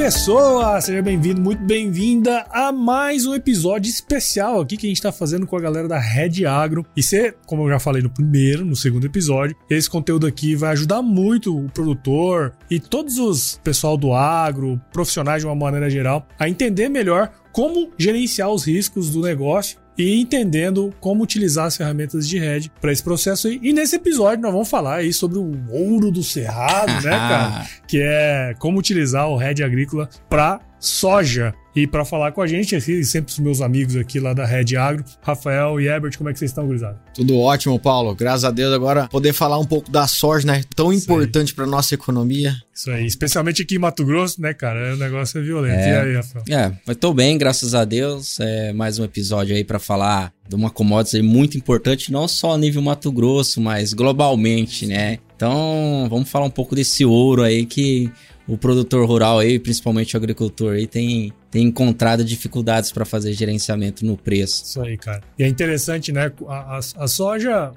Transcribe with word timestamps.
pessoa! 0.00 0.80
Seja 0.80 1.02
bem-vindo, 1.02 1.42
muito 1.42 1.62
bem-vinda 1.62 2.46
a 2.50 2.72
mais 2.72 3.26
um 3.26 3.34
episódio 3.34 3.90
especial 3.90 4.62
aqui 4.62 4.78
que 4.78 4.86
a 4.86 4.88
gente 4.88 4.96
está 4.96 5.12
fazendo 5.12 5.46
com 5.46 5.58
a 5.58 5.60
galera 5.60 5.86
da 5.86 5.98
Red 5.98 6.46
Agro. 6.46 6.86
E 6.96 7.02
você, 7.02 7.34
como 7.44 7.64
eu 7.64 7.68
já 7.68 7.78
falei 7.78 8.00
no 8.02 8.08
primeiro, 8.08 8.64
no 8.64 8.74
segundo 8.74 9.04
episódio, 9.04 9.54
esse 9.68 9.90
conteúdo 9.90 10.26
aqui 10.26 10.54
vai 10.56 10.70
ajudar 10.70 11.02
muito 11.02 11.54
o 11.54 11.68
produtor 11.68 12.54
e 12.70 12.80
todos 12.80 13.18
os 13.18 13.60
pessoal 13.62 13.98
do 13.98 14.14
agro, 14.14 14.80
profissionais 14.90 15.42
de 15.42 15.46
uma 15.46 15.54
maneira 15.54 15.90
geral, 15.90 16.26
a 16.38 16.48
entender 16.48 16.88
melhor 16.88 17.30
como 17.52 17.90
gerenciar 17.98 18.48
os 18.48 18.64
riscos 18.64 19.10
do 19.10 19.20
negócio 19.20 19.76
e 20.02 20.20
entendendo 20.20 20.92
como 21.00 21.22
utilizar 21.22 21.66
as 21.66 21.76
ferramentas 21.76 22.28
de 22.28 22.38
Red 22.38 22.70
para 22.80 22.92
esse 22.92 23.02
processo 23.02 23.48
aí. 23.48 23.58
E 23.62 23.72
nesse 23.72 23.96
episódio 23.96 24.42
nós 24.42 24.52
vamos 24.52 24.68
falar 24.68 24.96
aí 24.96 25.12
sobre 25.12 25.38
o 25.38 25.52
ouro 25.70 26.10
do 26.10 26.22
cerrado, 26.22 26.92
né, 27.04 27.10
cara? 27.10 27.66
Que 27.86 28.00
é 28.02 28.54
como 28.58 28.78
utilizar 28.78 29.28
o 29.28 29.36
Red 29.36 29.62
agrícola 29.62 30.08
para 30.28 30.60
soja. 30.78 31.54
E 31.74 31.86
para 31.86 32.04
falar 32.04 32.32
com 32.32 32.42
a 32.42 32.46
gente, 32.46 32.74
aqui, 32.74 33.04
sempre 33.04 33.32
os 33.32 33.38
meus 33.38 33.60
amigos 33.60 33.96
aqui 33.96 34.18
lá 34.18 34.34
da 34.34 34.44
Red 34.44 34.76
Agro, 34.76 35.04
Rafael 35.22 35.80
e 35.80 35.86
Herbert, 35.86 36.18
como 36.18 36.28
é 36.28 36.32
que 36.32 36.38
vocês 36.38 36.50
estão, 36.50 36.66
gurizada? 36.66 37.00
Tudo 37.14 37.38
ótimo, 37.38 37.78
Paulo. 37.78 38.14
Graças 38.14 38.44
a 38.44 38.50
Deus 38.50 38.72
agora 38.74 39.06
poder 39.08 39.32
falar 39.32 39.58
um 39.58 39.64
pouco 39.64 39.90
da 39.90 40.08
soja, 40.08 40.46
né? 40.46 40.64
Tão 40.74 40.92
Isso 40.92 41.04
importante 41.04 41.54
para 41.54 41.66
nossa 41.66 41.94
economia. 41.94 42.56
Isso 42.74 42.90
aí, 42.90 43.06
especialmente 43.06 43.62
aqui 43.62 43.76
em 43.76 43.78
Mato 43.78 44.04
Grosso, 44.04 44.40
né, 44.40 44.52
cara? 44.52 44.94
O 44.94 44.96
negócio 44.96 45.38
é 45.38 45.42
violento. 45.42 45.78
É, 45.78 45.90
e 45.90 46.08
aí, 46.08 46.16
Rafael? 46.16 46.44
É, 46.50 46.72
mas 46.86 46.96
tô 46.96 47.14
bem, 47.14 47.38
graças 47.38 47.74
a 47.74 47.84
Deus. 47.84 48.40
É 48.40 48.72
mais 48.72 48.98
um 48.98 49.04
episódio 49.04 49.54
aí 49.54 49.62
para 49.62 49.78
falar 49.78 50.32
de 50.48 50.56
uma 50.56 50.70
commodity 50.70 51.22
muito 51.22 51.56
importante, 51.56 52.10
não 52.10 52.26
só 52.26 52.54
a 52.54 52.58
nível 52.58 52.82
Mato 52.82 53.12
Grosso, 53.12 53.60
mas 53.60 53.92
globalmente, 53.92 54.86
né? 54.86 55.18
Então, 55.36 56.08
vamos 56.10 56.28
falar 56.28 56.46
um 56.46 56.50
pouco 56.50 56.74
desse 56.74 57.04
ouro 57.04 57.42
aí 57.42 57.64
que 57.64 58.10
o 58.48 58.58
produtor 58.58 59.06
rural 59.06 59.38
aí, 59.38 59.60
principalmente 59.60 60.16
o 60.16 60.18
agricultor 60.18 60.72
aí, 60.72 60.86
tem 60.86 61.32
tem 61.50 61.66
encontrado 61.66 62.24
dificuldades 62.24 62.92
para 62.92 63.04
fazer 63.04 63.32
gerenciamento 63.32 64.06
no 64.06 64.16
preço. 64.16 64.64
Isso 64.64 64.80
aí, 64.80 64.96
cara. 64.96 65.22
E 65.38 65.42
é 65.42 65.48
interessante, 65.48 66.12
né? 66.12 66.30
A, 66.48 66.76
a, 66.76 66.78
a 66.78 67.08
soja, 67.08 67.72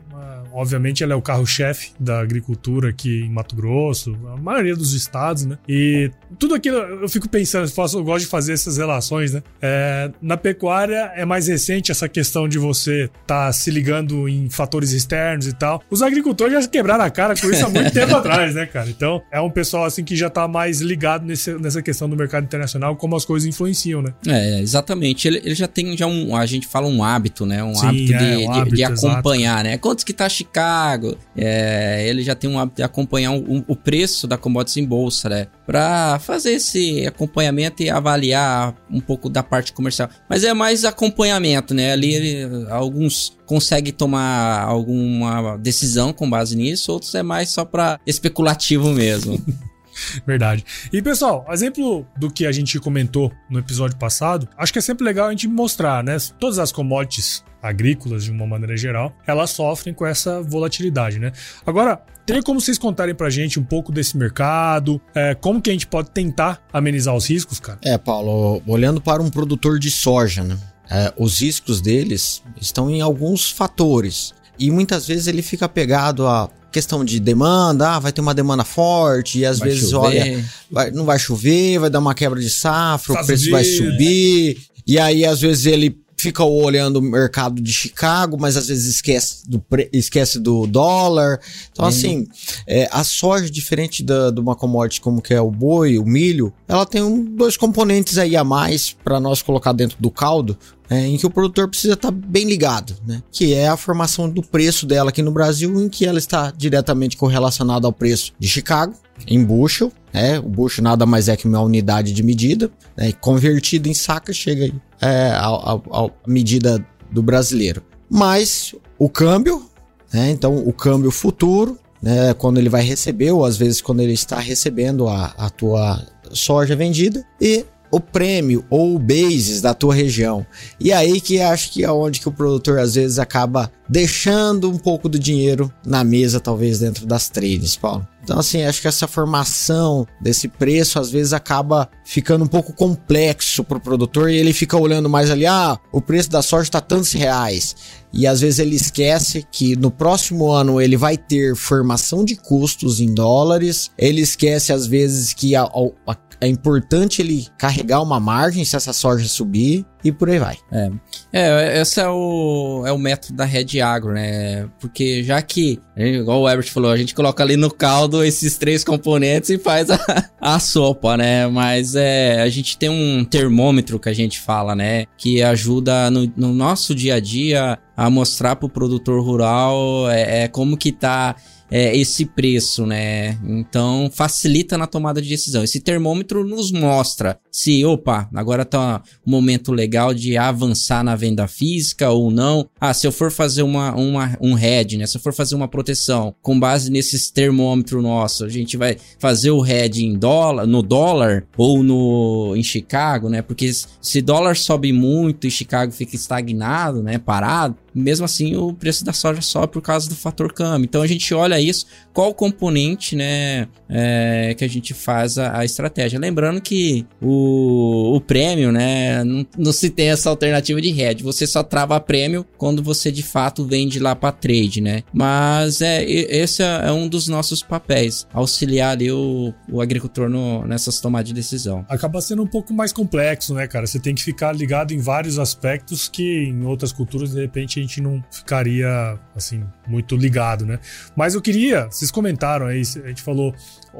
obviamente, 0.51 1.03
ela 1.03 1.13
é 1.13 1.15
o 1.15 1.21
carro-chefe 1.21 1.91
da 1.99 2.19
agricultura 2.19 2.89
aqui 2.89 3.23
em 3.23 3.29
Mato 3.29 3.55
Grosso, 3.55 4.15
a 4.31 4.37
maioria 4.37 4.75
dos 4.75 4.93
estados, 4.93 5.45
né? 5.45 5.57
E 5.67 6.11
tudo 6.37 6.53
aquilo, 6.53 6.77
eu 6.77 7.09
fico 7.09 7.27
pensando, 7.27 7.65
eu, 7.65 7.71
faço, 7.71 7.97
eu 7.97 8.03
gosto 8.03 8.25
de 8.25 8.29
fazer 8.29 8.53
essas 8.53 8.77
relações, 8.77 9.33
né? 9.33 9.41
É, 9.61 10.11
na 10.21 10.37
pecuária 10.37 11.11
é 11.15 11.25
mais 11.25 11.47
recente 11.47 11.91
essa 11.91 12.07
questão 12.07 12.47
de 12.47 12.59
você 12.59 13.05
estar 13.05 13.47
tá 13.47 13.53
se 13.53 13.71
ligando 13.71 14.29
em 14.29 14.49
fatores 14.49 14.91
externos 14.91 15.47
e 15.47 15.53
tal. 15.53 15.81
Os 15.89 16.01
agricultores 16.01 16.53
já 16.53 16.69
quebraram 16.69 17.03
a 17.03 17.09
cara 17.09 17.35
com 17.35 17.49
isso 17.49 17.65
há 17.65 17.69
muito 17.69 17.89
tempo 17.91 18.15
atrás, 18.15 18.53
né, 18.53 18.67
cara? 18.67 18.89
Então, 18.89 19.21
é 19.31 19.41
um 19.41 19.49
pessoal 19.49 19.85
assim 19.85 20.03
que 20.03 20.15
já 20.15 20.29
tá 20.29 20.47
mais 20.47 20.79
ligado 20.79 21.25
nesse, 21.25 21.53
nessa 21.53 21.81
questão 21.81 22.07
do 22.07 22.15
mercado 22.15 22.43
internacional, 22.43 22.95
como 22.95 23.15
as 23.15 23.25
coisas 23.25 23.47
influenciam 23.47 23.62
influenciam, 23.63 24.01
né? 24.01 24.13
É, 24.27 24.59
exatamente. 24.61 25.27
Ele, 25.27 25.41
ele 25.43 25.55
já 25.55 25.67
tem 25.67 25.95
já 25.97 26.05
um, 26.05 26.35
a 26.35 26.45
gente 26.45 26.67
fala 26.67 26.87
um 26.87 27.03
hábito, 27.03 27.45
né? 27.45 27.63
Um 27.63 27.73
Sim, 27.73 27.87
hábito, 27.87 28.13
é, 28.13 28.17
de, 28.17 28.45
um 28.45 28.51
hábito 28.51 28.69
de, 28.69 28.75
de, 28.75 28.83
acompanhar, 28.83 29.55
exato. 29.55 29.63
né? 29.63 29.77
Quantos 29.77 30.03
que 30.03 30.13
tá 30.13 30.29
Chicago? 30.29 31.17
É, 31.35 32.07
ele 32.07 32.23
já 32.23 32.35
tem 32.35 32.49
um 32.49 32.59
hábito 32.59 32.77
de 32.77 32.83
acompanhar 32.83 33.31
um, 33.31 33.63
o 33.67 33.75
preço 33.75 34.27
da 34.27 34.37
commodities 34.37 34.77
em 34.77 34.85
bolsa, 34.85 35.29
né? 35.29 35.47
Para 35.65 36.19
fazer 36.19 36.51
esse 36.51 37.05
acompanhamento 37.05 37.81
e 37.81 37.89
avaliar 37.89 38.75
um 38.89 38.99
pouco 38.99 39.29
da 39.29 39.41
parte 39.41 39.73
comercial. 39.73 40.09
Mas 40.29 40.43
é 40.43 40.53
mais 40.53 40.85
acompanhamento, 40.85 41.73
né? 41.73 41.93
Ali 41.93 42.13
ele, 42.13 42.67
alguns 42.69 43.37
conseguem 43.45 43.93
tomar 43.93 44.61
alguma 44.61 45.57
decisão 45.57 46.13
com 46.13 46.29
base 46.29 46.55
nisso, 46.55 46.91
outros 46.91 47.13
é 47.13 47.21
mais 47.21 47.49
só 47.49 47.65
para 47.65 47.99
especulativo 48.05 48.89
mesmo. 48.89 49.39
Verdade. 50.25 50.65
E 50.91 51.01
pessoal, 51.01 51.45
exemplo 51.49 52.05
do 52.17 52.31
que 52.31 52.45
a 52.45 52.51
gente 52.51 52.79
comentou 52.79 53.31
no 53.49 53.59
episódio 53.59 53.97
passado, 53.97 54.47
acho 54.57 54.71
que 54.73 54.79
é 54.79 54.81
sempre 54.81 55.05
legal 55.05 55.27
a 55.27 55.31
gente 55.31 55.47
mostrar, 55.47 56.03
né? 56.03 56.17
Todas 56.39 56.59
as 56.59 56.71
commodities 56.71 57.43
agrícolas, 57.61 58.25
de 58.25 58.31
uma 58.31 58.45
maneira 58.45 58.75
geral, 58.75 59.15
elas 59.25 59.51
sofrem 59.51 59.93
com 59.93 60.05
essa 60.05 60.41
volatilidade, 60.41 61.17
né? 61.17 61.31
Agora, 61.65 62.01
tem 62.25 62.41
como 62.41 62.59
vocês 62.59 62.77
contarem 62.77 63.15
pra 63.15 63.29
gente 63.29 63.59
um 63.59 63.63
pouco 63.63 63.91
desse 63.91 64.17
mercado? 64.17 65.01
É, 65.15 65.33
como 65.33 65.61
que 65.61 65.69
a 65.69 65.73
gente 65.73 65.87
pode 65.87 66.11
tentar 66.11 66.61
amenizar 66.73 67.15
os 67.15 67.29
riscos, 67.29 67.59
cara? 67.59 67.79
É, 67.81 67.97
Paulo, 67.97 68.61
olhando 68.67 68.99
para 68.99 69.21
um 69.21 69.29
produtor 69.29 69.79
de 69.79 69.89
soja, 69.89 70.43
né? 70.43 70.57
É, 70.89 71.13
os 71.17 71.39
riscos 71.39 71.81
deles 71.81 72.43
estão 72.59 72.89
em 72.89 73.01
alguns 73.01 73.49
fatores. 73.49 74.33
E 74.57 74.69
muitas 74.71 75.07
vezes 75.07 75.27
ele 75.27 75.41
fica 75.41 75.67
pegado 75.67 76.27
a 76.27 76.49
questão 76.71 77.05
de 77.05 77.19
demanda, 77.19 77.91
ah, 77.91 77.99
vai 77.99 78.11
ter 78.11 78.21
uma 78.21 78.33
demanda 78.33 78.63
forte, 78.63 79.39
e 79.39 79.45
às 79.45 79.59
vai 79.59 79.69
vezes, 79.69 79.91
chover. 79.91 80.21
olha, 80.21 80.45
vai, 80.71 80.91
não 80.91 81.05
vai 81.05 81.19
chover, 81.19 81.79
vai 81.79 81.89
dar 81.89 81.99
uma 81.99 82.15
quebra 82.15 82.39
de 82.39 82.49
safra, 82.49 83.13
o 83.13 83.25
preço 83.25 83.51
vai 83.51 83.63
subir, 83.63 84.57
e 84.85 84.97
aí 84.97 85.23
às 85.23 85.39
vezes 85.39 85.67
ele 85.67 86.03
fica 86.23 86.43
olhando 86.43 86.97
o 86.97 87.01
mercado 87.01 87.61
de 87.61 87.73
Chicago, 87.73 88.37
mas 88.39 88.55
às 88.55 88.67
vezes 88.67 88.95
esquece 88.95 89.43
do, 89.45 89.61
esquece 89.91 90.39
do 90.39 90.65
dólar. 90.65 91.39
Então, 91.69 91.85
assim, 91.85 92.25
é, 92.65 92.87
a 92.91 93.03
soja, 93.03 93.49
diferente 93.49 94.01
da, 94.01 94.31
de 94.31 94.39
uma 94.39 94.55
commodity 94.55 95.01
como 95.01 95.21
que 95.21 95.33
é 95.33 95.41
o 95.41 95.51
boi, 95.51 95.97
o 95.97 96.05
milho, 96.05 96.53
ela 96.65 96.85
tem 96.85 97.03
um, 97.03 97.23
dois 97.23 97.57
componentes 97.57 98.17
aí 98.17 98.37
a 98.37 98.43
mais 98.43 98.95
para 99.03 99.19
nós 99.19 99.41
colocar 99.41 99.73
dentro 99.73 99.97
do 99.99 100.09
caldo, 100.09 100.57
é, 100.89 101.07
em 101.07 101.17
que 101.17 101.25
o 101.25 101.29
produtor 101.29 101.67
precisa 101.67 101.93
estar 101.93 102.11
tá 102.11 102.17
bem 102.17 102.45
ligado, 102.45 102.95
né? 103.05 103.21
Que 103.31 103.53
é 103.53 103.67
a 103.67 103.77
formação 103.77 104.29
do 104.29 104.41
preço 104.41 104.85
dela 104.85 105.09
aqui 105.09 105.21
no 105.21 105.31
Brasil, 105.31 105.81
em 105.81 105.89
que 105.89 106.05
ela 106.05 106.19
está 106.19 106.51
diretamente 106.51 107.17
correlacionada 107.17 107.87
ao 107.87 107.93
preço 107.93 108.33
de 108.37 108.47
Chicago, 108.47 108.93
em 109.27 109.43
bushel, 109.43 109.91
né? 110.13 110.39
O 110.39 110.49
bushel 110.49 110.83
nada 110.83 111.05
mais 111.05 111.29
é 111.29 111.37
que 111.37 111.47
uma 111.47 111.61
unidade 111.61 112.11
de 112.11 112.23
medida, 112.23 112.69
né? 112.97 113.11
Convertido 113.13 113.87
em 113.87 113.93
saca, 113.93 114.33
chega 114.33 114.73
é, 115.01 115.31
a 115.31 116.09
medida 116.27 116.85
do 117.11 117.23
brasileiro. 117.23 117.81
Mas 118.09 118.75
o 118.97 119.09
câmbio, 119.09 119.65
né? 120.11 120.29
Então 120.31 120.55
o 120.55 120.73
câmbio 120.73 121.11
futuro, 121.11 121.79
né? 122.01 122.33
Quando 122.33 122.57
ele 122.57 122.69
vai 122.69 122.83
receber, 122.83 123.31
ou 123.31 123.45
às 123.45 123.57
vezes 123.57 123.81
quando 123.81 124.01
ele 124.01 124.13
está 124.13 124.39
recebendo 124.39 125.07
a, 125.07 125.33
a 125.37 125.49
tua 125.49 126.05
soja 126.31 126.75
vendida, 126.75 127.25
e 127.39 127.65
o 127.93 127.99
prêmio 127.99 128.65
ou 128.71 128.95
o 128.95 128.99
basis 128.99 129.61
da 129.61 129.73
tua 129.73 129.93
região. 129.93 130.43
E 130.79 130.91
aí 130.91 131.21
que 131.21 131.39
acho 131.39 131.71
que 131.71 131.83
é 131.83 131.91
onde 131.91 132.19
que 132.19 132.27
o 132.27 132.31
produtor 132.31 132.79
às 132.79 132.95
vezes 132.95 133.19
acaba 133.19 133.71
deixando 133.87 134.69
um 134.69 134.77
pouco 134.77 135.07
do 135.07 135.19
dinheiro 135.19 135.71
na 135.85 136.03
mesa, 136.03 136.39
talvez 136.39 136.79
dentro 136.79 137.05
das 137.05 137.29
trades, 137.29 137.75
Paulo. 137.75 138.07
Então, 138.23 138.39
assim, 138.39 138.63
acho 138.63 138.81
que 138.81 138.87
essa 138.87 139.05
formação 139.05 140.07
desse 140.19 140.47
preço 140.47 140.97
às 140.97 141.11
vezes 141.11 141.33
acaba 141.33 141.89
ficando 142.05 142.45
um 142.45 142.47
pouco 142.47 142.71
complexo 142.73 143.63
para 143.63 143.77
o 143.77 143.81
produtor 143.81 144.31
e 144.31 144.37
ele 144.37 144.53
fica 144.53 144.77
olhando 144.77 145.09
mais 145.09 145.29
ali, 145.29 145.45
ah, 145.45 145.77
o 145.91 146.01
preço 146.01 146.31
da 146.31 146.41
soja 146.41 146.63
está 146.63 146.79
tantos 146.79 147.11
reais. 147.11 147.75
E 148.13 148.27
às 148.27 148.41
vezes 148.41 148.59
ele 148.59 148.75
esquece 148.75 149.45
que 149.51 149.75
no 149.75 149.89
próximo 149.89 150.51
ano 150.51 150.79
ele 150.79 150.95
vai 150.95 151.17
ter 151.17 151.55
formação 151.55 152.23
de 152.23 152.35
custos 152.35 152.99
em 152.99 153.13
dólares. 153.13 153.89
Ele 153.97 154.21
esquece 154.21 154.71
às 154.71 154.85
vezes 154.85 155.33
que 155.33 155.55
a, 155.55 155.63
a, 155.63 156.15
é 156.39 156.47
importante 156.47 157.21
ele 157.21 157.47
carregar 157.57 158.01
uma 158.01 158.19
margem 158.19 158.65
se 158.65 158.75
essa 158.75 158.91
soja 158.91 159.27
subir 159.27 159.85
e 160.03 160.11
por 160.11 160.29
aí 160.29 160.37
vai. 160.37 160.57
É, 160.71 160.91
é 161.31 161.81
esse 161.81 162.01
é 162.01 162.09
o, 162.09 162.83
é 162.85 162.91
o 162.91 162.97
método 162.97 163.35
da 163.35 163.45
Red 163.45 163.79
Agro, 163.79 164.13
né? 164.13 164.67
Porque 164.79 165.23
já 165.23 165.41
que, 165.41 165.79
igual 165.95 166.41
o 166.41 166.49
Herbert 166.49 166.69
falou, 166.69 166.91
a 166.91 166.97
gente 166.97 167.15
coloca 167.15 167.41
ali 167.41 167.55
no 167.55 167.71
caldo 167.71 168.23
esses 168.23 168.57
três 168.57 168.83
componentes 168.83 169.49
e 169.49 169.57
faz 169.57 169.89
a, 169.89 169.97
a 170.39 170.59
sopa, 170.59 171.15
né? 171.15 171.47
Mas 171.47 171.95
é, 171.95 172.41
a 172.41 172.49
gente 172.49 172.77
tem 172.77 172.89
um 172.89 173.23
termômetro 173.23 173.97
que 173.97 174.09
a 174.09 174.13
gente 174.13 174.39
fala, 174.39 174.75
né? 174.75 175.05
Que 175.17 175.41
ajuda 175.41 176.11
no, 176.11 176.31
no 176.35 176.53
nosso 176.53 176.93
dia 176.93 177.15
a 177.15 177.19
dia 177.21 177.79
a 177.95 178.09
mostrar 178.09 178.55
para 178.55 178.65
o 178.65 178.69
produtor 178.69 179.23
rural 179.23 180.09
é, 180.09 180.43
é 180.43 180.47
como 180.47 180.77
que 180.77 180.91
tá 180.91 181.35
é, 181.69 181.95
esse 181.97 182.25
preço, 182.25 182.85
né? 182.85 183.37
Então 183.43 184.09
facilita 184.11 184.77
na 184.77 184.87
tomada 184.87 185.21
de 185.21 185.29
decisão. 185.29 185.63
Esse 185.63 185.79
termômetro 185.79 186.45
nos 186.45 186.71
mostra 186.71 187.39
se, 187.53 187.85
opa, 187.85 188.27
agora 188.33 188.65
tá 188.65 189.03
um 189.25 189.29
momento 189.29 189.71
legal 189.71 190.11
de 190.11 190.35
avançar 190.35 191.03
na 191.03 191.15
venda 191.15 191.47
física 191.47 192.09
ou 192.09 192.31
não. 192.31 192.67
Ah, 192.81 192.95
se 192.95 193.05
eu 193.05 193.11
for 193.11 193.31
fazer 193.31 193.61
uma, 193.61 193.93
uma, 193.93 194.35
um 194.41 194.55
head, 194.55 194.97
né? 194.97 195.05
Se 195.05 195.17
eu 195.17 195.21
for 195.21 195.31
fazer 195.31 195.53
uma 195.53 195.67
proteção 195.67 196.33
com 196.41 196.59
base 196.59 196.89
nesses 196.89 197.29
termômetros 197.29 198.01
nossos, 198.01 198.41
a 198.41 198.49
gente 198.49 198.75
vai 198.75 198.97
fazer 199.19 199.51
o 199.51 199.61
head 199.61 200.03
em 200.03 200.17
dólar, 200.17 200.65
no 200.65 200.81
dólar 200.81 201.45
ou 201.55 201.83
no 201.83 202.55
em 202.55 202.63
Chicago, 202.63 203.29
né? 203.29 203.43
Porque 203.43 203.69
se 204.01 204.19
dólar 204.19 204.57
sobe 204.57 204.91
muito 204.91 205.45
e 205.45 205.51
Chicago 205.51 205.91
fica 205.91 206.15
estagnado, 206.15 207.03
né? 207.03 207.19
Parado, 207.19 207.77
mesmo 207.93 208.25
assim 208.25 208.55
o 208.55 208.73
preço 208.73 209.05
da 209.05 209.13
soja 209.13 209.41
sobe 209.41 209.73
por 209.73 209.81
causa 209.81 210.09
do 210.09 210.15
fator 210.15 210.51
câmbio. 210.51 210.85
Então 210.85 211.01
a 211.01 211.07
gente 211.07 211.33
olha 211.33 211.59
isso, 211.59 211.85
qual 212.11 212.33
componente, 212.33 213.15
né, 213.15 213.67
é, 213.87 214.55
que 214.57 214.63
a 214.63 214.67
gente 214.67 214.93
faz 214.93 215.37
a, 215.37 215.59
a, 215.59 215.65
estratégia. 215.65 216.19
Lembrando 216.19 216.61
que 216.61 217.05
o, 217.21 217.42
o 217.43 218.21
prêmio, 218.21 218.71
né, 218.71 219.23
não, 219.23 219.45
não, 219.57 219.71
se 219.71 219.89
tem 219.89 220.09
essa 220.09 220.29
alternativa 220.29 220.81
de 220.81 220.89
hedge, 220.89 221.23
você 221.23 221.45
só 221.47 221.63
trava 221.63 221.99
prêmio 221.99 222.45
quando 222.57 222.83
você 222.83 223.11
de 223.11 223.23
fato 223.23 223.65
vende 223.65 223.99
lá 223.99 224.15
para 224.15 224.31
trade, 224.31 224.81
né? 224.81 225.03
Mas 225.13 225.81
é, 225.81 226.03
esse 226.03 226.61
é, 226.61 226.87
é 226.87 226.91
um 226.91 227.07
dos 227.07 227.27
nossos 227.27 227.61
papéis, 227.63 228.27
auxiliar 228.33 228.91
ali 228.91 229.11
o, 229.11 229.53
o 229.71 229.81
agricultor 229.81 230.29
no, 230.29 230.65
nessas 230.67 230.99
tomadas 230.99 231.27
de 231.27 231.33
decisão. 231.33 231.85
Acaba 231.89 232.21
sendo 232.21 232.43
um 232.43 232.47
pouco 232.47 232.73
mais 232.73 232.91
complexo, 232.91 233.53
né, 233.53 233.67
cara? 233.67 233.87
Você 233.87 233.99
tem 233.99 234.13
que 234.13 234.23
ficar 234.23 234.51
ligado 234.51 234.93
em 234.93 234.99
vários 234.99 235.39
aspectos 235.39 236.07
que 236.07 236.45
em 236.45 236.63
outras 236.65 236.91
culturas, 236.91 237.31
de 237.31 237.41
repente, 237.41 237.79
a 237.79 237.81
gente 237.81 238.01
não 238.01 238.23
ficaria, 238.31 239.19
assim, 239.35 239.63
muito 239.87 240.15
ligado, 240.15 240.65
né? 240.65 240.79
Mas 241.15 241.35
eu 241.35 241.41
queria, 241.41 241.87
vocês 241.89 242.11
comentaram 242.11 242.67
aí, 242.67 242.81
a 243.03 243.07
gente 243.07 243.21
falou 243.21 243.53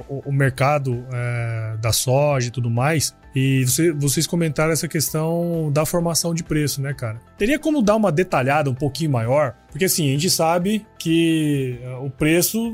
o, 0.10 0.30
o 0.30 0.32
mercado 0.32 1.06
é, 1.14 1.78
da 1.82 1.92
soja 1.92 2.48
e 2.48 2.52
tudo 2.52 2.70
mais. 2.70 3.16
E 3.36 3.66
você, 3.66 3.92
vocês 3.92 4.28
comentaram 4.28 4.72
essa 4.72 4.88
questão 4.88 5.72
da 5.72 5.86
formação 5.86 6.34
de 6.34 6.44
preço, 6.44 6.82
né, 6.82 6.94
cara? 6.94 7.20
Teria 7.38 7.58
como 7.58 7.82
dar 7.82 7.96
uma 7.96 8.12
detalhada 8.12 8.70
um 8.70 8.76
pouquinho 8.76 9.12
maior? 9.12 9.56
Porque 9.72 9.86
assim, 9.86 10.10
a 10.10 10.12
gente 10.12 10.30
sabe 10.30 10.86
que 11.00 11.80
é, 11.82 11.96
o 11.96 12.10
preço, 12.12 12.72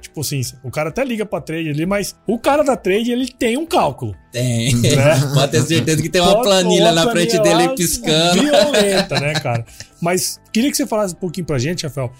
tipo 0.00 0.20
assim, 0.20 0.40
o 0.62 0.70
cara 0.70 0.90
até 0.90 1.04
liga 1.04 1.26
pra 1.26 1.40
trade 1.40 1.70
ali, 1.70 1.84
mas 1.84 2.16
o 2.26 2.38
cara 2.38 2.62
da 2.62 2.76
trade, 2.76 3.10
ele 3.10 3.26
tem 3.26 3.56
um 3.56 3.66
cálculo. 3.66 4.14
Tem. 4.30 4.74
Né? 4.76 5.20
Pode 5.34 5.50
ter 5.50 5.62
certeza 5.62 6.00
que 6.00 6.08
tem 6.08 6.20
uma 6.20 6.40
planilha 6.40 6.92
na 6.92 7.10
frente 7.10 7.36
dele 7.40 7.70
piscando. 7.70 8.42
Violenta, 8.42 9.18
né, 9.18 9.32
cara? 9.34 9.64
Mas 10.00 10.40
queria 10.52 10.70
que 10.70 10.76
você 10.76 10.86
falasse 10.86 11.14
um 11.14 11.18
pouquinho 11.18 11.46
pra 11.46 11.58
gente, 11.58 11.84
Rafael, 11.84 12.12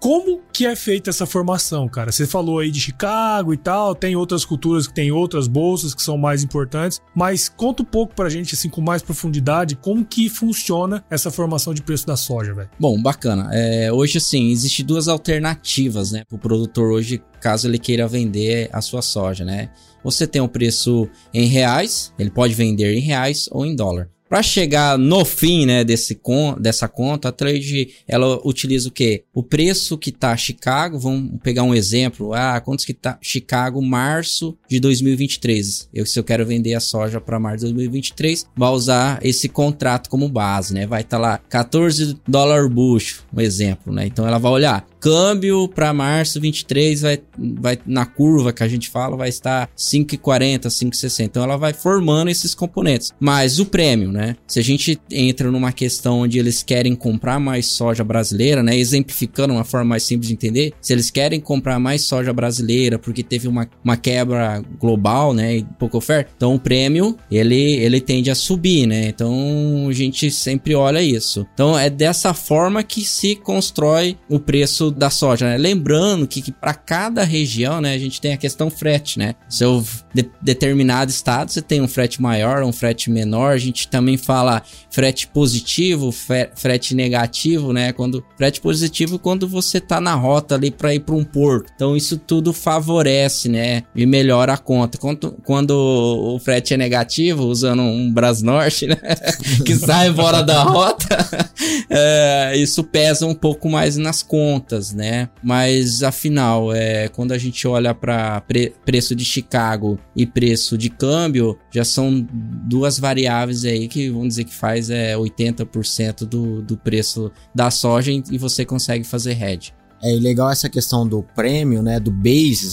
como 0.00 0.40
que 0.50 0.64
é 0.64 0.74
feita 0.74 1.10
essa 1.10 1.26
formação, 1.26 1.86
cara? 1.86 2.10
Você 2.10 2.26
falou 2.26 2.58
aí 2.58 2.70
de 2.70 2.80
Chicago 2.80 3.52
e 3.52 3.56
tal, 3.56 3.94
tem 3.94 4.16
outras 4.16 4.46
culturas 4.46 4.86
que 4.86 4.94
tem 4.94 5.12
outras 5.12 5.46
bolsas 5.46 5.94
que 5.94 6.02
são 6.02 6.16
mais 6.16 6.42
importantes, 6.42 7.00
mas 7.14 7.50
conta 7.50 7.82
um 7.82 7.86
pouco 7.86 8.14
pra 8.14 8.30
gente, 8.30 8.54
assim, 8.54 8.70
com 8.70 8.80
mais 8.80 9.02
profundidade, 9.02 9.76
como 9.76 10.04
que 10.04 10.30
funciona 10.30 11.04
essa 11.10 11.30
formação 11.30 11.74
de 11.74 11.82
preço 11.82 12.06
da 12.06 12.16
soja, 12.16 12.54
velho. 12.54 12.70
Bom, 12.80 13.00
bacana. 13.00 13.50
É, 13.52 13.92
hoje, 13.92 14.16
assim, 14.16 14.50
existe 14.50 14.82
duas 14.82 15.06
alternativas, 15.06 16.10
né, 16.12 16.24
pro 16.26 16.38
produtor 16.38 16.90
hoje, 16.90 17.22
caso 17.38 17.68
ele 17.68 17.78
queira 17.78 18.08
vender 18.08 18.70
a 18.72 18.80
sua 18.80 19.02
soja, 19.02 19.44
né? 19.44 19.70
Você 20.02 20.26
tem 20.26 20.40
o 20.40 20.46
um 20.46 20.48
preço 20.48 21.06
em 21.32 21.46
reais, 21.46 22.12
ele 22.18 22.30
pode 22.30 22.54
vender 22.54 22.94
em 22.94 23.00
reais 23.00 23.48
ou 23.52 23.66
em 23.66 23.76
dólar. 23.76 24.08
Para 24.30 24.44
chegar 24.44 24.96
no 24.96 25.24
fim, 25.24 25.66
né, 25.66 25.82
desse 25.82 26.14
con 26.14 26.54
dessa 26.56 26.86
conta, 26.86 27.30
a 27.30 27.32
trade 27.32 27.96
ela 28.06 28.40
utiliza 28.46 28.88
o 28.88 28.92
quê? 28.92 29.24
O 29.34 29.42
preço 29.42 29.98
que 29.98 30.12
tá 30.12 30.36
Chicago, 30.36 31.00
vamos 31.00 31.40
pegar 31.42 31.64
um 31.64 31.74
exemplo, 31.74 32.32
ah, 32.32 32.60
quantos 32.60 32.84
que 32.84 32.94
tá 32.94 33.18
Chicago 33.20 33.82
março 33.82 34.56
de 34.68 34.78
2023. 34.78 35.88
Eu 35.92 36.06
se 36.06 36.16
eu 36.16 36.22
quero 36.22 36.46
vender 36.46 36.74
a 36.74 36.80
soja 36.80 37.20
para 37.20 37.40
março 37.40 37.66
de 37.66 37.72
2023, 37.72 38.46
vai 38.56 38.70
usar 38.70 39.18
esse 39.20 39.48
contrato 39.48 40.08
como 40.08 40.28
base, 40.28 40.72
né? 40.74 40.86
Vai 40.86 41.00
estar 41.00 41.16
tá 41.16 41.22
lá 41.22 41.38
14 41.48 42.16
dólar 42.24 42.68
bushel, 42.68 43.24
um 43.34 43.40
exemplo, 43.40 43.92
né? 43.92 44.06
Então 44.06 44.24
ela 44.24 44.38
vai 44.38 44.52
olhar 44.52 44.86
câmbio 45.00 45.66
para 45.68 45.92
março 45.92 46.40
23 46.40 47.00
vai, 47.00 47.18
vai 47.38 47.78
na 47.86 48.04
curva 48.04 48.52
que 48.52 48.62
a 48.62 48.68
gente 48.68 48.90
fala 48.90 49.16
vai 49.16 49.28
estar 49.28 49.68
5,40, 49.76 50.66
5,60. 50.66 51.24
Então 51.24 51.42
ela 51.42 51.56
vai 51.56 51.72
formando 51.72 52.30
esses 52.30 52.54
componentes. 52.54 53.12
Mas 53.18 53.58
o 53.58 53.66
prêmio, 53.66 54.12
né? 54.12 54.36
Se 54.46 54.58
a 54.58 54.62
gente 54.62 55.00
entra 55.10 55.50
numa 55.50 55.72
questão 55.72 56.20
onde 56.20 56.38
eles 56.38 56.62
querem 56.62 56.94
comprar 56.94 57.40
mais 57.40 57.66
soja 57.66 58.04
brasileira, 58.04 58.62
né? 58.62 58.76
Exemplificando 58.76 59.54
uma 59.54 59.64
forma 59.64 59.90
mais 59.90 60.02
simples 60.02 60.28
de 60.28 60.34
entender, 60.34 60.72
se 60.80 60.92
eles 60.92 61.10
querem 61.10 61.40
comprar 61.40 61.78
mais 61.78 62.02
soja 62.02 62.32
brasileira 62.32 62.98
porque 62.98 63.22
teve 63.22 63.48
uma, 63.48 63.68
uma 63.82 63.96
quebra 63.96 64.62
global, 64.78 65.32
né? 65.32 65.58
E 65.58 65.64
pouca 65.78 65.96
oferta, 65.96 66.30
então 66.36 66.54
o 66.54 66.60
prêmio 66.60 67.16
ele, 67.30 67.74
ele 67.76 68.00
tende 68.00 68.30
a 68.30 68.34
subir, 68.34 68.86
né? 68.86 69.08
Então 69.08 69.86
a 69.88 69.92
gente 69.92 70.30
sempre 70.30 70.74
olha 70.74 71.02
isso. 71.02 71.46
Então 71.54 71.78
é 71.78 71.88
dessa 71.88 72.34
forma 72.34 72.82
que 72.82 73.04
se 73.04 73.36
constrói 73.36 74.16
o 74.28 74.38
preço 74.38 74.89
da 74.90 75.10
soja, 75.10 75.46
né? 75.46 75.56
Lembrando 75.56 76.26
que, 76.26 76.42
que 76.42 76.52
para 76.52 76.74
cada 76.74 77.24
região, 77.24 77.80
né, 77.80 77.94
a 77.94 77.98
gente 77.98 78.20
tem 78.20 78.32
a 78.32 78.36
questão 78.36 78.70
frete, 78.70 79.18
né? 79.18 79.34
Seu 79.48 79.84
de, 80.14 80.28
determinado 80.42 81.10
estado 81.10 81.50
você 81.50 81.62
tem 81.62 81.80
um 81.80 81.88
frete 81.88 82.20
maior, 82.20 82.62
um 82.62 82.72
frete 82.72 83.10
menor. 83.10 83.52
A 83.52 83.58
gente 83.58 83.88
também 83.88 84.16
fala 84.16 84.62
frete 84.90 85.26
positivo, 85.28 86.12
frete 86.54 86.94
negativo, 86.94 87.72
né? 87.72 87.92
Quando 87.92 88.24
frete 88.36 88.60
positivo 88.60 89.18
quando 89.18 89.46
você 89.48 89.80
tá 89.80 90.00
na 90.00 90.14
rota 90.14 90.54
ali 90.54 90.70
para 90.70 90.94
ir 90.94 91.00
para 91.00 91.14
um 91.14 91.24
porto. 91.24 91.70
Então 91.74 91.96
isso 91.96 92.16
tudo 92.16 92.52
favorece, 92.52 93.48
né? 93.48 93.84
E 93.94 94.06
melhora 94.06 94.54
a 94.54 94.58
conta. 94.58 94.98
Quando, 94.98 95.32
quando 95.44 95.70
o 95.70 96.38
frete 96.38 96.74
é 96.74 96.76
negativo, 96.76 97.44
usando 97.44 97.82
um 97.82 98.12
Brasnorte, 98.12 98.86
né? 98.86 98.96
que 99.64 99.74
sai 99.74 100.12
fora 100.12 100.42
da 100.42 100.62
rota, 100.62 101.28
é, 101.88 102.54
isso 102.56 102.82
pesa 102.84 103.26
um 103.26 103.34
pouco 103.34 103.68
mais 103.68 103.96
nas 103.96 104.22
contas 104.22 104.79
né? 104.92 105.28
Mas 105.42 106.02
afinal, 106.02 106.72
é, 106.72 107.08
quando 107.08 107.32
a 107.32 107.38
gente 107.38 107.66
olha 107.68 107.94
para 107.94 108.40
pre 108.40 108.72
preço 108.84 109.14
de 109.14 109.24
Chicago 109.24 109.98
e 110.16 110.26
preço 110.26 110.76
de 110.76 110.88
câmbio, 110.88 111.58
já 111.70 111.84
são 111.84 112.26
duas 112.32 112.98
variáveis 112.98 113.64
aí 113.64 113.86
que 113.88 114.10
vamos 114.10 114.28
dizer 114.28 114.44
que 114.44 114.54
faz 114.54 114.90
é 114.90 115.14
80% 115.14 116.24
do, 116.24 116.62
do 116.62 116.76
preço 116.76 117.30
da 117.54 117.70
soja 117.70 118.10
e 118.10 118.38
você 118.38 118.64
consegue 118.64 119.04
fazer 119.04 119.40
hedge. 119.40 119.72
É 120.02 120.12
legal 120.12 120.50
essa 120.50 120.68
questão 120.68 121.06
do 121.06 121.22
prêmio, 121.22 121.82
né? 121.82 122.00
Do 122.00 122.10
bases. 122.10 122.72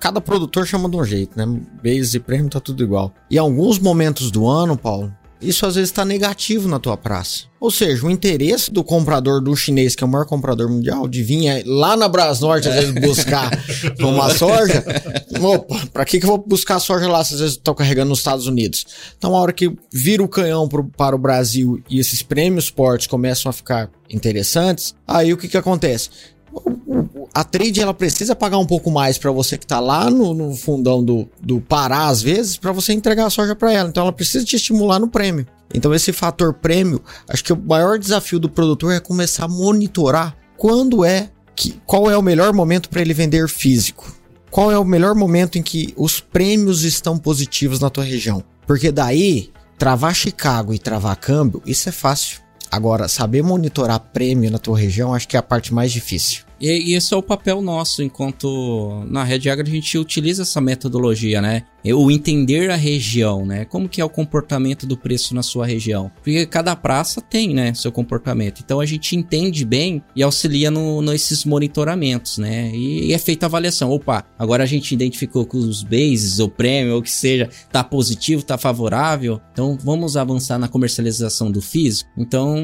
Cada 0.00 0.20
produtor 0.20 0.66
chama 0.66 0.88
de 0.88 0.96
um 0.96 1.04
jeito, 1.04 1.38
né? 1.38 1.46
Bases 1.82 2.14
e 2.14 2.18
prêmio 2.18 2.50
tá 2.50 2.58
tudo 2.58 2.82
igual. 2.82 3.14
E 3.30 3.38
alguns 3.38 3.78
momentos 3.78 4.32
do 4.32 4.48
ano, 4.48 4.76
Paulo, 4.76 5.14
isso 5.40 5.66
às 5.66 5.74
vezes 5.74 5.90
está 5.90 6.04
negativo 6.04 6.68
na 6.68 6.78
tua 6.78 6.96
praça. 6.96 7.44
Ou 7.60 7.70
seja, 7.70 8.04
o 8.06 8.10
interesse 8.10 8.70
do 8.70 8.84
comprador 8.84 9.40
do 9.40 9.56
chinês, 9.56 9.96
que 9.96 10.04
é 10.04 10.06
o 10.06 10.10
maior 10.10 10.26
comprador 10.26 10.68
mundial, 10.68 11.08
de 11.08 11.22
vir 11.22 11.64
lá 11.64 11.96
na 11.96 12.08
Brasnorte 12.08 12.68
às 12.68 12.74
vezes 12.74 12.92
buscar 12.92 13.50
uma 14.00 14.28
soja. 14.34 14.84
Opa, 15.40 15.86
pra 15.92 16.04
que, 16.04 16.18
que 16.18 16.26
eu 16.26 16.28
vou 16.28 16.38
buscar 16.38 16.78
soja 16.78 17.08
lá 17.08 17.24
se 17.24 17.34
às 17.34 17.40
vezes 17.40 17.56
estou 17.56 17.74
carregando 17.74 18.10
nos 18.10 18.18
Estados 18.18 18.46
Unidos? 18.46 18.84
Então, 19.16 19.34
a 19.34 19.40
hora 19.40 19.52
que 19.52 19.74
vira 19.92 20.22
o 20.22 20.28
canhão 20.28 20.68
pro, 20.68 20.84
para 20.84 21.16
o 21.16 21.18
Brasil 21.18 21.82
e 21.88 21.98
esses 21.98 22.22
prêmios 22.22 22.70
portes 22.70 23.06
começam 23.06 23.48
a 23.48 23.52
ficar 23.52 23.90
interessantes, 24.10 24.94
aí 25.06 25.32
o 25.32 25.36
que, 25.36 25.48
que 25.48 25.56
acontece? 25.56 26.10
A 27.32 27.42
trade 27.42 27.80
ela 27.80 27.92
precisa 27.92 28.36
pagar 28.36 28.58
um 28.58 28.66
pouco 28.66 28.90
mais 28.90 29.18
para 29.18 29.30
você 29.30 29.58
que 29.58 29.66
tá 29.66 29.80
lá 29.80 30.08
no, 30.08 30.32
no, 30.32 30.54
fundão 30.54 31.02
do, 31.02 31.28
do 31.40 31.60
Pará, 31.60 32.06
às 32.06 32.22
vezes, 32.22 32.56
para 32.56 32.72
você 32.72 32.92
entregar 32.92 33.26
a 33.26 33.30
soja 33.30 33.56
para 33.56 33.72
ela. 33.72 33.88
Então 33.88 34.04
ela 34.04 34.12
precisa 34.12 34.44
te 34.44 34.56
estimular 34.56 34.98
no 34.98 35.08
prêmio. 35.08 35.46
Então 35.74 35.92
esse 35.92 36.12
fator 36.12 36.54
prêmio, 36.54 37.02
acho 37.28 37.42
que 37.42 37.52
o 37.52 37.56
maior 37.56 37.98
desafio 37.98 38.38
do 38.38 38.48
produtor 38.48 38.92
é 38.92 39.00
começar 39.00 39.46
a 39.46 39.48
monitorar 39.48 40.36
quando 40.56 41.04
é 41.04 41.30
que 41.56 41.80
qual 41.84 42.10
é 42.10 42.16
o 42.16 42.22
melhor 42.22 42.52
momento 42.52 42.88
para 42.88 43.00
ele 43.00 43.14
vender 43.14 43.48
físico. 43.48 44.14
Qual 44.50 44.70
é 44.70 44.78
o 44.78 44.84
melhor 44.84 45.16
momento 45.16 45.58
em 45.58 45.62
que 45.62 45.92
os 45.96 46.20
prêmios 46.20 46.84
estão 46.84 47.18
positivos 47.18 47.80
na 47.80 47.90
tua 47.90 48.04
região? 48.04 48.44
Porque 48.64 48.92
daí 48.92 49.50
travar 49.76 50.14
Chicago 50.14 50.72
e 50.72 50.78
travar 50.78 51.16
câmbio, 51.16 51.60
isso 51.66 51.88
é 51.88 51.92
fácil. 51.92 52.38
Agora, 52.70 53.08
saber 53.08 53.42
monitorar 53.42 53.98
prêmio 53.98 54.50
na 54.50 54.58
tua 54.58 54.78
região, 54.78 55.12
acho 55.12 55.26
que 55.26 55.36
é 55.36 55.40
a 55.40 55.42
parte 55.42 55.74
mais 55.74 55.90
difícil. 55.90 56.43
E, 56.60 56.92
e 56.92 56.94
esse 56.94 57.12
é 57.12 57.16
o 57.16 57.22
papel 57.22 57.60
nosso, 57.60 58.02
enquanto 58.02 59.04
na 59.06 59.24
Red 59.24 59.48
Agro 59.48 59.66
a 59.66 59.70
gente 59.70 59.98
utiliza 59.98 60.42
essa 60.42 60.60
metodologia, 60.60 61.40
né? 61.40 61.64
O 61.92 62.10
entender 62.10 62.70
a 62.70 62.76
região, 62.76 63.44
né? 63.44 63.64
Como 63.64 63.88
que 63.88 64.00
é 64.00 64.04
o 64.04 64.08
comportamento 64.08 64.86
do 64.86 64.96
preço 64.96 65.34
na 65.34 65.42
sua 65.42 65.66
região. 65.66 66.10
Porque 66.22 66.46
cada 66.46 66.74
praça 66.74 67.20
tem, 67.20 67.52
né, 67.52 67.74
seu 67.74 67.92
comportamento. 67.92 68.62
Então 68.64 68.80
a 68.80 68.86
gente 68.86 69.14
entende 69.14 69.64
bem 69.64 70.02
e 70.16 70.22
auxilia 70.22 70.70
no, 70.70 71.02
nesses 71.02 71.44
monitoramentos, 71.44 72.38
né? 72.38 72.70
E, 72.72 73.08
e, 73.08 73.12
é 73.12 73.18
feita 73.18 73.46
a 73.46 73.48
avaliação. 73.48 73.90
Opa, 73.90 74.24
agora 74.38 74.62
a 74.62 74.66
gente 74.66 74.92
identificou 74.92 75.44
que 75.44 75.56
os 75.56 75.82
bases, 75.82 76.38
ou 76.38 76.48
prêmio, 76.48 76.94
ou 76.94 77.02
que 77.02 77.10
seja, 77.10 77.50
tá 77.70 77.84
positivo, 77.84 78.42
tá 78.42 78.56
favorável. 78.56 79.40
Então 79.52 79.76
vamos 79.82 80.16
avançar 80.16 80.58
na 80.58 80.68
comercialização 80.68 81.50
do 81.50 81.60
físico. 81.60 82.10
Então 82.16 82.56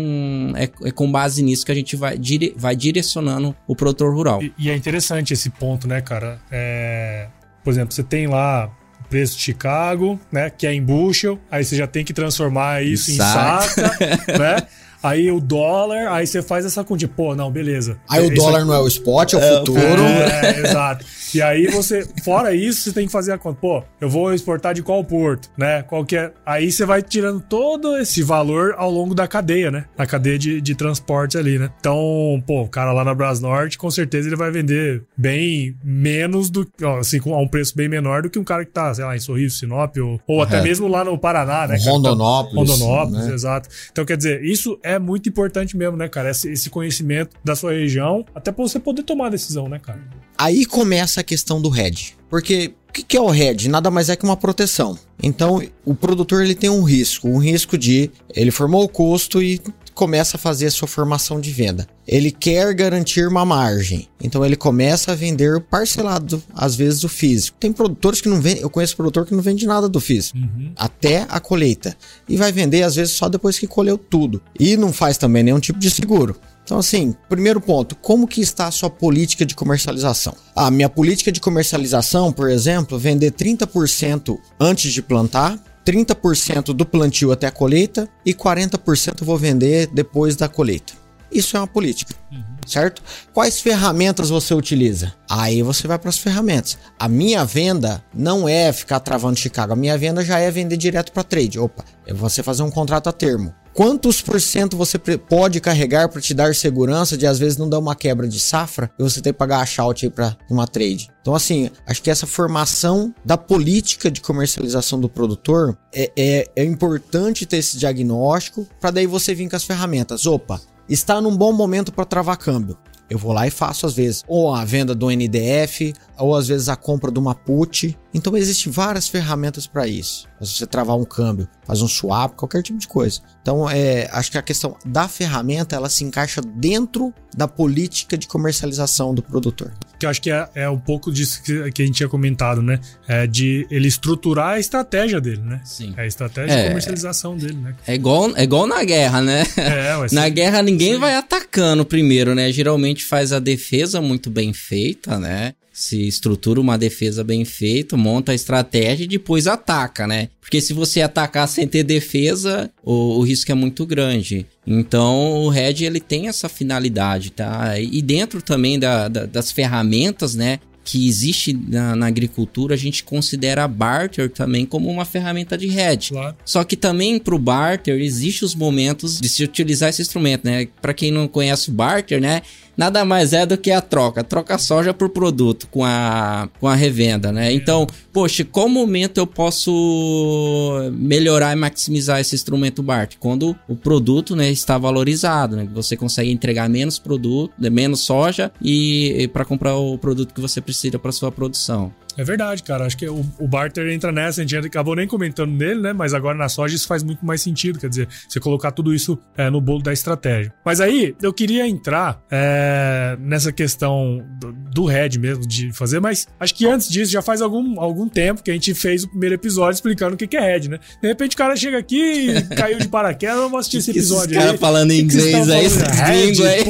é, 0.56 0.70
é 0.88 0.90
com 0.90 1.10
base 1.10 1.42
nisso 1.42 1.66
que 1.66 1.72
a 1.72 1.74
gente 1.74 1.96
vai, 1.96 2.16
dire, 2.16 2.54
vai 2.56 2.74
direcionando 2.74 3.54
o 3.66 3.76
produtor 3.76 4.14
rural. 4.14 4.42
E, 4.42 4.52
e, 4.58 4.70
é 4.70 4.76
interessante 4.76 5.34
esse 5.34 5.50
ponto, 5.50 5.86
né, 5.86 6.00
cara? 6.00 6.40
É, 6.50 7.28
por 7.62 7.70
exemplo, 7.70 7.92
você 7.94 8.02
tem 8.02 8.26
lá 8.26 8.70
preço 9.10 9.36
de 9.36 9.42
Chicago, 9.42 10.18
né, 10.30 10.48
que 10.48 10.66
é 10.66 10.72
em 10.72 10.82
bushel, 10.82 11.38
aí 11.50 11.64
você 11.64 11.76
já 11.76 11.86
tem 11.86 12.04
que 12.04 12.14
transformar 12.14 12.82
isso 12.82 13.10
em 13.10 13.16
saca, 13.16 13.90
né? 14.38 14.66
Aí 15.02 15.30
o 15.30 15.40
dólar, 15.40 16.12
aí 16.12 16.26
você 16.26 16.42
faz 16.42 16.64
essa 16.64 16.84
conta. 16.84 17.08
Pô, 17.08 17.34
não, 17.34 17.50
beleza. 17.50 17.98
Aí 18.08 18.26
o 18.26 18.34
dólar 18.34 18.58
aqui... 18.58 18.68
não 18.68 18.74
é 18.74 18.78
o 18.78 18.86
spot, 18.86 19.32
é 19.32 19.36
o 19.36 19.40
é, 19.40 19.58
futuro. 19.58 20.02
É, 20.02 20.60
exato. 20.60 21.04
E 21.34 21.40
aí 21.40 21.68
você, 21.68 22.06
fora 22.24 22.54
isso, 22.54 22.82
você 22.82 22.92
tem 22.92 23.06
que 23.06 23.12
fazer 23.12 23.32
a 23.32 23.38
conta. 23.38 23.58
Pô, 23.60 23.82
eu 24.00 24.08
vou 24.08 24.34
exportar 24.34 24.74
de 24.74 24.82
qual 24.82 25.02
porto, 25.04 25.48
né? 25.56 25.82
Qual 25.82 26.04
que 26.04 26.16
é? 26.16 26.32
Aí 26.44 26.70
você 26.70 26.84
vai 26.84 27.02
tirando 27.02 27.40
todo 27.40 27.96
esse 27.96 28.22
valor 28.22 28.74
ao 28.76 28.90
longo 28.90 29.14
da 29.14 29.28
cadeia, 29.28 29.70
né? 29.70 29.84
Na 29.96 30.06
cadeia 30.06 30.38
de, 30.38 30.60
de 30.60 30.74
transporte 30.74 31.38
ali, 31.38 31.58
né? 31.58 31.70
Então, 31.78 32.42
pô, 32.46 32.62
o 32.62 32.68
cara 32.68 32.92
lá 32.92 33.04
na 33.04 33.14
Brasnorte, 33.14 33.78
com 33.78 33.90
certeza 33.90 34.28
ele 34.28 34.36
vai 34.36 34.50
vender 34.50 35.04
bem 35.16 35.76
menos 35.84 36.50
do 36.50 36.66
assim, 36.98 37.20
a 37.24 37.36
um 37.36 37.48
preço 37.48 37.76
bem 37.76 37.88
menor 37.88 38.22
do 38.22 38.30
que 38.30 38.38
um 38.38 38.44
cara 38.44 38.64
que 38.64 38.72
tá, 38.72 38.92
sei 38.92 39.04
lá, 39.04 39.16
em 39.16 39.20
Sorriso, 39.20 39.56
Sinop, 39.56 39.96
ou, 39.98 40.20
ou 40.26 40.42
até 40.42 40.60
mesmo 40.60 40.88
lá 40.88 41.04
no 41.04 41.16
Paraná, 41.16 41.68
né? 41.68 41.78
Rondonópolis. 41.84 42.68
Tá, 42.68 42.74
Rondonópolis, 42.74 43.26
né? 43.26 43.34
exato. 43.34 43.68
Então, 43.92 44.04
quer 44.04 44.16
dizer, 44.16 44.44
isso 44.44 44.78
é 44.82 44.89
muito 44.98 45.28
importante 45.28 45.76
mesmo, 45.76 45.96
né, 45.96 46.08
cara? 46.08 46.30
Esse, 46.30 46.50
esse 46.50 46.70
conhecimento 46.70 47.36
da 47.44 47.54
sua 47.54 47.72
região, 47.72 48.24
até 48.34 48.50
pra 48.50 48.64
você 48.64 48.78
poder 48.78 49.02
tomar 49.02 49.26
a 49.26 49.30
decisão, 49.30 49.68
né, 49.68 49.78
cara? 49.78 50.00
Aí 50.36 50.64
começa 50.64 51.20
a 51.20 51.24
questão 51.24 51.60
do 51.60 51.74
hedge. 51.74 52.16
Porque 52.28 52.74
o 52.88 52.92
que 52.92 53.16
é 53.16 53.20
o 53.20 53.32
hedge? 53.32 53.68
Nada 53.68 53.90
mais 53.90 54.08
é 54.08 54.16
que 54.16 54.24
uma 54.24 54.36
proteção. 54.36 54.98
Então, 55.22 55.62
o 55.84 55.94
produtor 55.94 56.42
ele 56.42 56.54
tem 56.54 56.70
um 56.70 56.82
risco, 56.82 57.28
um 57.28 57.38
risco 57.38 57.76
de 57.76 58.10
ele 58.34 58.50
formou 58.50 58.84
o 58.84 58.88
custo 58.88 59.42
e 59.42 59.60
começa 60.00 60.38
a 60.38 60.40
fazer 60.40 60.64
a 60.64 60.70
sua 60.70 60.88
formação 60.88 61.38
de 61.38 61.50
venda. 61.50 61.86
Ele 62.08 62.30
quer 62.30 62.72
garantir 62.72 63.28
uma 63.28 63.44
margem, 63.44 64.08
então 64.18 64.42
ele 64.42 64.56
começa 64.56 65.12
a 65.12 65.14
vender 65.14 65.60
parcelado, 65.60 66.42
às 66.54 66.74
vezes 66.74 67.00
do 67.00 67.08
físico. 67.08 67.58
Tem 67.60 67.70
produtores 67.70 68.22
que 68.22 68.28
não 68.30 68.40
vendem, 68.40 68.62
eu 68.62 68.70
conheço 68.70 68.96
produtor 68.96 69.26
que 69.26 69.34
não 69.34 69.42
vende 69.42 69.66
nada 69.66 69.90
do 69.90 70.00
físico, 70.00 70.38
uhum. 70.38 70.72
até 70.74 71.26
a 71.28 71.38
colheita. 71.38 71.94
E 72.26 72.34
vai 72.34 72.50
vender 72.50 72.82
às 72.82 72.94
vezes 72.96 73.12
só 73.12 73.28
depois 73.28 73.58
que 73.58 73.66
colheu 73.66 73.98
tudo. 73.98 74.40
E 74.58 74.74
não 74.74 74.90
faz 74.90 75.18
também 75.18 75.42
nenhum 75.42 75.60
tipo 75.60 75.78
de 75.78 75.90
seguro. 75.90 76.34
Então, 76.64 76.78
assim, 76.78 77.14
primeiro 77.28 77.60
ponto, 77.60 77.94
como 77.96 78.26
que 78.26 78.40
está 78.40 78.68
a 78.68 78.70
sua 78.70 78.88
política 78.88 79.44
de 79.44 79.54
comercialização? 79.54 80.34
A 80.56 80.70
minha 80.70 80.88
política 80.88 81.30
de 81.30 81.40
comercialização, 81.40 82.32
por 82.32 82.48
exemplo, 82.48 82.98
vender 82.98 83.32
30% 83.32 84.38
antes 84.58 84.94
de 84.94 85.02
plantar, 85.02 85.62
30% 85.84 86.72
do 86.74 86.84
plantio 86.86 87.32
até 87.32 87.46
a 87.46 87.50
colheita 87.50 88.08
e 88.24 88.34
40% 88.34 89.20
eu 89.20 89.26
vou 89.26 89.36
vender 89.36 89.88
depois 89.88 90.36
da 90.36 90.48
colheita. 90.48 91.00
Isso 91.32 91.56
é 91.56 91.60
uma 91.60 91.66
política, 91.66 92.14
uhum. 92.32 92.42
certo? 92.66 93.00
Quais 93.32 93.60
ferramentas 93.60 94.30
você 94.30 94.52
utiliza? 94.52 95.14
Aí 95.28 95.62
você 95.62 95.86
vai 95.86 95.96
para 95.96 96.08
as 96.08 96.18
ferramentas. 96.18 96.76
A 96.98 97.08
minha 97.08 97.44
venda 97.44 98.02
não 98.12 98.48
é 98.48 98.72
ficar 98.72 98.98
travando 98.98 99.38
Chicago. 99.38 99.72
A 99.72 99.76
minha 99.76 99.96
venda 99.96 100.24
já 100.24 100.40
é 100.40 100.50
vender 100.50 100.76
direto 100.76 101.12
para 101.12 101.22
trade. 101.22 101.58
Opa, 101.58 101.84
é 102.04 102.12
você 102.12 102.42
fazer 102.42 102.64
um 102.64 102.70
contrato 102.70 103.08
a 103.08 103.12
termo. 103.12 103.54
Quantos 103.72 104.20
por 104.20 104.40
cento 104.40 104.76
você 104.76 104.98
pode 104.98 105.60
carregar 105.60 106.08
para 106.08 106.20
te 106.20 106.34
dar 106.34 106.54
segurança 106.54 107.16
de 107.16 107.26
às 107.26 107.38
vezes 107.38 107.56
não 107.56 107.68
dar 107.68 107.78
uma 107.78 107.94
quebra 107.94 108.28
de 108.28 108.40
safra 108.40 108.90
e 108.98 109.02
você 109.02 109.20
ter 109.20 109.32
que 109.32 109.38
pagar 109.38 109.60
a 109.60 109.66
shout 109.66 110.04
aí 110.04 110.10
para 110.10 110.36
uma 110.50 110.66
trade? 110.66 111.08
Então, 111.20 111.34
assim, 111.34 111.70
acho 111.86 112.02
que 112.02 112.10
essa 112.10 112.26
formação 112.26 113.14
da 113.24 113.38
política 113.38 114.10
de 114.10 114.20
comercialização 114.20 115.00
do 115.00 115.08
produtor 115.08 115.78
é, 115.94 116.10
é, 116.16 116.50
é 116.56 116.64
importante 116.64 117.46
ter 117.46 117.58
esse 117.58 117.78
diagnóstico 117.78 118.66
para 118.80 118.90
daí 118.90 119.06
você 119.06 119.34
vir 119.34 119.48
com 119.48 119.56
as 119.56 119.64
ferramentas. 119.64 120.26
Opa, 120.26 120.60
está 120.88 121.20
num 121.20 121.36
bom 121.36 121.52
momento 121.52 121.92
para 121.92 122.04
travar 122.04 122.36
câmbio. 122.36 122.76
Eu 123.10 123.18
vou 123.18 123.32
lá 123.32 123.46
e 123.46 123.50
faço 123.50 123.86
às 123.86 123.92
vezes 123.92 124.22
ou 124.28 124.54
a 124.54 124.64
venda 124.64 124.94
do 124.94 125.10
NDF, 125.10 125.92
ou 126.16 126.36
às 126.36 126.46
vezes 126.46 126.68
a 126.68 126.76
compra 126.76 127.10
de 127.10 127.18
uma 127.18 127.34
put. 127.34 127.98
Então 128.14 128.36
existem 128.36 128.72
várias 128.72 129.08
ferramentas 129.08 129.66
para 129.66 129.86
isso. 129.88 130.28
Você 130.38 130.64
travar 130.66 130.96
um 130.96 131.04
câmbio, 131.04 131.48
faz 131.66 131.82
um 131.82 131.88
swap, 131.88 132.34
qualquer 132.36 132.62
tipo 132.62 132.78
de 132.78 132.86
coisa. 132.86 133.20
Então 133.42 133.68
é, 133.68 134.08
acho 134.12 134.30
que 134.30 134.38
a 134.38 134.42
questão 134.42 134.76
da 134.86 135.08
ferramenta 135.08 135.74
ela 135.74 135.88
se 135.88 136.04
encaixa 136.04 136.40
dentro 136.40 137.12
da 137.36 137.48
política 137.48 138.16
de 138.16 138.28
comercialização 138.28 139.12
do 139.12 139.22
produtor. 139.22 139.72
Que 140.00 140.06
eu 140.06 140.10
acho 140.10 140.22
que 140.22 140.30
é, 140.30 140.48
é 140.54 140.70
um 140.70 140.78
pouco 140.78 141.12
disso 141.12 141.42
que, 141.42 141.70
que 141.72 141.82
a 141.82 141.84
gente 141.84 141.96
tinha 141.96 142.08
comentado, 142.08 142.62
né? 142.62 142.80
É 143.06 143.26
de 143.26 143.66
ele 143.70 143.86
estruturar 143.86 144.54
a 144.54 144.58
estratégia 144.58 145.20
dele, 145.20 145.42
né? 145.42 145.60
Sim. 145.62 145.92
É 145.94 146.02
a 146.02 146.06
estratégia 146.06 146.54
é, 146.54 146.62
de 146.62 146.68
comercialização 146.68 147.36
dele, 147.36 147.58
né? 147.58 147.74
É 147.86 147.94
igual, 147.94 148.34
é 148.34 148.42
igual 148.42 148.66
na 148.66 148.82
guerra, 148.82 149.20
né? 149.20 149.44
É, 149.58 149.94
na 150.14 150.26
guerra 150.30 150.62
ninguém 150.62 150.94
sim. 150.94 150.98
vai 150.98 151.14
atacando 151.14 151.84
primeiro, 151.84 152.34
né? 152.34 152.50
Geralmente 152.50 153.04
faz 153.04 153.30
a 153.30 153.38
defesa 153.38 154.00
muito 154.00 154.30
bem 154.30 154.54
feita, 154.54 155.18
né? 155.18 155.52
Se 155.80 156.06
estrutura 156.06 156.60
uma 156.60 156.76
defesa 156.76 157.24
bem 157.24 157.42
feita, 157.42 157.96
monta 157.96 158.32
a 158.32 158.34
estratégia 158.34 159.04
e 159.04 159.08
depois 159.08 159.46
ataca, 159.46 160.06
né? 160.06 160.28
Porque 160.38 160.60
se 160.60 160.74
você 160.74 161.00
atacar 161.00 161.48
sem 161.48 161.66
ter 161.66 161.82
defesa, 161.82 162.70
o, 162.84 163.18
o 163.18 163.22
risco 163.22 163.50
é 163.50 163.54
muito 163.54 163.86
grande. 163.86 164.44
Então 164.66 165.42
o 165.42 165.48
Red 165.48 165.82
ele 165.82 165.98
tem 165.98 166.28
essa 166.28 166.50
finalidade, 166.50 167.30
tá? 167.30 167.80
E 167.80 168.02
dentro 168.02 168.42
também 168.42 168.78
da, 168.78 169.08
da, 169.08 169.24
das 169.24 169.50
ferramentas, 169.50 170.34
né? 170.34 170.60
que 170.82 171.06
existe 171.06 171.52
na, 171.52 171.94
na, 171.94 172.06
agricultura, 172.06 172.74
a 172.74 172.76
gente 172.76 173.04
considera 173.04 173.68
barter 173.68 174.28
também 174.30 174.66
como 174.66 174.88
uma 174.88 175.04
ferramenta 175.04 175.56
de 175.56 175.68
hedge. 175.68 176.10
Claro. 176.10 176.34
Só 176.44 176.64
que 176.64 176.74
também 176.74 177.18
para 177.18 177.34
o 177.34 177.38
barter 177.38 178.00
existe 178.00 178.44
os 178.44 178.54
momentos 178.54 179.20
de 179.20 179.28
se 179.28 179.44
utilizar 179.44 179.90
esse 179.90 180.02
instrumento, 180.02 180.44
né? 180.44 180.66
Para 180.82 180.94
quem 180.94 181.12
não 181.12 181.28
conhece 181.28 181.68
o 181.68 181.72
barter, 181.72 182.20
né? 182.20 182.42
Nada 182.76 183.04
mais 183.04 183.32
é 183.32 183.44
do 183.44 183.56
que 183.56 183.70
a 183.70 183.80
troca. 183.80 184.24
Troca 184.24 184.58
soja 184.58 184.92
por 184.92 185.10
produto 185.10 185.68
com 185.70 185.84
a, 185.84 186.48
com 186.58 186.66
a 186.66 186.74
revenda, 186.74 187.32
né? 187.32 187.52
Então, 187.52 187.86
poxa, 188.12 188.44
qual 188.44 188.68
momento 188.68 189.18
eu 189.18 189.26
posso 189.26 190.90
melhorar 190.92 191.52
e 191.52 191.56
maximizar 191.56 192.20
esse 192.20 192.34
instrumento 192.34 192.82
BART? 192.82 193.16
Quando 193.18 193.56
o 193.68 193.76
produto 193.76 194.34
né, 194.34 194.50
está 194.50 194.78
valorizado, 194.78 195.56
né? 195.56 195.68
Você 195.74 195.96
consegue 195.96 196.30
entregar 196.30 196.68
menos 196.68 196.98
produto, 196.98 197.52
menos 197.58 198.00
soja 198.00 198.50
e, 198.60 199.22
e 199.22 199.28
para 199.28 199.44
comprar 199.44 199.76
o 199.76 199.98
produto 199.98 200.34
que 200.34 200.40
você 200.40 200.60
precisa 200.60 200.98
para 200.98 201.12
sua 201.12 201.30
produção. 201.30 201.92
É 202.16 202.24
verdade, 202.24 202.62
cara. 202.62 202.86
Acho 202.86 202.96
que 202.96 203.08
o, 203.08 203.24
o 203.38 203.48
barter 203.48 203.88
entra 203.88 204.12
nessa. 204.12 204.40
A 204.40 204.46
gente 204.46 204.66
acabou 204.66 204.94
nem 204.94 205.06
comentando 205.06 205.50
nele, 205.52 205.80
né? 205.80 205.92
Mas 205.92 206.14
agora 206.14 206.36
na 206.36 206.48
soja 206.48 206.74
isso 206.74 206.86
faz 206.86 207.02
muito 207.02 207.24
mais 207.24 207.42
sentido. 207.42 207.78
Quer 207.78 207.88
dizer, 207.88 208.08
você 208.28 208.40
colocar 208.40 208.70
tudo 208.70 208.94
isso 208.94 209.18
é, 209.36 209.50
no 209.50 209.60
bolo 209.60 209.82
da 209.82 209.92
estratégia. 209.92 210.52
Mas 210.64 210.80
aí 210.80 211.14
eu 211.22 211.32
queria 211.32 211.66
entrar 211.66 212.20
é, 212.30 213.16
nessa 213.20 213.52
questão 213.52 214.24
do, 214.38 214.52
do 214.52 214.84
head 214.86 215.18
mesmo, 215.18 215.46
de 215.46 215.72
fazer. 215.72 216.00
Mas 216.00 216.26
acho 216.38 216.54
que 216.54 216.66
antes 216.66 216.88
disso, 216.88 217.12
já 217.12 217.22
faz 217.22 217.42
algum, 217.42 217.80
algum 217.80 218.08
tempo 218.08 218.42
que 218.42 218.50
a 218.50 218.54
gente 218.54 218.74
fez 218.74 219.04
o 219.04 219.08
primeiro 219.08 219.34
episódio 219.34 219.74
explicando 219.74 220.14
o 220.14 220.16
que 220.16 220.36
é 220.36 220.40
head, 220.40 220.68
né? 220.68 220.78
De 221.02 221.08
repente 221.08 221.34
o 221.34 221.36
cara 221.36 221.56
chega 221.56 221.78
aqui 221.78 222.30
e 222.30 222.42
caiu 222.54 222.78
de 222.78 222.88
paraquedas. 222.88 223.36
Vamos 223.36 223.60
assistir 223.60 223.78
esse 223.78 223.90
episódio 223.90 224.40
aí. 224.40 224.58
falando 224.58 224.90
em 224.90 225.00
inglês 225.00 225.48
aí, 225.50 225.66
head, 225.66 226.42
aí. 226.46 226.64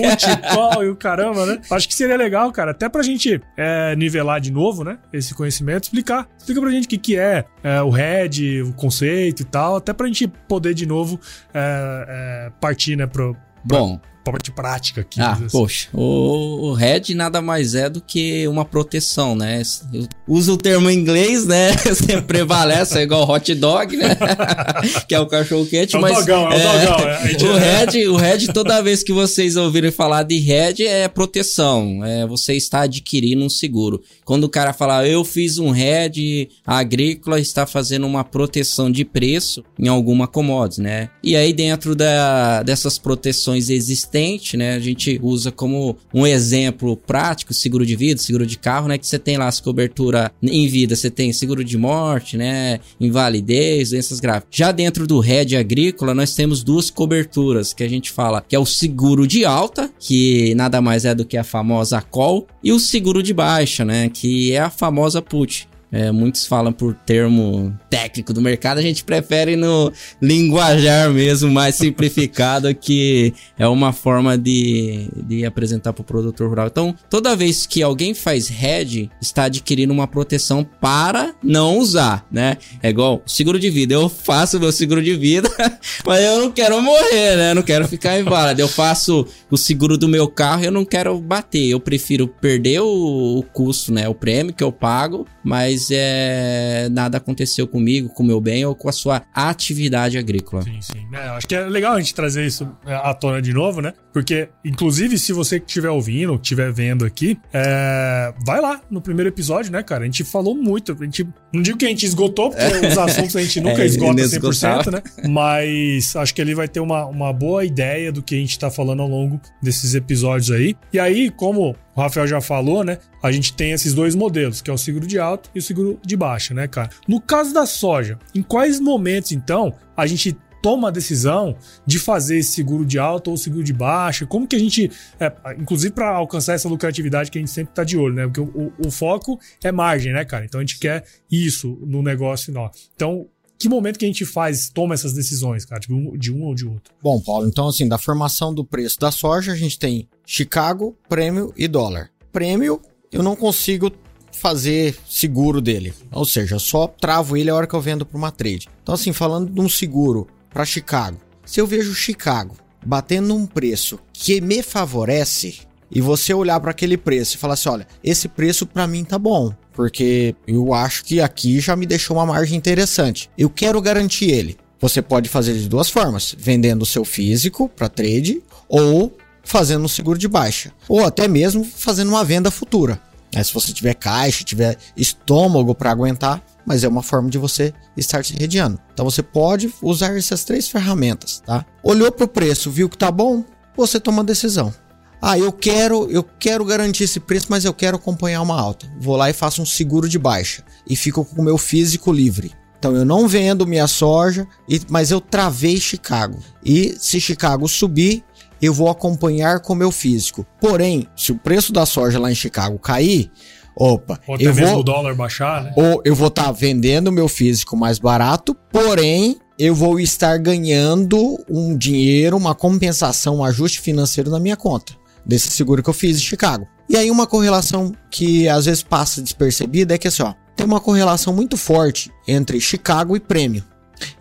Call 0.55 0.85
e 0.85 0.89
o 0.89 0.97
caramba, 0.97 1.47
né? 1.47 1.59
Acho 1.71 1.89
que 1.89 1.95
seria 1.95 2.17
legal, 2.17 2.51
cara. 2.53 2.71
Até 2.71 2.89
pra 2.89 3.03
gente 3.03 3.41
é, 3.57 3.95
nivelar 3.97 4.41
de 4.41 4.51
novo, 4.51 4.85
né? 4.85 4.99
Esse 5.13 5.30
esse 5.31 5.35
conhecimento, 5.35 5.85
explicar. 5.85 6.29
Explica 6.37 6.61
pra 6.61 6.71
gente 6.71 6.85
o 6.85 6.89
que, 6.89 6.99
que 6.99 7.19
é, 7.19 7.45
é 7.63 7.83
o 7.83 7.91
head, 7.91 8.63
o 8.63 8.73
conceito 8.73 9.43
e 9.43 9.45
tal, 9.45 9.77
até 9.77 9.93
pra 9.93 10.07
gente 10.07 10.27
poder 10.27 10.75
de 10.75 10.87
novo 10.87 11.19
é, 11.55 12.07
é, 12.09 12.53
partir, 12.61 12.97
né, 12.97 13.07
pro. 13.07 13.37
Pra, 13.67 13.79
Bom, 14.25 14.31
parte 14.31 14.53
prática 14.53 15.01
aqui. 15.01 15.21
Ah, 15.21 15.33
assim. 15.33 15.49
poxa, 15.51 15.89
o, 15.93 16.69
o 16.69 16.73
Red 16.73 17.15
nada 17.15 17.41
mais 17.41 17.75
é 17.75 17.89
do 17.89 18.01
que 18.01 18.47
uma 18.47 18.65
proteção, 18.65 19.35
né? 19.35 19.63
Eu 19.93 20.07
uso 20.29 20.55
o 20.55 20.57
termo 20.57 20.91
em 20.91 20.99
inglês, 20.99 21.47
né? 21.47 21.73
Sempre 21.95 22.23
prevalece, 22.23 22.99
é 22.99 23.03
igual 23.03 23.29
hot 23.29 23.55
dog, 23.55 23.97
né? 23.97 24.17
que 25.09 25.15
é 25.15 25.21
o 25.21 25.27
cachorro 25.27 25.67
quente, 25.67 25.97
é 25.97 25.99
o 25.99 26.03
mas... 26.03 26.19
Dogão, 26.19 26.53
é, 26.53 26.63
é 26.63 26.69
o 26.69 26.81
dogão, 26.81 27.09
é. 27.09 27.51
O 27.51 27.59
Red, 27.59 28.09
o 28.09 28.17
Red, 28.17 28.53
toda 28.53 28.83
vez 28.83 29.03
que 29.03 29.13
vocês 29.13 29.57
ouvirem 29.57 29.91
falar 29.91 30.23
de 30.23 30.39
Red, 30.39 30.85
é 30.85 31.09
proteção, 31.09 32.05
é 32.05 32.27
você 32.27 32.55
está 32.55 32.83
adquirindo 32.83 33.45
um 33.45 33.51
seguro. 33.51 34.03
Quando 34.25 34.45
o 34.45 34.49
cara 34.49 34.73
fala, 34.73 35.07
eu 35.07 35.25
fiz 35.25 35.59
um 35.59 35.71
Red 35.71 36.49
agrícola, 36.67 37.41
está 37.41 37.67
fazendo 37.67 38.07
uma 38.07 38.23
proteção 38.23 38.91
de 38.91 39.05
preço 39.05 39.65
em 39.79 39.89
alguma 39.89 40.29
commodity, 40.29 40.83
né? 40.83 41.09
E 41.23 41.35
aí 41.35 41.53
dentro 41.53 41.95
da, 41.95 42.63
dessas 42.63 42.99
proteções 42.99 43.71
existentes 43.71 44.11
né? 44.57 44.75
A 44.75 44.81
gente 44.81 45.19
usa 45.23 45.51
como 45.51 45.97
um 46.13 46.27
exemplo 46.27 46.97
prático 46.97 47.55
seguro 47.55 47.87
de 47.87 47.97
vida, 47.97 48.21
seguro 48.21 48.47
de 48.47 48.59
carro, 48.59 48.89
né? 48.89 48.99
Que 48.99 49.07
você 49.07 49.19
tem 49.19 49.37
lá 49.37 49.47
as 49.47 49.61
cobertura 49.61 50.33
em 50.43 50.67
vida, 50.69 50.97
você 50.97 51.11
tem 51.11 51.33
seguro 51.33 51.65
de 51.65 51.79
morte, 51.79 52.37
né? 52.37 52.81
Invalidez, 53.01 53.91
doenças 53.91 54.21
graves. 54.21 54.49
Já 54.51 54.73
dentro 54.73 55.07
do 55.07 55.21
RED 55.21 55.57
agrícola, 55.57 56.15
nós 56.15 56.35
temos 56.35 56.63
duas 56.63 56.91
coberturas 56.91 57.73
que 57.73 57.83
a 57.83 57.89
gente 57.89 58.11
fala, 58.11 58.45
que 58.47 58.57
é 58.57 58.59
o 58.59 58.67
seguro 58.67 59.27
de 59.27 59.45
alta, 59.45 59.91
que 59.99 60.55
nada 60.55 60.81
mais 60.81 61.05
é 61.05 61.15
do 61.15 61.25
que 61.25 61.37
a 61.37 61.45
famosa 61.45 62.01
call, 62.01 62.47
e 62.63 62.73
o 62.73 62.79
seguro 62.79 63.23
de 63.23 63.33
baixa, 63.33 63.85
né? 63.85 64.09
Que 64.09 64.53
é 64.53 64.61
a 64.61 64.71
famosa 64.71 65.23
put. 65.23 65.70
É, 65.93 66.13
muitos 66.13 66.47
falam 66.47 66.73
por 66.73 66.95
termo 66.95 67.77
técnico 67.89 68.33
do 68.33 68.41
mercado, 68.41 68.79
a 68.79 68.83
gente 68.83 69.03
prefere 69.03 69.57
no 69.57 69.93
linguajar 70.23 71.11
mesmo, 71.11 71.51
mais 71.51 71.75
simplificado, 71.75 72.73
que 72.75 73.35
é 73.59 73.67
uma 73.67 73.93
forma 73.93 74.39
de, 74.39 75.09
de 75.17 75.45
apresentar 75.45 75.93
para 75.93 76.03
o 76.03 76.05
produtor 76.05 76.49
rural. 76.49 76.69
Então, 76.69 76.95
toda 77.09 77.35
vez 77.35 77.67
que 77.67 77.83
alguém 77.83 78.15
faz 78.15 78.51
hedge, 78.51 79.11
está 79.21 79.45
adquirindo 79.45 79.93
uma 79.93 80.07
proteção 80.07 80.65
para 80.81 81.35
não 81.43 81.79
usar, 81.79 82.27
né? 82.31 82.57
É 82.83 82.91
igual 82.91 83.23
seguro 83.27 83.59
de 83.59 83.71
vida. 83.71 83.95
Eu 83.95 84.09
faço 84.09 84.61
meu 84.61 84.71
seguro 84.71 85.03
de 85.03 85.17
vida, 85.17 85.51
mas 86.07 86.23
eu 86.23 86.41
não 86.41 86.53
quero 86.53 86.81
morrer, 86.81 87.37
né? 87.37 87.51
Eu 87.51 87.55
não 87.57 87.63
quero 87.63 87.89
ficar 87.89 88.19
inválido. 88.19 88.61
Eu 88.61 88.69
faço 88.69 89.27
o 89.51 89.57
seguro 89.57 89.99
do 89.99 90.09
meu 90.09 90.29
carro 90.29 90.61
eu 90.65 90.73
não 90.73 90.85
quero 90.85 91.19
bater. 91.19 91.69
Eu 91.69 91.81
prefiro 91.81 92.29
perder 92.29 92.81
o, 92.81 93.39
o 93.39 93.43
custo, 93.43 93.93
né? 93.93 94.09
O 94.09 94.15
prêmio 94.15 94.55
que 94.55 94.63
eu 94.63 94.73
pago, 94.73 95.27
mas 95.43 95.80
é 95.91 96.89
nada 96.91 97.19
aconteceu 97.19 97.67
comigo, 97.67 98.09
com 98.09 98.23
o 98.23 98.27
meu 98.27 98.41
bem 98.41 98.65
ou 98.65 98.75
com 98.75 98.89
a 98.89 98.93
sua 98.93 99.23
atividade 99.35 100.19
agrícola. 100.19 100.63
Sim, 100.63 100.81
sim. 100.81 101.07
É, 101.13 101.29
acho 101.29 101.47
que 101.47 101.55
é 101.55 101.61
legal 101.61 101.95
a 101.95 102.01
gente 102.01 102.15
trazer 102.15 102.45
isso 102.45 102.69
é, 102.85 102.95
à 102.95 103.15
tona 103.15 103.41
de 103.41 103.53
novo, 103.53 103.81
né? 103.81 103.93
Porque, 104.13 104.49
inclusive, 104.65 105.19
se 105.19 105.33
você 105.33 105.61
que 105.61 105.67
estiver 105.67 105.91
ouvindo, 105.91 106.35
estiver 106.35 106.73
vendo 106.73 107.05
aqui, 107.05 107.39
é... 107.53 108.33
vai 108.45 108.61
lá 108.61 108.81
no 108.91 109.01
primeiro 109.01 109.29
episódio, 109.29 109.71
né, 109.71 109.83
cara? 109.83 110.03
A 110.03 110.07
gente 110.07 110.25
falou 110.25 110.55
muito. 110.55 110.97
A 110.99 111.05
gente... 111.05 111.27
Não 111.53 111.63
digo 111.63 111.79
que 111.79 111.85
a 111.85 111.89
gente 111.89 112.07
esgotou, 112.07 112.51
porque 112.51 112.87
os 112.87 112.99
assuntos 112.99 113.37
a 113.37 113.43
gente 113.43 113.61
nunca 113.63 113.83
é, 113.83 113.87
esgota 113.87 114.23
100%, 114.23 114.91
né? 114.91 115.03
Mas 115.29 116.15
acho 116.17 116.35
que 116.35 116.41
ele 116.41 116.55
vai 116.55 116.69
ter 116.69 116.81
uma, 116.81 117.07
uma 117.07 117.33
boa 117.33 117.65
ideia 117.65 118.13
do 118.13 118.23
que 118.23 118.35
a 118.35 118.39
gente 118.39 118.59
tá 118.59 118.71
falando 118.71 119.03
ao 119.03 119.09
longo 119.09 119.41
desses 119.63 119.95
episódios 119.95 120.51
aí. 120.51 120.77
E 120.93 120.99
aí, 120.99 121.31
como 121.31 121.77
o 121.95 122.01
Rafael 122.01 122.27
já 122.27 122.41
falou, 122.41 122.83
né? 122.85 122.99
A 123.23 123.31
gente 123.31 123.53
tem 123.53 123.73
esses 123.73 123.93
dois 123.93 124.15
modelos, 124.15 124.63
que 124.63 124.71
é 124.71 124.73
o 124.73 124.79
seguro 124.79 125.07
de 125.07 125.19
alta 125.19 125.51
e 125.55 125.59
o 125.59 125.63
seguro 125.63 126.01
de 126.05 126.17
baixa, 126.17 126.55
né, 126.55 126.67
cara? 126.67 126.91
No 127.07 127.21
caso 127.21 127.53
da 127.53 127.67
soja, 127.67 128.19
em 128.35 128.43
quais 128.43 128.81
momentos, 128.81 129.33
então, 129.33 129.75
a 129.97 130.07
gente 130.07 130.37
toma 130.63 130.89
a 130.89 130.91
decisão 130.91 131.57
de 131.87 131.99
fazer 131.99 132.43
seguro 132.43 132.85
de 132.85 132.99
alta 132.99 133.31
ou 133.31 133.37
seguro 133.37 133.65
de 133.65 133.73
baixa? 133.73 134.27
Como 134.27 134.47
que 134.47 134.57
a 134.57 134.59
gente, 134.59 134.91
é, 135.19 135.33
inclusive 135.59 135.93
para 135.95 136.11
alcançar 136.11 136.55
essa 136.55 136.69
lucratividade 136.69 137.31
que 137.31 137.39
a 137.39 137.41
gente 137.41 137.51
sempre 137.51 137.75
tá 137.75 137.85
de 137.85 137.97
olho, 137.97 138.15
né? 138.15 138.25
Porque 138.25 138.41
o, 138.41 138.73
o, 138.79 138.89
o, 138.89 138.91
foco 138.91 139.39
é 139.63 139.73
margem, 139.73 140.13
né, 140.13 140.25
cara? 140.25 140.45
Então 140.45 140.61
a 140.61 140.63
gente 140.63 140.79
quer 140.79 141.05
isso 141.31 141.79
no 141.83 142.03
negócio 142.03 142.53
nosso. 142.53 142.91
Então, 142.95 143.27
que 143.59 143.69
momento 143.69 143.99
que 143.99 144.05
a 144.05 144.09
gente 144.09 144.25
faz, 144.25 144.71
toma 144.71 144.95
essas 144.95 145.13
decisões, 145.13 145.65
cara? 145.65 145.81
Tipo, 145.81 146.17
de 146.17 146.33
um 146.33 146.45
ou 146.45 146.55
de 146.55 146.67
outro? 146.67 146.95
Bom, 147.03 147.21
Paulo, 147.21 147.47
então 147.47 147.69
assim, 147.69 147.87
da 147.87 147.99
formação 147.99 148.55
do 148.55 148.65
preço 148.65 148.99
da 148.99 149.11
soja, 149.11 149.53
a 149.53 149.57
gente 149.57 149.79
tem 149.79 150.09
Chicago, 150.25 150.97
prêmio 151.09 151.53
e 151.57 151.69
dólar. 151.69 152.11
Prêmio, 152.33 152.81
eu 153.13 153.23
não 153.23 153.37
consigo 153.37 153.91
fazer 154.33 154.97
seguro 155.07 155.61
dele. 155.61 155.93
Ou 156.13 156.25
seja, 156.25 156.59
só 156.59 156.87
travo 156.87 157.37
ele 157.37 157.51
a 157.51 157.55
hora 157.55 157.67
que 157.67 157.75
eu 157.75 157.81
vendo 157.81 158.07
para 158.07 158.17
uma 158.17 158.31
trade. 158.31 158.69
Então, 158.83 158.95
assim, 158.95 159.13
falando 159.13 159.53
de 159.53 159.61
um 159.61 159.69
seguro 159.69 160.27
para 160.53 160.65
Chicago, 160.65 161.19
se 161.45 161.61
eu 161.61 161.67
vejo 161.67 161.95
Chicago 161.95 162.57
batendo 162.85 163.35
um 163.35 163.47
preço 163.47 163.99
que 164.13 164.41
me 164.41 164.63
favorece 164.63 165.61
e 165.91 166.01
você 166.01 166.33
olhar 166.33 166.61
para 166.61 166.71
aquele 166.71 166.97
preço 166.97 167.35
e 167.35 167.39
falar 167.39 167.55
assim, 167.55 167.69
olha, 167.69 167.87
esse 168.03 168.29
preço 168.29 168.67
para 168.67 168.87
mim 168.87 169.05
tá 169.05 169.19
bom, 169.19 169.53
porque 169.73 170.35
eu 170.47 170.73
acho 170.73 171.05
que 171.05 171.21
aqui 171.21 171.61
já 171.61 171.75
me 171.75 171.87
deixou 171.87 172.17
uma 172.17 172.27
margem 172.27 172.57
interessante. 172.57 173.31
Eu 173.37 173.51
quero 173.51 173.81
garantir 173.81 174.31
ele. 174.31 174.57
Você 174.81 175.03
pode 175.03 175.29
fazer 175.29 175.55
de 175.55 175.69
duas 175.69 175.91
formas: 175.91 176.35
vendendo 176.39 176.83
o 176.83 176.87
seu 176.87 177.05
físico 177.05 177.69
para 177.69 177.89
trade 177.89 178.43
ou 178.69 179.15
fazendo 179.43 179.85
um 179.85 179.89
seguro 179.89 180.19
de 180.19 180.29
baixa, 180.29 180.73
ou 180.89 181.05
até 181.05 181.27
mesmo 181.27 181.65
fazendo 181.65 182.09
uma 182.09 182.25
venda 182.25 182.51
futura. 182.51 183.01
É, 183.35 183.43
se 183.43 183.55
você 183.55 183.73
tiver 183.73 183.95
caixa, 183.95 184.45
tiver 184.45 184.77
estômago 184.97 185.75
para 185.75 185.91
aguentar, 185.91 186.43
mas 186.67 186.85
é 186.85 186.89
uma 186.89 187.03
forma 187.03 187.31
de 187.31 187.39
você 187.39 187.73
estar 187.97 188.25
se 188.25 188.35
redeando. 188.35 188.79
Então 188.93 189.05
você 189.05 189.23
pode 189.23 189.73
usar 189.81 190.17
essas 190.17 190.45
três 190.45 190.69
ferramentas, 190.69 191.43
tá? 191.45 191.65
Olhou 191.83 192.11
para 192.11 192.25
o 192.25 192.29
preço, 192.29 192.71
viu 192.71 192.89
que 192.89 192.99
tá 192.99 193.11
bom, 193.11 193.45
você 193.77 194.01
toma 194.01 194.23
a 194.23 194.25
decisão. 194.25 194.75
Ah, 195.23 195.39
eu 195.39 195.53
quero, 195.53 196.11
eu 196.11 196.23
quero 196.23 196.65
garantir 196.65 197.05
esse 197.05 197.21
preço, 197.21 197.47
mas 197.51 197.65
eu 197.65 197.75
quero 197.75 197.97
acompanhar 197.97 198.41
uma 198.41 198.59
alta. 198.59 198.91
Vou 198.99 199.17
lá 199.17 199.29
e 199.29 199.35
faço 199.35 199.61
um 199.61 199.67
seguro 199.67 200.09
de 200.09 200.19
baixa 200.19 200.65
e 200.89 200.97
fico 200.97 201.25
com 201.25 201.43
o 201.43 201.45
meu 201.45 201.59
físico 201.59 202.11
livre. 202.11 202.53
Então 202.79 202.97
eu 202.97 203.05
não 203.05 203.29
vendo 203.29 203.67
minha 203.67 203.87
soja, 203.87 204.49
mas 204.89 205.11
eu 205.11 205.21
travei 205.21 205.79
Chicago. 205.79 206.43
E 206.65 206.97
se 206.99 207.21
Chicago 207.21 207.69
subir, 207.69 208.25
eu 208.61 208.73
vou 208.73 208.89
acompanhar 208.89 209.61
com 209.61 209.73
o 209.73 209.77
meu 209.77 209.91
físico. 209.91 210.47
Porém, 210.61 211.07
se 211.17 211.33
o 211.33 211.39
preço 211.39 211.73
da 211.73 211.87
soja 211.87 212.19
lá 212.19 212.31
em 212.31 212.35
Chicago 212.35 212.79
cair, 212.79 213.31
opa, 213.77 214.21
ou 214.27 214.35
até 214.35 214.45
eu 214.45 214.55
mesmo 214.55 214.73
vou, 214.73 214.81
o 214.81 214.85
dólar 214.85 215.15
baixar, 215.15 215.65
né? 215.65 215.73
Ou 215.77 216.03
eu 216.05 216.15
vou 216.15 216.29
estar 216.29 216.45
tá 216.45 216.53
vendendo 216.53 217.09
o 217.09 217.13
meu 217.13 217.29
físico 217.29 217.77
mais 217.77 217.99
barato, 217.99 218.55
porém 218.71 219.39
eu 219.59 219.75
vou 219.75 220.01
estar 220.01 220.39
ganhando 220.39 221.39
um 221.49 221.77
dinheiro, 221.77 222.37
uma 222.37 222.55
compensação, 222.55 223.37
um 223.37 223.45
ajuste 223.45 223.81
financeiro 223.81 224.31
na 224.31 224.41
minha 224.41 224.57
conta 224.57 224.95
desse 225.25 225.51
seguro 225.51 225.83
que 225.83 225.91
eu 225.91 225.95
fiz 225.95 226.17
em 226.17 226.23
Chicago. 226.23 226.67
E 226.89 226.97
aí 226.97 227.11
uma 227.11 227.27
correlação 227.27 227.93
que 228.11 228.49
às 228.49 228.65
vezes 228.65 228.83
passa 228.83 229.23
despercebida 229.23 229.95
é 229.95 229.99
que 229.99 230.09
assim, 230.09 230.23
ó, 230.23 230.35
tem 230.57 230.67
uma 230.67 230.81
correlação 230.81 231.33
muito 231.33 231.57
forte 231.57 232.11
entre 232.27 232.61
Chicago 232.61 233.17
e 233.17 233.21
prêmio. 233.21 233.65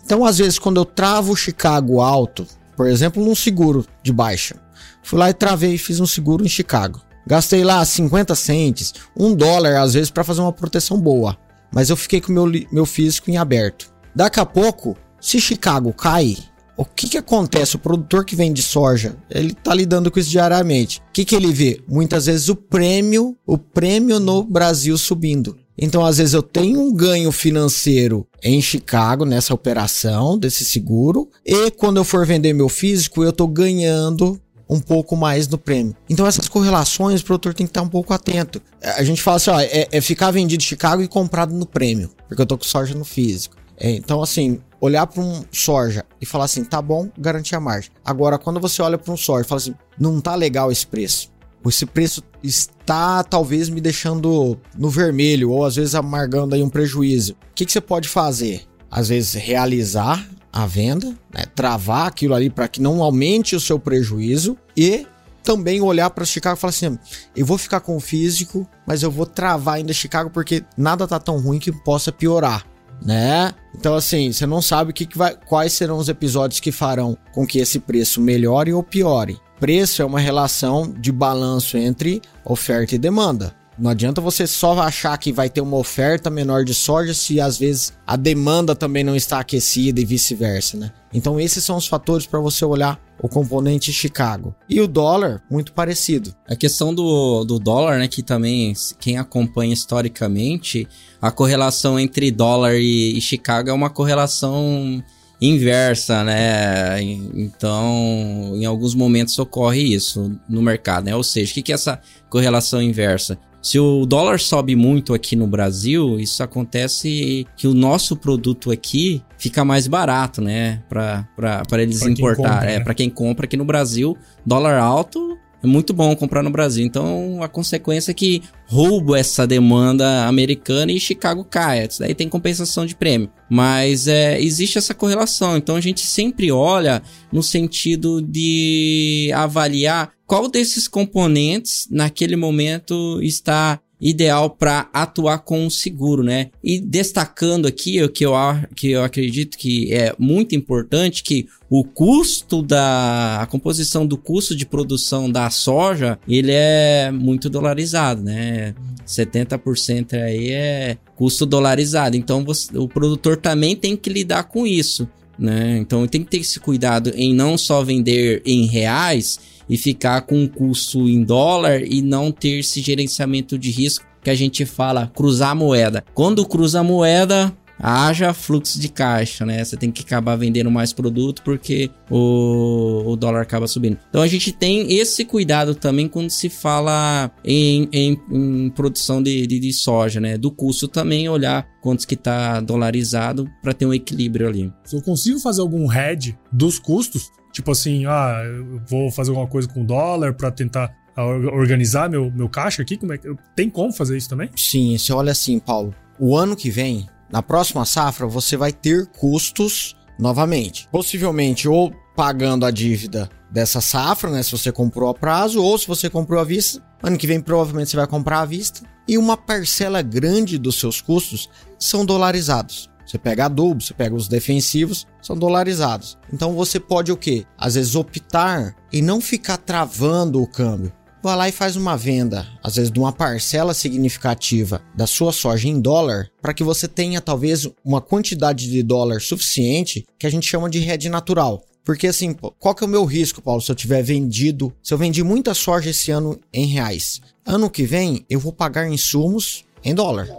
Então, 0.04 0.26
às 0.26 0.38
vezes, 0.38 0.60
quando 0.60 0.78
eu 0.78 0.86
travo 0.86 1.36
Chicago 1.36 2.02
alto, 2.02 2.46
por 2.80 2.88
exemplo, 2.88 3.22
num 3.22 3.36
seguro 3.36 3.86
de 4.02 4.14
baixa. 4.14 4.56
Fui 5.04 5.20
lá 5.20 5.30
e 5.30 5.34
travei 5.34 5.74
e 5.74 5.78
fiz 5.78 6.00
um 6.00 6.06
seguro 6.06 6.46
em 6.46 6.48
Chicago. 6.48 7.02
Gastei 7.28 7.62
lá 7.62 7.84
50 7.84 8.34
centes, 8.36 8.94
um 9.18 9.36
dólar 9.36 9.82
às 9.82 9.96
vezes 9.96 10.10
para 10.10 10.24
fazer 10.24 10.40
uma 10.40 10.54
proteção 10.54 10.98
boa. 10.98 11.38
Mas 11.74 11.90
eu 11.90 11.98
fiquei 11.98 12.22
com 12.22 12.32
meu, 12.32 12.50
meu 12.72 12.86
físico 12.86 13.30
em 13.30 13.36
aberto. 13.36 13.92
Daqui 14.16 14.40
a 14.40 14.46
pouco, 14.46 14.96
se 15.20 15.42
Chicago 15.42 15.92
cai, 15.92 16.38
o 16.78 16.86
que, 16.86 17.10
que 17.10 17.18
acontece? 17.18 17.76
O 17.76 17.80
produtor 17.80 18.24
que 18.24 18.34
vende 18.34 18.62
soja, 18.62 19.18
ele 19.30 19.54
tá 19.54 19.74
lidando 19.74 20.10
com 20.10 20.18
isso 20.18 20.30
diariamente. 20.30 21.00
O 21.00 21.12
que, 21.12 21.26
que 21.26 21.36
ele 21.36 21.52
vê? 21.52 21.84
Muitas 21.86 22.28
vezes 22.28 22.48
o 22.48 22.56
prêmio, 22.56 23.36
o 23.46 23.58
prêmio 23.58 24.22
no 24.22 24.42
Brasil 24.42 24.98
subindo. 24.98 25.58
Então, 25.82 26.06
às 26.06 26.18
vezes, 26.18 26.34
eu 26.34 26.44
tenho 26.44 26.80
um 26.80 26.94
ganho 26.94 27.32
financeiro 27.32 28.28
em 28.44 28.62
Chicago 28.62 29.26
nessa 29.26 29.54
operação 29.54 30.38
desse 30.38 30.66
seguro, 30.66 31.30
e 31.46 31.72
quando 31.72 31.98
eu 31.98 32.04
for 32.04 32.26
vender 32.26 32.54
meu 32.54 32.68
físico, 32.68 33.24
eu 33.24 33.30
estou 33.30 33.48
ganhando 33.48 34.40
um 34.70 34.80
pouco 34.80 35.16
mais 35.16 35.48
no 35.48 35.58
prêmio. 35.58 35.96
Então, 36.10 36.28
essas 36.28 36.48
correlações 36.48 37.22
o 37.22 37.26
produtor 37.26 37.54
tem 37.54 37.66
que 37.66 37.72
estar 37.72 37.82
um 37.82 37.90
pouco 37.90 38.14
atento. 38.14 38.62
A 38.82 39.04
gente 39.04 39.22
fala 39.22 39.38
assim: 39.38 39.50
ó, 39.50 39.60
é, 39.60 39.88
é 39.92 40.02
ficar 40.02 40.32
vendido 40.32 40.62
em 40.62 40.66
Chicago 40.66 41.02
e 41.02 41.08
comprado 41.08 41.56
no 41.56 41.66
prêmio, 41.66 42.12
porque 42.28 42.42
eu 42.42 42.46
tô 42.46 42.58
com 42.58 42.66
soja 42.66 42.94
no 42.94 43.06
físico. 43.06 43.56
É, 43.78 43.90
então, 43.92 44.22
assim, 44.22 44.60
olhar 44.82 45.08
para 45.08 45.24
um 45.24 45.44
soja 45.52 46.06
e 46.20 46.26
falar 46.26 46.46
assim, 46.46 46.66
tá 46.66 46.82
bom, 46.82 47.10
garantir 47.18 47.56
a 47.56 47.60
margem. 47.60 47.92
Agora, 48.04 48.38
quando 48.38 48.60
você 48.60 48.82
olha 48.82 48.98
para 48.98 49.14
um 49.14 49.18
soja 49.18 49.46
e 49.46 49.48
fala 49.48 49.60
assim, 49.62 49.74
não 49.98 50.20
tá 50.20 50.36
legal 50.36 50.70
esse 50.70 50.86
preço 50.86 51.32
esse 51.68 51.86
preço 51.86 52.24
está 52.42 53.24
talvez 53.24 53.68
me 53.68 53.82
deixando 53.82 54.58
no 54.78 54.90
vermelho 54.90 55.52
ou 55.52 55.66
às 55.66 55.76
vezes 55.76 55.96
amargando 55.96 56.56
aí 56.56 56.64
um 56.64 56.70
prejuízo. 56.70 57.34
O 57.34 57.54
que, 57.54 57.66
que 57.66 57.72
você 57.72 57.82
pode 57.82 58.08
fazer? 58.08 58.64
Às 58.90 59.10
vezes 59.10 59.34
realizar 59.34 60.26
a 60.52 60.66
venda, 60.66 61.08
né? 61.34 61.44
travar 61.54 62.08
aquilo 62.08 62.34
ali 62.34 62.50
para 62.50 62.68
que 62.68 62.82
não 62.82 63.04
aumente 63.04 63.56
o 63.56 63.60
seu 63.60 63.80
prejuízo 63.80 64.58
e 64.76 65.06
também 65.44 65.82
olhar 65.82 66.10
para 66.10 66.26
Chicago 66.26 66.58
e 66.58 66.60
falar 66.60 66.70
assim: 66.70 66.98
eu 67.36 67.46
vou 67.46 67.58
ficar 67.58 67.80
com 67.80 67.96
o 67.96 68.00
físico, 68.00 68.68
mas 68.86 69.04
eu 69.04 69.12
vou 69.12 69.26
travar 69.26 69.76
ainda 69.76 69.94
Chicago 69.94 70.30
porque 70.30 70.64
nada 70.78 71.08
tá 71.08 71.20
tão 71.20 71.38
ruim 71.40 71.60
que 71.60 71.72
possa 71.72 72.12
piorar. 72.12 72.66
Né? 73.02 73.54
Então, 73.76 73.96
assim, 73.96 74.32
você 74.32 74.46
não 74.46 74.62
sabe 74.62 74.92
que, 74.92 75.06
que 75.06 75.18
vai, 75.18 75.34
quais 75.34 75.72
serão 75.72 75.98
os 75.98 76.10
episódios 76.10 76.60
que 76.60 76.72
farão 76.72 77.18
com 77.32 77.48
que 77.48 77.60
esse 77.60 77.80
preço 77.80 78.20
melhore 78.20 78.74
ou 78.74 78.84
piore. 78.84 79.40
Preço 79.60 80.02
é 80.02 80.06
uma 80.06 80.20
relação 80.20 80.94
de 80.98 81.12
balanço 81.12 81.78
entre 81.78 82.22
oferta 82.46 82.96
e 82.96 82.98
demanda. 82.98 83.54
Não 83.78 83.90
adianta 83.90 84.20
você 84.20 84.46
só 84.46 84.78
achar 84.82 85.18
que 85.18 85.32
vai 85.32 85.50
ter 85.50 85.62
uma 85.62 85.78
oferta 85.78 86.30
menor 86.30 86.66
de 86.66 86.74
soja 86.74 87.14
se 87.14 87.40
às 87.40 87.58
vezes 87.58 87.94
a 88.06 88.18
demanda 88.18 88.76
também 88.76 89.06
não 89.06 89.16
está 89.16 89.40
aquecida 89.40 90.02
e 90.02 90.06
vice-versa, 90.06 90.78
né? 90.78 90.92
Então 91.14 91.40
esses 91.40 91.64
são 91.64 91.78
os 91.78 91.88
fatores 91.88 92.26
para 92.26 92.40
você 92.40 92.66
olhar 92.66 93.00
o 93.22 93.30
componente 93.30 93.94
Chicago. 93.94 94.54
E 94.70 94.82
o 94.82 94.88
dólar, 94.88 95.42
muito 95.50 95.72
parecido. 95.72 96.34
A 96.48 96.56
questão 96.58 96.94
do, 96.94 97.46
do 97.46 97.58
dólar, 97.58 98.00
né, 98.00 98.08
que 98.08 98.22
também 98.22 98.74
quem 99.00 99.18
acompanha 99.18 99.74
historicamente, 99.74 100.88
a 101.22 101.32
correlação 101.32 101.98
entre 101.98 102.32
dólar 102.32 102.76
e, 102.76 103.18
e 103.18 103.22
Chicago 103.22 103.70
é 103.70 103.74
uma 103.74 103.90
correlação 103.90 105.02
inversa, 105.42 106.24
né? 106.24 107.02
Então, 107.02 108.52
em 108.56 108.66
alguns 108.66 108.94
momentos 108.94 109.38
ocorre 109.40 109.82
isso 109.94 110.38
no 110.48 110.62
mercado, 110.62 111.06
né? 111.06 111.16
Ou 111.16 111.24
seja, 111.24 111.52
o 111.52 111.64
que 111.64 111.72
é 111.72 111.76
essa 111.76 112.00
correlação 112.30 112.82
inversa? 112.82 113.38
Se 113.62 113.78
o 113.78 114.06
dólar 114.06 114.40
sobe 114.40 114.74
muito 114.76 115.14
aqui 115.14 115.36
no 115.36 115.46
Brasil, 115.46 116.18
isso 116.18 116.42
acontece 116.42 117.46
que 117.58 117.68
o 117.68 117.74
nosso 117.74 118.16
produto 118.16 118.72
aqui 118.72 119.22
fica 119.38 119.66
mais 119.66 119.86
barato, 119.86 120.42
né? 120.42 120.82
Para 120.88 121.28
eles 121.74 122.00
pra 122.00 122.10
importar. 122.10 122.54
Compra, 122.54 122.72
é, 122.72 122.78
né? 122.78 122.84
para 122.84 122.94
quem 122.94 123.10
compra 123.10 123.46
aqui 123.46 123.58
no 123.58 123.66
Brasil, 123.66 124.18
dólar 124.46 124.80
alto, 124.80 125.38
é 125.62 125.68
muito 125.68 125.94
bom 125.94 126.16
comprar 126.16 126.42
no 126.42 126.50
Brasil. 126.50 126.86
Então, 126.86 127.44
a 127.44 127.48
consequência 127.48 128.12
é 128.12 128.14
que 128.14 128.42
roubo 128.66 129.16
essa 129.16 129.46
demanda 129.46 130.26
americana 130.26 130.92
e 130.92 131.00
Chicago 131.00 131.44
cai. 131.44 131.86
Isso 131.86 132.00
daí 132.00 132.16
tem 132.16 132.30
compensação 132.30 132.86
de 132.86 132.96
prêmio. 132.96 133.30
Mas 133.50 134.08
é, 134.08 134.42
existe 134.42 134.78
essa 134.78 134.94
correlação. 134.94 135.58
Então, 135.58 135.76
a 135.76 135.82
gente 135.82 136.06
sempre 136.06 136.52
olha 136.52 137.02
no 137.32 137.44
sentido 137.44 138.22
de 138.22 139.32
avaliar 139.36 140.12
qual 140.26 140.48
desses 140.48 140.88
componentes 140.88 141.88
naquele 141.92 142.36
momento 142.36 143.20
está 143.22 143.80
ideal 144.00 144.50
para 144.50 144.90
atuar 144.94 145.40
com 145.40 145.66
o 145.68 145.72
seguro, 145.72 146.24
né? 146.24 146.50
E 146.64 146.80
destacando 146.80 147.68
aqui 147.68 148.02
o 148.02 148.10
que 148.10 148.26
eu, 148.26 148.34
que 148.76 148.92
eu 148.92 149.04
acredito 149.04 149.58
que 149.58 149.94
é 149.94 150.16
muito 150.18 150.56
importante 150.56 151.24
que 151.24 151.48
o 151.70 151.84
custo 151.84 152.62
da 152.62 153.42
a 153.42 153.46
composição 153.46 154.06
do 154.08 154.18
custo 154.18 154.56
de 154.56 154.66
produção 154.66 155.30
da 155.30 155.50
soja, 155.50 156.18
ele 156.28 156.52
é 156.52 157.12
muito 157.12 157.50
dolarizado, 157.50 158.24
né? 158.24 158.74
70% 159.06 160.14
aí 160.14 160.52
é 160.52 160.98
custo 161.16 161.46
dolarizado. 161.46 162.16
Então 162.16 162.44
você, 162.44 162.78
o 162.78 162.88
produtor 162.88 163.38
também 163.38 163.76
tem 163.76 163.98
que 163.98 164.10
lidar 164.10 164.44
com 164.44 164.66
isso, 164.66 165.08
né? 165.38 165.78
Então 165.78 166.08
tem 166.08 166.24
que 166.24 166.30
ter 166.30 166.38
esse 166.38 166.60
cuidado 166.60 167.12
em 167.16 167.34
não 167.34 167.58
só 167.58 167.84
vender 167.84 168.42
em 168.46 168.66
reais, 168.66 169.40
e 169.70 169.78
ficar 169.78 170.22
com 170.22 170.36
um 170.36 170.48
custo 170.48 171.08
em 171.08 171.24
dólar 171.24 171.82
e 171.84 172.02
não 172.02 172.32
ter 172.32 172.60
esse 172.60 172.82
gerenciamento 172.82 173.58
de 173.58 173.70
risco 173.70 174.06
que 174.24 174.30
a 174.30 174.36
gente 174.36 174.66
fala 174.66 175.12
cruzar 175.16 175.52
a 175.52 175.56
moeda. 175.56 176.04
Quando 176.14 176.46
cruza 176.46 176.80
a 176.80 176.84
moeda, 176.84 177.56
haja 177.80 178.34
fluxo 178.34 178.80
de 178.80 178.90
caixa, 178.90 179.46
né? 179.46 179.64
Você 179.64 179.78
tem 179.78 179.92
que 179.92 180.04
acabar 180.04 180.36
vendendo 180.36 180.70
mais 180.70 180.94
produto 180.94 181.42
porque 181.44 181.90
o, 182.10 183.04
o 183.08 183.16
dólar 183.16 183.42
acaba 183.42 183.68
subindo. 183.68 183.98
Então 184.10 184.22
a 184.22 184.28
gente 184.28 184.52
tem 184.52 184.94
esse 184.94 185.26
cuidado 185.26 185.74
também 185.74 186.08
quando 186.08 186.30
se 186.30 186.50
fala 186.50 187.32
em, 187.44 187.88
em, 187.92 188.22
em 188.32 188.70
produção 188.70 189.22
de, 189.22 189.48
de, 189.48 189.60
de, 189.60 189.74
soja, 189.74 190.20
né? 190.20 190.38
Do 190.38 190.52
custo 190.52 190.88
também 190.88 191.30
olhar 191.30 191.68
quantos 191.82 192.06
que 192.06 192.16
está 192.16 192.60
dolarizado 192.60 193.50
para 193.62 193.74
ter 193.74 193.86
um 193.86 193.94
equilíbrio 193.94 194.48
ali. 194.48 194.74
Se 194.84 194.96
eu 194.96 195.02
consigo 195.02 195.40
fazer 195.40 195.62
algum 195.62 195.92
hedge 195.92 196.38
dos 196.52 196.78
custos, 196.78 197.32
Tipo 197.52 197.72
assim, 197.72 198.06
ah, 198.06 198.44
eu 198.46 198.80
vou 198.88 199.12
fazer 199.12 199.32
alguma 199.32 199.48
coisa 199.48 199.68
com 199.68 199.84
dólar 199.84 200.34
para 200.34 200.52
tentar 200.52 200.96
organizar 201.18 202.10
meu, 202.10 202.32
meu 202.32 202.48
caixa 202.48 202.82
aqui? 202.82 202.98
Como 202.98 203.14
é 203.14 203.18
que, 203.18 203.28
tem 203.56 203.70
como 203.70 203.92
fazer 203.92 204.16
isso 204.16 204.30
também? 204.30 204.50
Sim, 204.56 204.98
você 204.98 205.12
olha 205.12 205.32
assim, 205.32 205.60
Paulo. 205.60 205.94
O 206.20 206.36
ano 206.36 206.56
que 206.56 206.70
vem, 206.70 207.08
na 207.32 207.42
próxima 207.42 207.86
safra, 207.86 208.28
você 208.28 208.58
vai 208.58 208.72
ter 208.72 209.08
custos 209.08 209.96
novamente. 210.18 210.88
Possivelmente 210.92 211.68
ou 211.68 211.94
pagando 212.16 212.66
a 212.66 212.72
dívida 212.72 213.30
dessa 213.50 213.82
safra, 213.82 214.30
né? 214.30 214.44
Se 214.44 214.52
você 214.52 214.72
comprou 214.72 215.10
a 215.10 215.14
prazo, 215.14 215.64
ou 215.64 215.78
se 215.78 215.88
você 215.88 216.10
comprou 216.10 216.40
à 216.40 216.44
vista. 216.44 216.84
Ano 217.02 217.18
que 217.18 217.28
vem, 217.28 217.40
provavelmente, 217.40 217.92
você 217.92 217.98
vai 217.98 218.08
comprar 218.08 218.42
à 218.42 218.46
vista. 218.46 218.82
E 219.08 219.18
uma 219.18 219.38
parcela 219.38 220.02
grande 220.02 220.58
dos 220.58 220.80
seus 220.80 221.02
custos 221.02 221.50
são 221.80 222.06
dolarizados. 222.06 222.90
Você 223.10 223.18
pega 223.18 223.46
adubo, 223.46 223.82
você 223.82 223.94
pega 223.94 224.14
os 224.14 224.28
defensivos, 224.28 225.08
são 225.20 225.36
dolarizados. 225.36 226.16
Então 226.32 226.54
você 226.54 226.80
pode 226.80 227.12
o 227.12 227.18
quê? 227.18 227.44
Às 227.58 227.74
vezes 227.74 227.96
optar 227.96 228.76
e 228.94 229.02
não 229.02 229.20
ficar 229.20 229.58
travando 229.58 230.40
o 230.40 230.46
câmbio. 230.46 230.94
Vai 231.22 231.36
lá 231.36 231.50
e 231.50 231.52
faz 231.52 231.76
uma 231.76 231.98
venda, 231.98 232.48
às 232.64 232.78
vezes 232.78 232.90
de 232.90 232.98
uma 232.98 233.12
parcela 233.12 233.74
significativa 233.74 234.82
da 234.96 235.06
sua 235.06 235.34
soja 235.34 235.68
em 235.68 235.82
dólar, 235.82 236.30
para 236.42 236.54
que 236.54 236.64
você 236.64 236.88
tenha 236.88 237.20
talvez 237.20 237.68
uma 237.84 238.00
quantidade 238.00 238.70
de 238.72 238.82
dólar 238.82 239.20
suficiente 239.20 240.06
que 240.18 240.26
a 240.26 240.30
gente 240.30 240.48
chama 240.48 240.70
de 240.70 240.80
rede 240.80 241.10
natural. 241.10 241.62
Porque 241.84 242.08
assim, 242.08 242.34
qual 242.58 242.74
que 242.74 242.86
é 242.86 242.88
o 242.88 242.90
meu 242.90 243.04
risco, 243.04 243.42
Paulo, 243.42 243.62
se 243.62 243.70
eu 243.70 243.76
tiver 243.76 244.02
vendido, 244.02 244.74
se 244.82 244.94
eu 244.94 244.98
vendi 244.98 245.22
muita 245.22 245.54
soja 245.54 245.90
esse 245.90 246.10
ano 246.10 246.40
em 246.54 246.68
reais? 246.68 247.20
Ano 247.46 247.70
que 247.70 247.84
vem 247.84 248.26
eu 248.30 248.40
vou 248.40 248.54
pagar 248.54 248.88
insumos 248.90 249.66
em 249.84 249.94
dólar. 249.94 250.30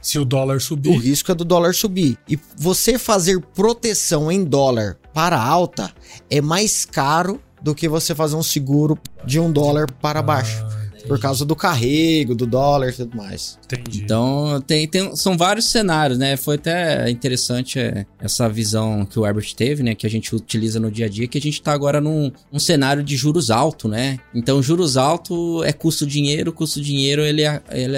Se 0.00 0.18
o 0.18 0.24
dólar 0.24 0.62
subir. 0.62 0.88
O 0.88 0.96
risco 0.96 1.30
é 1.30 1.34
do 1.34 1.44
dólar 1.44 1.74
subir. 1.74 2.16
E 2.26 2.38
você 2.56 2.98
fazer 2.98 3.38
proteção 3.54 4.32
em 4.32 4.44
dólar 4.44 4.96
para 5.12 5.38
alta 5.38 5.92
é 6.30 6.40
mais 6.40 6.86
caro 6.86 7.38
do 7.60 7.74
que 7.74 7.88
você 7.88 8.14
fazer 8.14 8.36
um 8.36 8.42
seguro 8.42 8.98
de 9.24 9.38
um 9.38 9.50
dólar 9.52 9.90
para 10.00 10.22
baixo. 10.22 10.64
Por 11.10 11.20
causa 11.20 11.44
do 11.44 11.56
carrego, 11.56 12.36
do 12.36 12.46
dólar 12.46 12.90
e 12.90 12.92
tudo 12.92 13.16
mais. 13.16 13.58
Entendi. 13.64 14.02
Então, 14.04 14.62
tem, 14.64 14.86
tem, 14.86 15.16
são 15.16 15.36
vários 15.36 15.66
cenários, 15.66 16.16
né? 16.16 16.36
Foi 16.36 16.54
até 16.54 17.10
interessante 17.10 17.80
é, 17.80 18.06
essa 18.20 18.48
visão 18.48 19.04
que 19.04 19.18
o 19.18 19.26
Herbert 19.26 19.52
teve, 19.56 19.82
né? 19.82 19.94
Que 19.94 20.06
a 20.06 20.10
gente 20.10 20.34
utiliza 20.34 20.78
no 20.78 20.88
dia 20.88 21.06
a 21.06 21.08
dia, 21.08 21.26
que 21.26 21.36
a 21.36 21.40
gente 21.40 21.60
tá 21.60 21.72
agora 21.72 22.00
num 22.00 22.30
um 22.52 22.60
cenário 22.60 23.02
de 23.02 23.16
juros 23.16 23.50
alto, 23.50 23.88
né? 23.88 24.18
Então, 24.32 24.62
juros 24.62 24.96
alto 24.96 25.64
é 25.64 25.72
custo 25.72 26.06
dinheiro, 26.06 26.52
custo 26.52 26.80
dinheiro 26.80 27.22
ele, 27.22 27.42
ele, 27.70 27.96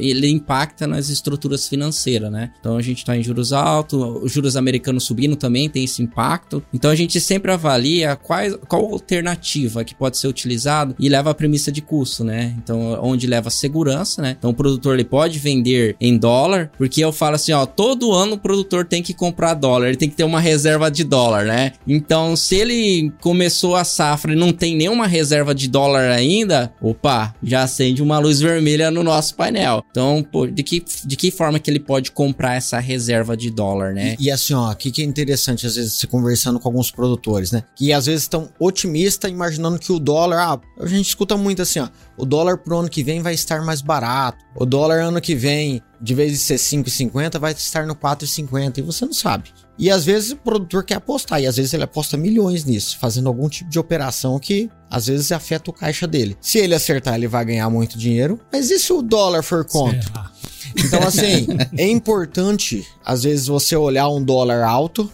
ele 0.00 0.28
impacta 0.30 0.86
nas 0.86 1.10
estruturas 1.10 1.68
financeiras, 1.68 2.32
né? 2.32 2.50
Então, 2.60 2.78
a 2.78 2.82
gente 2.82 3.04
tá 3.04 3.14
em 3.14 3.22
juros 3.22 3.52
altos, 3.52 4.00
os 4.22 4.32
juros 4.32 4.56
americanos 4.56 5.04
subindo 5.04 5.36
também 5.36 5.68
tem 5.68 5.84
esse 5.84 6.02
impacto. 6.02 6.62
Então, 6.72 6.90
a 6.90 6.94
gente 6.94 7.20
sempre 7.20 7.52
avalia 7.52 8.16
quais, 8.16 8.56
qual 8.66 8.90
alternativa 8.92 9.84
que 9.84 9.94
pode 9.94 10.16
ser 10.16 10.28
utilizado 10.28 10.96
e 10.98 11.10
leva 11.10 11.30
a 11.30 11.34
premissa 11.34 11.70
de 11.70 11.82
custo, 11.82 12.24
né? 12.24 12.53
Então, 12.56 12.98
onde 13.02 13.26
leva 13.26 13.50
segurança, 13.50 14.22
né? 14.22 14.36
Então, 14.38 14.50
o 14.50 14.54
produtor 14.54 14.94
ele 14.94 15.04
pode 15.04 15.38
vender 15.38 15.96
em 16.00 16.16
dólar, 16.16 16.70
porque 16.76 17.02
eu 17.04 17.12
falo 17.12 17.36
assim, 17.36 17.52
ó, 17.52 17.66
todo 17.66 18.12
ano 18.12 18.34
o 18.34 18.38
produtor 18.38 18.84
tem 18.84 19.02
que 19.02 19.14
comprar 19.14 19.54
dólar, 19.54 19.88
ele 19.88 19.96
tem 19.96 20.08
que 20.08 20.16
ter 20.16 20.24
uma 20.24 20.40
reserva 20.40 20.90
de 20.90 21.04
dólar, 21.04 21.44
né? 21.44 21.72
Então, 21.86 22.36
se 22.36 22.56
ele 22.56 23.12
começou 23.20 23.76
a 23.76 23.84
safra 23.84 24.32
e 24.32 24.36
não 24.36 24.52
tem 24.52 24.76
nenhuma 24.76 25.06
reserva 25.06 25.54
de 25.54 25.68
dólar 25.68 26.10
ainda, 26.10 26.72
opa, 26.80 27.34
já 27.42 27.62
acende 27.62 28.02
uma 28.02 28.18
luz 28.18 28.40
vermelha 28.40 28.90
no 28.90 29.02
nosso 29.02 29.34
painel. 29.34 29.84
Então, 29.90 30.24
pô, 30.30 30.46
de 30.46 30.62
que, 30.62 30.84
de 31.04 31.16
que 31.16 31.30
forma 31.30 31.58
que 31.58 31.70
ele 31.70 31.80
pode 31.80 32.10
comprar 32.10 32.54
essa 32.54 32.78
reserva 32.78 33.36
de 33.36 33.50
dólar, 33.50 33.92
né? 33.92 34.16
E, 34.18 34.26
e 34.26 34.30
assim, 34.30 34.54
ó, 34.54 34.70
o 34.70 34.76
que, 34.76 35.02
é 35.02 35.04
interessante, 35.04 35.66
às 35.66 35.76
vezes, 35.76 35.94
você 35.94 36.06
conversando 36.06 36.58
com 36.58 36.68
alguns 36.68 36.90
produtores, 36.90 37.50
né? 37.52 37.62
Que 37.76 37.92
às 37.92 38.06
vezes 38.06 38.22
estão 38.22 38.48
otimistas, 38.58 39.30
imaginando 39.30 39.78
que 39.78 39.92
o 39.92 39.98
dólar, 39.98 40.38
ah, 40.38 40.60
a 40.80 40.86
gente 40.86 41.08
escuta 41.08 41.36
muito 41.36 41.62
assim, 41.62 41.80
ó, 41.80 41.88
o 42.16 42.24
dólar 42.34 42.58
pro 42.58 42.78
ano 42.78 42.88
que 42.88 43.04
vem 43.04 43.22
vai 43.22 43.32
estar 43.32 43.64
mais 43.64 43.80
barato. 43.80 44.38
O 44.56 44.66
dólar 44.66 45.00
ano 45.00 45.20
que 45.20 45.36
vem, 45.36 45.80
de 46.00 46.14
vez 46.14 46.32
de 46.32 46.38
ser 46.38 46.56
5,50, 46.56 47.38
vai 47.38 47.52
estar 47.52 47.86
no 47.86 47.94
4,50 47.94 48.78
e 48.78 48.82
você 48.82 49.06
não 49.06 49.12
sabe. 49.12 49.50
E 49.78 49.88
às 49.88 50.04
vezes 50.04 50.32
o 50.32 50.36
produtor 50.36 50.84
quer 50.84 50.96
apostar, 50.96 51.40
e 51.40 51.46
às 51.46 51.56
vezes 51.56 51.72
ele 51.72 51.84
aposta 51.84 52.16
milhões 52.16 52.64
nisso, 52.64 52.98
fazendo 52.98 53.28
algum 53.28 53.48
tipo 53.48 53.70
de 53.70 53.78
operação 53.78 54.38
que 54.38 54.68
às 54.90 55.06
vezes 55.06 55.30
afeta 55.30 55.70
o 55.70 55.72
caixa 55.72 56.08
dele. 56.08 56.36
Se 56.40 56.58
ele 56.58 56.74
acertar, 56.74 57.14
ele 57.14 57.28
vai 57.28 57.44
ganhar 57.44 57.70
muito 57.70 57.96
dinheiro, 57.96 58.40
mas 58.52 58.68
e 58.70 58.78
se 58.80 58.92
o 58.92 59.00
dólar 59.00 59.42
for 59.42 59.64
contra? 59.64 60.32
Então, 60.76 61.02
assim, 61.06 61.46
é 61.78 61.88
importante, 61.88 62.84
às 63.04 63.22
vezes, 63.22 63.46
você 63.46 63.76
olhar 63.76 64.08
um 64.08 64.22
dólar 64.22 64.64
alto 64.64 65.08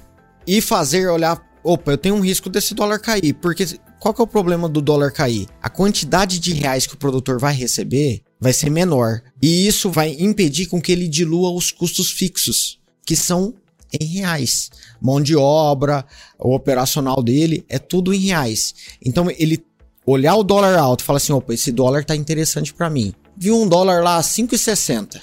e 0.47 0.63
fazer 0.63 1.09
olhar. 1.09 1.39
Opa, 1.63 1.93
eu 1.93 1.99
tenho 1.99 2.15
um 2.15 2.21
risco 2.21 2.49
desse 2.49 2.75
dólar 2.75 2.99
cair, 2.99 3.35
porque 3.35 3.65
qual 3.99 4.15
que 4.15 4.21
é 4.21 4.25
o 4.25 4.27
problema 4.27 4.69
do 4.69 4.81
dólar 4.81 5.13
cair? 5.13 5.47
A 5.63 5.69
quantidade 5.69 6.39
de 6.39 6.55
reais 6.55 6.87
que 6.87 6.95
o 6.95 6.99
produtor 6.99 7.39
vai 7.39 7.55
receber 7.55 8.23
vai 8.41 8.53
ser 8.53 8.71
menor. 8.71 9.21
E 9.43 9.67
isso 9.67 9.91
vai 9.91 10.17
impedir 10.19 10.67
com 10.67 10.81
que 10.81 10.91
ele 10.91 11.07
dilua 11.07 11.51
os 11.51 11.71
custos 11.71 12.11
fixos, 12.11 12.81
que 13.05 13.15
são 13.15 13.55
em 14.01 14.05
reais. 14.07 14.71
Mão 15.01 15.21
de 15.21 15.37
obra, 15.37 16.05
o 16.39 16.55
operacional 16.55 17.23
dele 17.23 17.65
é 17.69 17.79
tudo 17.79 18.15
em 18.15 18.19
reais. 18.19 18.75
Então 19.05 19.31
ele 19.31 19.63
olhar 20.07 20.37
o 20.37 20.43
dólar 20.43 20.79
alto 20.79 21.05
falar 21.05 21.19
assim: 21.19 21.33
opa, 21.33 21.53
esse 21.53 21.71
dólar 21.71 22.05
tá 22.05 22.17
interessante 22.17 22.73
para 22.73 22.89
mim. 22.89 23.13
Viu 23.37 23.61
um 23.61 23.69
dólar 23.69 24.03
lá 24.03 24.17
a 24.17 24.23
5,60. 24.23 25.21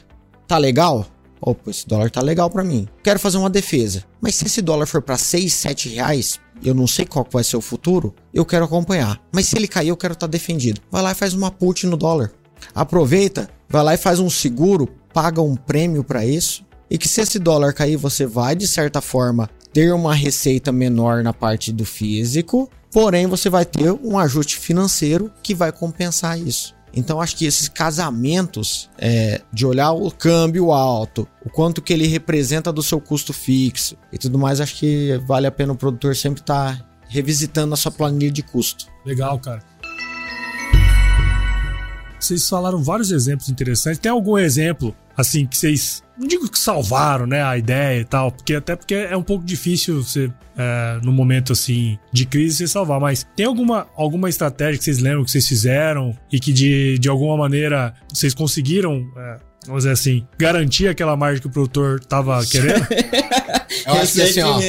Tá 0.48 0.58
legal? 0.58 1.06
Opa, 1.42 1.70
esse 1.70 1.88
dólar 1.88 2.10
tá 2.10 2.22
legal 2.22 2.50
para 2.50 2.64
mim. 2.64 2.88
Quero 3.04 3.20
fazer 3.20 3.38
uma 3.38 3.50
defesa. 3.50 4.04
Mas 4.20 4.36
se 4.36 4.46
esse 4.46 4.62
dólar 4.62 4.86
for 4.86 5.02
para 5.02 5.18
6, 5.18 5.54
7 5.54 5.90
reais, 5.90 6.40
eu 6.64 6.74
não 6.74 6.88
sei 6.88 7.06
qual 7.06 7.28
vai 7.32 7.44
ser 7.44 7.58
o 7.58 7.62
futuro, 7.62 8.14
eu 8.34 8.46
quero 8.46 8.66
acompanhar. 8.66 9.22
Mas 9.32 9.48
se 9.48 9.58
ele 9.58 9.68
cair, 9.68 9.90
eu 9.90 9.98
quero 9.98 10.14
estar 10.14 10.28
tá 10.28 10.32
defendido. 10.32 10.82
Vai 10.92 11.02
lá 11.02 11.12
e 11.12 11.16
faz 11.16 11.34
uma 11.34 11.52
put 11.52 11.86
no 11.86 11.98
dólar. 11.98 12.32
Aproveita, 12.74 13.50
vai 13.70 13.84
lá 13.84 13.94
e 13.94 13.98
faz 13.98 14.20
um 14.20 14.30
seguro, 14.30 14.88
paga 15.14 15.42
um 15.42 15.56
prêmio 15.56 16.04
para 16.04 16.26
isso. 16.26 16.66
E 16.90 16.98
que 16.98 17.08
se 17.08 17.22
esse 17.22 17.38
dólar 17.38 17.74
cair, 17.74 17.98
você 17.98 18.26
vai 18.26 18.56
de 18.56 18.68
certa 18.68 19.02
forma 19.02 19.50
ter 19.74 19.94
uma 19.94 20.16
receita 20.16 20.72
menor 20.72 21.22
na 21.22 21.34
parte 21.34 21.72
do 21.72 21.86
físico, 21.86 22.70
porém 22.92 23.28
você 23.28 23.50
vai 23.50 23.66
ter 23.66 23.92
um 23.92 24.18
ajuste 24.18 24.58
financeiro 24.58 25.32
que 25.44 25.54
vai 25.54 25.72
compensar 25.72 26.40
isso. 26.40 26.77
Então 26.94 27.22
acho 27.22 27.36
que 27.36 27.46
esses 27.46 27.68
casamentos 27.68 28.90
é, 28.98 29.42
de 29.54 29.66
olhar 29.66 29.92
o 29.92 30.10
câmbio 30.10 30.72
alto, 30.72 31.28
o 31.46 31.50
quanto 31.50 31.82
que 31.82 31.94
ele 31.94 32.08
representa 32.08 32.72
do 32.72 32.82
seu 32.82 33.00
custo 33.00 33.34
fixo 33.34 33.96
e 34.12 34.18
tudo 34.18 34.40
mais, 34.40 34.60
acho 34.60 34.76
que 34.76 35.20
vale 35.28 35.46
a 35.46 35.52
pena 35.52 35.74
o 35.74 35.76
produtor 35.76 36.16
sempre 36.16 36.42
estar 36.42 36.78
tá 36.78 36.86
revisitando 37.08 37.74
a 37.74 37.78
sua 37.78 37.92
planilha 37.92 38.32
de 38.32 38.42
custo. 38.42 38.88
Legal, 39.06 39.40
cara. 39.40 39.62
Vocês 42.20 42.50
falaram 42.50 42.84
vários 42.84 43.12
exemplos 43.12 43.48
interessantes. 43.48 44.00
Tem 44.00 44.12
algum 44.12 44.38
exemplo 44.38 44.96
assim, 45.16 45.46
que 45.46 45.58
vocês. 45.58 46.04
Não 46.18 46.28
digo 46.28 46.50
que 46.50 46.58
salvaram, 46.58 47.28
né, 47.28 47.44
a 47.44 47.58
ideia 47.58 48.02
e 48.02 48.06
tal, 48.06 48.32
porque 48.32 48.56
até 48.56 48.76
porque 48.76 48.96
é 48.96 49.16
um 49.16 49.24
pouco 49.24 49.46
difícil 49.46 50.04
você, 50.04 50.32
é, 50.58 51.00
no 51.04 51.12
momento 51.12 51.54
assim 51.54 51.98
de 52.12 52.26
crise, 52.26 52.58
você 52.58 52.68
salvar. 52.68 53.00
Mas 53.00 53.26
tem 53.36 53.46
alguma, 53.46 53.88
alguma 53.96 54.30
estratégia 54.30 54.78
que 54.78 54.84
vocês 54.84 55.00
lembram 55.00 55.24
que 55.24 55.32
vocês 55.32 55.48
fizeram 55.48 56.18
e 56.32 56.40
que 56.40 56.52
de, 56.52 56.98
de 56.98 57.10
alguma 57.10 57.38
maneira 57.38 57.94
vocês 58.12 58.34
conseguiram 58.34 59.06
é, 59.18 59.38
vamos 59.68 59.84
dizer 59.84 59.94
assim, 59.94 60.26
garantir 60.38 60.88
aquela 60.88 61.16
margem 61.16 61.42
que 61.42 61.48
o 61.48 61.52
produtor 61.52 62.00
tava 62.00 62.44
querendo? 62.48 62.88
Eu 63.86 63.94
acho 63.94 64.14
que 64.14 64.22
assim, 64.22 64.42
ó, 64.42 64.60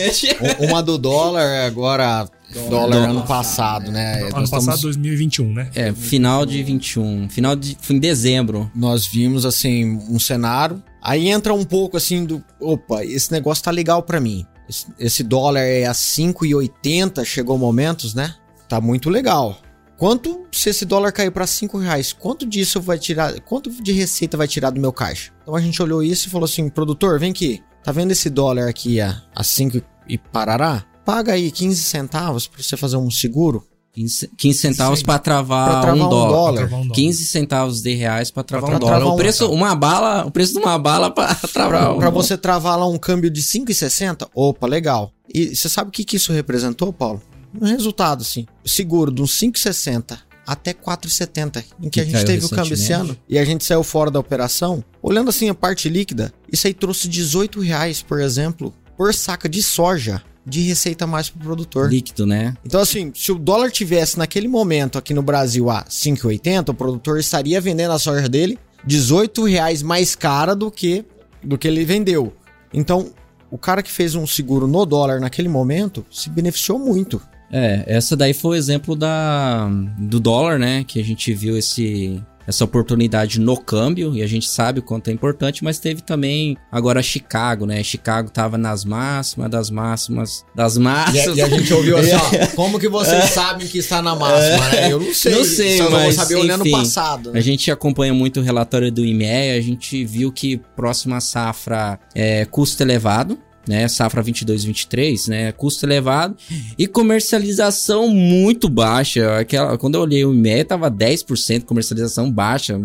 uma 0.58 0.82
do 0.82 0.98
dólar 0.98 1.66
agora 1.66 2.28
dólar 2.68 3.08
ano 3.08 3.22
passado, 3.22 3.90
né? 3.90 4.22
Ano 4.22 4.30
nós 4.40 4.50
passado, 4.50 4.76
estamos... 4.76 4.96
2021, 4.96 5.52
né? 5.52 5.70
É, 5.74 5.92
final 5.92 6.46
de 6.46 6.62
21. 6.62 7.28
Final 7.28 7.54
de. 7.54 7.76
Foi 7.80 7.96
em 7.96 7.98
dezembro. 7.98 8.70
Nós 8.74 9.06
vimos, 9.06 9.44
assim, 9.44 9.98
um 10.08 10.18
cenário. 10.18 10.82
Aí 11.02 11.28
entra 11.28 11.54
um 11.54 11.64
pouco 11.64 11.96
assim 11.96 12.24
do. 12.24 12.44
Opa, 12.60 13.04
esse 13.04 13.30
negócio 13.32 13.64
tá 13.64 13.70
legal 13.70 14.02
para 14.02 14.20
mim. 14.20 14.46
Esse, 14.68 14.86
esse, 14.98 15.22
dólar 15.22 15.62
é 15.62 15.86
a 15.86 15.92
5,80, 15.92 17.24
chegou 17.24 17.56
momentos, 17.56 18.14
né? 18.14 18.34
Tá 18.68 18.80
muito 18.80 19.08
legal. 19.08 19.60
Quanto, 19.96 20.46
se 20.52 20.70
esse 20.70 20.84
dólar 20.84 21.10
cair 21.10 21.32
para 21.32 21.46
5 21.46 21.76
reais, 21.78 22.12
quanto 22.12 22.46
disso 22.46 22.80
vai 22.80 22.98
tirar, 22.98 23.40
quanto 23.40 23.70
de 23.82 23.92
receita 23.92 24.36
vai 24.36 24.46
tirar 24.46 24.70
do 24.70 24.80
meu 24.80 24.92
caixa? 24.92 25.32
Então 25.42 25.56
a 25.56 25.60
gente 25.60 25.82
olhou 25.82 26.02
isso 26.02 26.28
e 26.28 26.30
falou 26.30 26.44
assim, 26.44 26.68
produtor, 26.68 27.18
vem 27.18 27.32
aqui, 27.32 27.62
tá 27.82 27.90
vendo 27.90 28.12
esse 28.12 28.30
dólar 28.30 28.68
aqui 28.68 29.00
a, 29.00 29.22
a 29.34 29.42
5 29.42 29.80
e 30.06 30.16
parará? 30.16 30.84
Paga 31.04 31.32
aí 31.32 31.50
15 31.50 31.82
centavos 31.82 32.46
para 32.46 32.62
você 32.62 32.76
fazer 32.76 32.96
um 32.96 33.10
seguro. 33.10 33.66
15, 33.98 34.30
15 34.36 34.58
centavos 34.58 35.02
para 35.02 35.18
travar, 35.18 35.82
travar, 35.82 35.94
um, 35.94 36.06
um 36.06 36.08
dólar. 36.08 36.30
dólar. 36.30 36.68
Travar 36.68 36.80
um 36.80 36.88
15 36.90 37.26
centavos 37.26 37.82
de 37.82 37.94
reais 37.94 38.30
para 38.30 38.44
travar, 38.44 38.68
pra 38.70 38.76
um 38.76 38.80
dólar. 38.80 38.96
Travar 38.96 39.14
o 39.14 39.16
preço, 39.16 39.50
uma 39.50 39.74
bala, 39.74 40.26
o 40.26 40.30
preço 40.30 40.52
de 40.52 40.58
uma 40.58 40.78
bala 40.78 41.10
para 41.10 41.34
travar. 41.52 41.94
Para 41.96 42.08
um... 42.08 42.12
você 42.12 42.36
travar 42.36 42.78
lá 42.78 42.86
um 42.86 42.98
câmbio 42.98 43.30
de 43.30 43.42
5,60, 43.42 44.28
opa, 44.34 44.66
legal. 44.66 45.12
E 45.32 45.54
você 45.54 45.68
sabe 45.68 45.88
o 45.88 45.92
que, 45.92 46.04
que 46.04 46.16
isso 46.16 46.32
representou, 46.32 46.92
Paulo? 46.92 47.20
um 47.60 47.66
resultado, 47.66 48.22
assim. 48.22 48.46
Seguro 48.64 49.10
de 49.10 49.22
uns 49.22 49.32
5,60 49.38 50.18
até 50.46 50.72
4,70, 50.72 51.64
em 51.78 51.90
que, 51.90 51.90
que 51.90 52.00
a 52.00 52.04
gente 52.04 52.24
teve 52.24 52.46
o 52.46 52.48
câmbio 52.48 52.72
esse 52.72 52.90
ano 52.92 53.16
e 53.28 53.38
a 53.38 53.44
gente 53.44 53.64
saiu 53.64 53.82
fora 53.82 54.10
da 54.10 54.18
operação. 54.18 54.82
Olhando 55.02 55.28
assim 55.28 55.48
a 55.50 55.54
parte 55.54 55.90
líquida, 55.90 56.32
isso 56.50 56.66
aí 56.66 56.72
trouxe 56.72 57.06
18 57.06 57.60
reais, 57.60 58.00
por 58.00 58.18
exemplo, 58.18 58.72
por 58.96 59.12
saca 59.12 59.46
de 59.46 59.62
soja 59.62 60.22
de 60.48 60.62
receita 60.62 61.06
mais 61.06 61.28
pro 61.28 61.40
produtor. 61.40 61.90
Líquido, 61.90 62.26
né? 62.26 62.54
Então, 62.64 62.80
assim, 62.80 63.12
se 63.14 63.30
o 63.30 63.38
dólar 63.38 63.70
tivesse 63.70 64.18
naquele 64.18 64.48
momento 64.48 64.98
aqui 64.98 65.12
no 65.12 65.22
Brasil 65.22 65.70
a 65.70 65.84
5,80, 65.84 66.70
o 66.70 66.74
produtor 66.74 67.18
estaria 67.18 67.60
vendendo 67.60 67.92
a 67.92 67.98
soja 67.98 68.28
dele 68.28 68.58
18 68.84 69.44
reais 69.44 69.82
mais 69.82 70.14
cara 70.14 70.54
do 70.54 70.70
que 70.70 71.04
do 71.42 71.56
que 71.56 71.68
ele 71.68 71.84
vendeu. 71.84 72.32
Então, 72.72 73.12
o 73.50 73.56
cara 73.56 73.82
que 73.82 73.90
fez 73.90 74.14
um 74.14 74.26
seguro 74.26 74.66
no 74.66 74.84
dólar 74.84 75.20
naquele 75.20 75.48
momento 75.48 76.04
se 76.10 76.28
beneficiou 76.28 76.78
muito. 76.78 77.20
É, 77.50 77.84
essa 77.86 78.16
daí 78.16 78.34
foi 78.34 78.56
o 78.56 78.58
exemplo 78.58 78.94
da, 78.94 79.68
do 79.98 80.20
dólar, 80.20 80.58
né? 80.58 80.84
Que 80.84 81.00
a 81.00 81.04
gente 81.04 81.32
viu 81.32 81.56
esse, 81.56 82.22
essa 82.48 82.64
oportunidade 82.64 83.38
no 83.38 83.58
câmbio 83.58 84.16
e 84.16 84.22
a 84.22 84.26
gente 84.26 84.48
sabe 84.48 84.80
o 84.80 84.82
quanto 84.82 85.08
é 85.08 85.12
importante, 85.12 85.62
mas 85.62 85.78
teve 85.78 86.00
também 86.00 86.56
agora 86.72 87.02
Chicago, 87.02 87.66
né? 87.66 87.82
Chicago 87.82 88.30
tava 88.30 88.56
nas 88.56 88.86
máximas, 88.86 89.50
das 89.50 89.68
máximas, 89.68 90.46
das 90.54 90.78
máximas. 90.78 91.26
E, 91.26 91.30
a, 91.30 91.34
e 91.34 91.42
a 91.42 91.48
gente 91.50 91.74
ouviu 91.74 91.98
assim, 91.98 92.14
ó, 92.14 92.46
como 92.56 92.80
que 92.80 92.88
vocês 92.88 93.24
sabem 93.24 93.68
que 93.68 93.76
está 93.76 94.00
na 94.00 94.14
máxima, 94.14 94.66
né? 94.70 94.90
Eu 94.90 94.98
não 94.98 95.12
sei. 95.12 95.34
Não 95.34 95.44
sei, 95.44 95.76
só 95.76 95.90
mas 95.90 96.14
saber 96.14 96.36
olhando 96.36 96.64
o 96.64 96.70
passado. 96.70 97.32
Né? 97.32 97.38
A 97.38 97.42
gente 97.42 97.70
acompanha 97.70 98.14
muito 98.14 98.40
o 98.40 98.42
relatório 98.42 98.90
do 98.90 99.04
IMEA, 99.04 99.58
a 99.58 99.60
gente 99.60 100.02
viu 100.06 100.32
que 100.32 100.56
próxima 100.74 101.20
safra 101.20 102.00
é 102.14 102.46
custo 102.46 102.82
elevado, 102.82 103.38
né? 103.68 103.86
Safra 103.88 104.22
22 104.22 104.64
23, 104.64 105.28
né? 105.28 105.52
Custo 105.52 105.86
elevado 105.86 106.36
e 106.78 106.86
comercialização 106.86 108.08
muito 108.08 108.68
baixa. 108.68 109.38
Aquela, 109.38 109.76
quando 109.78 109.96
eu 109.96 110.00
olhei 110.00 110.24
o 110.24 110.34
IME, 110.34 110.64
tava 110.64 110.90
10% 110.90 111.64
comercialização 111.64 112.30
baixa. 112.30 112.80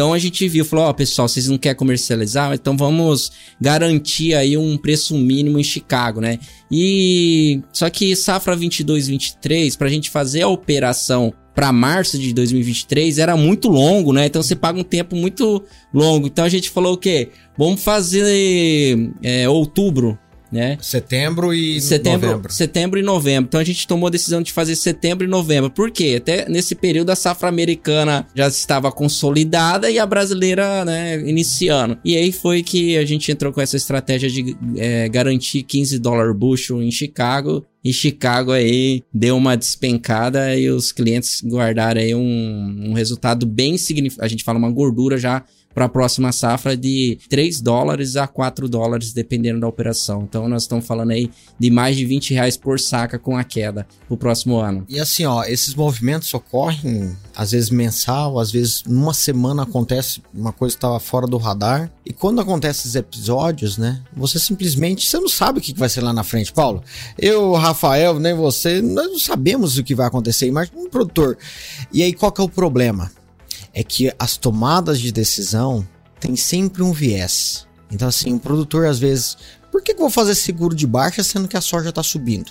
Então 0.00 0.14
a 0.14 0.18
gente 0.18 0.48
viu, 0.48 0.64
falou, 0.64 0.86
ó, 0.86 0.88
oh, 0.88 0.94
pessoal, 0.94 1.28
vocês 1.28 1.46
não 1.46 1.58
querem 1.58 1.76
comercializar, 1.76 2.54
então 2.54 2.74
vamos 2.74 3.30
garantir 3.60 4.32
aí 4.32 4.56
um 4.56 4.78
preço 4.78 5.14
mínimo 5.14 5.58
em 5.58 5.62
Chicago, 5.62 6.22
né? 6.22 6.38
E 6.72 7.60
só 7.70 7.90
que 7.90 8.16
safra 8.16 8.56
22 8.56 9.08
23, 9.08 9.76
pra 9.76 9.90
gente 9.90 10.08
fazer 10.08 10.40
a 10.40 10.48
operação 10.48 11.34
para 11.54 11.70
março 11.70 12.18
de 12.18 12.32
2023 12.32 13.18
era 13.18 13.36
muito 13.36 13.68
longo, 13.68 14.10
né? 14.10 14.24
Então 14.24 14.42
você 14.42 14.56
paga 14.56 14.80
um 14.80 14.84
tempo 14.84 15.14
muito 15.14 15.62
longo. 15.92 16.28
Então 16.28 16.46
a 16.46 16.48
gente 16.48 16.70
falou 16.70 16.94
o 16.94 16.96
quê? 16.96 17.28
Vamos 17.58 17.84
fazer 17.84 19.12
é, 19.22 19.46
outubro, 19.50 20.18
né? 20.50 20.76
Setembro 20.80 21.54
e 21.54 21.80
setembro, 21.80 22.28
novembro. 22.28 22.52
Setembro 22.52 22.98
e 22.98 23.02
novembro. 23.02 23.48
Então 23.48 23.60
a 23.60 23.64
gente 23.64 23.86
tomou 23.86 24.08
a 24.08 24.10
decisão 24.10 24.42
de 24.42 24.52
fazer 24.52 24.76
setembro 24.76 25.24
e 25.24 25.28
novembro. 25.28 25.70
Por 25.70 25.90
quê? 25.90 26.16
Até 26.18 26.48
nesse 26.48 26.74
período 26.74 27.10
a 27.10 27.16
safra 27.16 27.48
americana 27.48 28.26
já 28.34 28.48
estava 28.48 28.90
consolidada 28.90 29.90
e 29.90 29.98
a 29.98 30.06
brasileira, 30.06 30.84
né, 30.84 31.20
iniciando. 31.28 31.98
E 32.04 32.16
aí 32.16 32.32
foi 32.32 32.62
que 32.62 32.96
a 32.96 33.04
gente 33.04 33.30
entrou 33.30 33.52
com 33.52 33.60
essa 33.60 33.76
estratégia 33.76 34.28
de 34.28 34.56
é, 34.76 35.08
garantir 35.08 35.62
15 35.62 35.98
dólares 35.98 36.36
bushel 36.36 36.82
em 36.82 36.90
Chicago 36.90 37.64
e 37.82 37.92
Chicago 37.92 38.52
aí 38.52 39.02
deu 39.12 39.36
uma 39.36 39.56
despencada 39.56 40.54
e 40.56 40.68
os 40.68 40.92
clientes 40.92 41.42
guardaram 41.42 42.00
aí 42.00 42.14
um, 42.14 42.90
um 42.90 42.92
resultado 42.92 43.46
bem 43.46 43.78
significativo. 43.78 44.24
A 44.24 44.28
gente 44.28 44.44
fala 44.44 44.58
uma 44.58 44.70
gordura 44.70 45.16
já 45.16 45.42
para 45.74 45.84
a 45.84 45.88
próxima 45.88 46.32
safra 46.32 46.76
de 46.76 47.18
3 47.28 47.60
dólares 47.60 48.16
a 48.16 48.26
4 48.26 48.68
dólares, 48.68 49.12
dependendo 49.12 49.60
da 49.60 49.68
operação. 49.68 50.22
Então 50.28 50.48
nós 50.48 50.62
estamos 50.62 50.86
falando 50.86 51.12
aí 51.12 51.30
de 51.58 51.70
mais 51.70 51.96
de 51.96 52.04
20 52.04 52.34
reais 52.34 52.56
por 52.56 52.80
saca 52.80 53.18
com 53.18 53.36
a 53.36 53.44
queda 53.44 53.86
pro 54.08 54.16
próximo 54.16 54.58
ano. 54.58 54.84
E 54.88 54.98
assim, 54.98 55.24
ó, 55.24 55.44
esses 55.44 55.74
movimentos 55.74 56.32
ocorrem 56.34 57.16
às 57.34 57.52
vezes 57.52 57.70
mensal, 57.70 58.38
às 58.38 58.50
vezes 58.50 58.82
numa 58.86 59.14
semana 59.14 59.62
acontece 59.62 60.22
uma 60.34 60.52
coisa 60.52 60.74
que 60.74 60.78
estava 60.78 60.98
fora 60.98 61.26
do 61.26 61.36
radar. 61.36 61.90
E 62.04 62.12
quando 62.12 62.40
acontece 62.40 62.80
esses 62.80 62.94
episódios, 62.96 63.78
né, 63.78 64.02
você 64.14 64.38
simplesmente, 64.38 65.08
você 65.08 65.18
não 65.18 65.28
sabe 65.28 65.58
o 65.58 65.62
que 65.62 65.72
vai 65.72 65.88
ser 65.88 66.00
lá 66.00 66.12
na 66.12 66.24
frente, 66.24 66.52
Paulo. 66.52 66.82
Eu, 67.16 67.52
Rafael, 67.52 68.18
nem 68.18 68.34
você, 68.34 68.82
nós 68.82 69.06
não 69.06 69.18
sabemos 69.18 69.78
o 69.78 69.84
que 69.84 69.94
vai 69.94 70.06
acontecer, 70.06 70.46
imagina 70.46 70.80
um 70.80 70.88
produtor. 70.88 71.38
E 71.92 72.02
aí 72.02 72.12
qual 72.12 72.32
que 72.32 72.40
é 72.40 72.44
o 72.44 72.48
problema? 72.48 73.10
É 73.72 73.82
que 73.82 74.12
as 74.18 74.36
tomadas 74.36 75.00
de 75.00 75.12
decisão 75.12 75.86
têm 76.18 76.36
sempre 76.36 76.82
um 76.82 76.92
viés. 76.92 77.66
Então, 77.90 78.08
assim, 78.08 78.34
o 78.34 78.38
produtor 78.38 78.86
às 78.86 78.98
vezes, 78.98 79.36
por 79.70 79.82
que, 79.82 79.94
que 79.94 80.00
eu 80.00 80.04
vou 80.04 80.10
fazer 80.10 80.34
seguro 80.34 80.74
de 80.74 80.86
baixa 80.86 81.22
sendo 81.22 81.48
que 81.48 81.56
a 81.56 81.60
soja 81.60 81.88
está 81.88 82.02
subindo? 82.02 82.50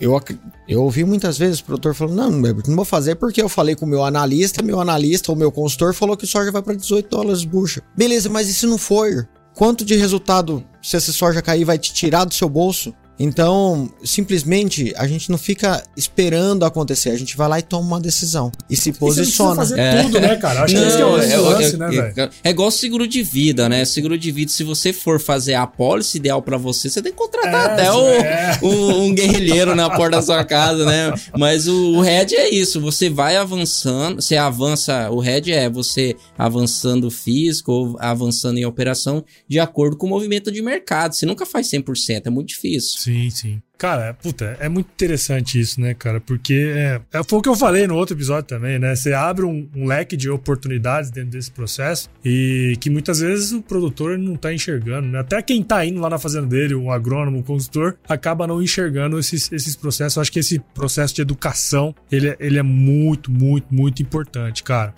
Eu, 0.00 0.20
eu 0.68 0.82
ouvi 0.82 1.04
muitas 1.04 1.38
vezes 1.38 1.60
o 1.60 1.64
produtor 1.64 1.94
falando: 1.94 2.16
não, 2.16 2.30
não 2.30 2.76
vou 2.76 2.84
fazer 2.84 3.14
porque 3.14 3.40
eu 3.40 3.48
falei 3.48 3.76
com 3.76 3.86
o 3.86 3.88
meu 3.88 4.04
analista, 4.04 4.60
meu 4.60 4.80
analista, 4.80 5.30
o 5.30 5.36
meu 5.36 5.52
consultor 5.52 5.94
falou 5.94 6.16
que 6.16 6.26
soja 6.26 6.50
vai 6.50 6.62
para 6.62 6.74
18 6.74 7.08
dólares 7.08 7.44
bucha. 7.44 7.80
Beleza, 7.96 8.28
mas 8.28 8.48
e 8.48 8.54
se 8.54 8.66
não 8.66 8.76
for? 8.76 9.28
Quanto 9.54 9.84
de 9.84 9.94
resultado, 9.94 10.64
se 10.82 10.96
essa 10.96 11.12
soja 11.12 11.40
cair, 11.40 11.64
vai 11.64 11.78
te 11.78 11.92
tirar 11.92 12.24
do 12.24 12.34
seu 12.34 12.48
bolso? 12.48 12.92
Então, 13.24 13.88
simplesmente, 14.02 14.92
a 14.96 15.06
gente 15.06 15.30
não 15.30 15.38
fica 15.38 15.80
esperando 15.96 16.64
acontecer, 16.64 17.10
a 17.10 17.16
gente 17.16 17.36
vai 17.36 17.48
lá 17.48 17.58
e 17.60 17.62
toma 17.62 17.86
uma 17.86 18.00
decisão 18.00 18.50
e 18.68 18.74
se 18.74 18.92
posiciona. 18.92 19.54
fazer 19.54 19.78
é. 19.78 20.02
tudo, 20.02 20.18
né, 20.18 20.34
cara? 20.34 20.64
Acho 20.64 20.74
não, 20.74 20.82
que 20.82 20.88
esse 20.88 21.00
é 21.00 21.04
o 21.04 21.08
é, 21.08 21.36
lance, 21.36 21.74
é, 21.76 21.78
né, 21.78 21.88
velho? 21.88 22.30
É 22.42 22.50
igual 22.50 22.68
seguro 22.72 23.06
de 23.06 23.22
vida, 23.22 23.68
né? 23.68 23.84
Seguro 23.84 24.18
de 24.18 24.32
vida, 24.32 24.50
se 24.50 24.64
você 24.64 24.92
for 24.92 25.20
fazer 25.20 25.54
a 25.54 25.64
pólice 25.68 26.18
ideal 26.18 26.42
para 26.42 26.56
você, 26.56 26.90
você 26.90 27.00
tem 27.00 27.12
que 27.12 27.18
contratar 27.18 27.70
é, 27.70 27.72
até 27.72 27.92
o, 27.92 28.08
é. 28.08 28.58
o, 28.60 29.04
um 29.04 29.14
guerrilheiro 29.14 29.76
na 29.76 29.88
porta 29.88 30.16
da 30.16 30.22
sua 30.22 30.44
casa, 30.44 30.84
né? 30.84 31.14
Mas 31.38 31.68
o, 31.68 31.98
o 31.98 32.00
Red 32.00 32.34
é 32.34 32.52
isso, 32.52 32.80
você 32.80 33.08
vai 33.08 33.36
avançando, 33.36 34.20
você 34.20 34.36
avança, 34.36 35.08
o 35.12 35.20
Red 35.20 35.52
é 35.52 35.70
você 35.70 36.16
avançando 36.36 37.08
físico 37.08 37.70
ou 37.70 37.96
avançando 38.00 38.58
em 38.58 38.64
operação 38.64 39.24
de 39.46 39.60
acordo 39.60 39.96
com 39.96 40.08
o 40.08 40.10
movimento 40.10 40.50
de 40.50 40.60
mercado. 40.60 41.14
Você 41.14 41.24
nunca 41.24 41.46
faz 41.46 41.70
100%, 41.70 42.22
é 42.26 42.30
muito 42.30 42.48
difícil. 42.48 42.98
Sim, 42.98 43.11
sim. 43.30 43.62
Cara, 43.82 44.14
puta, 44.14 44.56
é 44.60 44.68
muito 44.68 44.90
interessante 44.94 45.58
isso, 45.58 45.80
né, 45.80 45.92
cara? 45.92 46.20
Porque 46.20 46.72
é, 46.72 47.00
é, 47.12 47.22
foi 47.24 47.40
o 47.40 47.42
que 47.42 47.48
eu 47.48 47.56
falei 47.56 47.84
no 47.84 47.96
outro 47.96 48.14
episódio 48.14 48.44
também, 48.44 48.78
né? 48.78 48.94
Você 48.94 49.12
abre 49.12 49.44
um, 49.44 49.68
um, 49.74 49.86
leque 49.86 50.16
de 50.16 50.30
oportunidades 50.30 51.10
dentro 51.10 51.30
desse 51.30 51.50
processo 51.50 52.08
e 52.24 52.76
que 52.80 52.88
muitas 52.88 53.18
vezes 53.18 53.50
o 53.50 53.60
produtor 53.60 54.16
não 54.16 54.36
tá 54.36 54.54
enxergando, 54.54 55.08
né? 55.08 55.18
Até 55.18 55.42
quem 55.42 55.64
tá 55.64 55.84
indo 55.84 56.00
lá 56.00 56.08
na 56.08 56.16
fazenda 56.16 56.46
dele, 56.46 56.76
o 56.76 56.92
agrônomo, 56.92 57.40
o 57.40 57.42
consultor, 57.42 57.96
acaba 58.08 58.46
não 58.46 58.62
enxergando 58.62 59.18
esses, 59.18 59.50
esses 59.50 59.74
processos. 59.74 60.14
Eu 60.14 60.22
acho 60.22 60.30
que 60.30 60.38
esse 60.38 60.60
processo 60.72 61.12
de 61.16 61.22
educação, 61.22 61.92
ele, 62.08 62.36
ele 62.38 62.60
é 62.60 62.62
muito, 62.62 63.32
muito, 63.32 63.66
muito 63.74 64.00
importante, 64.00 64.62
cara. 64.62 64.94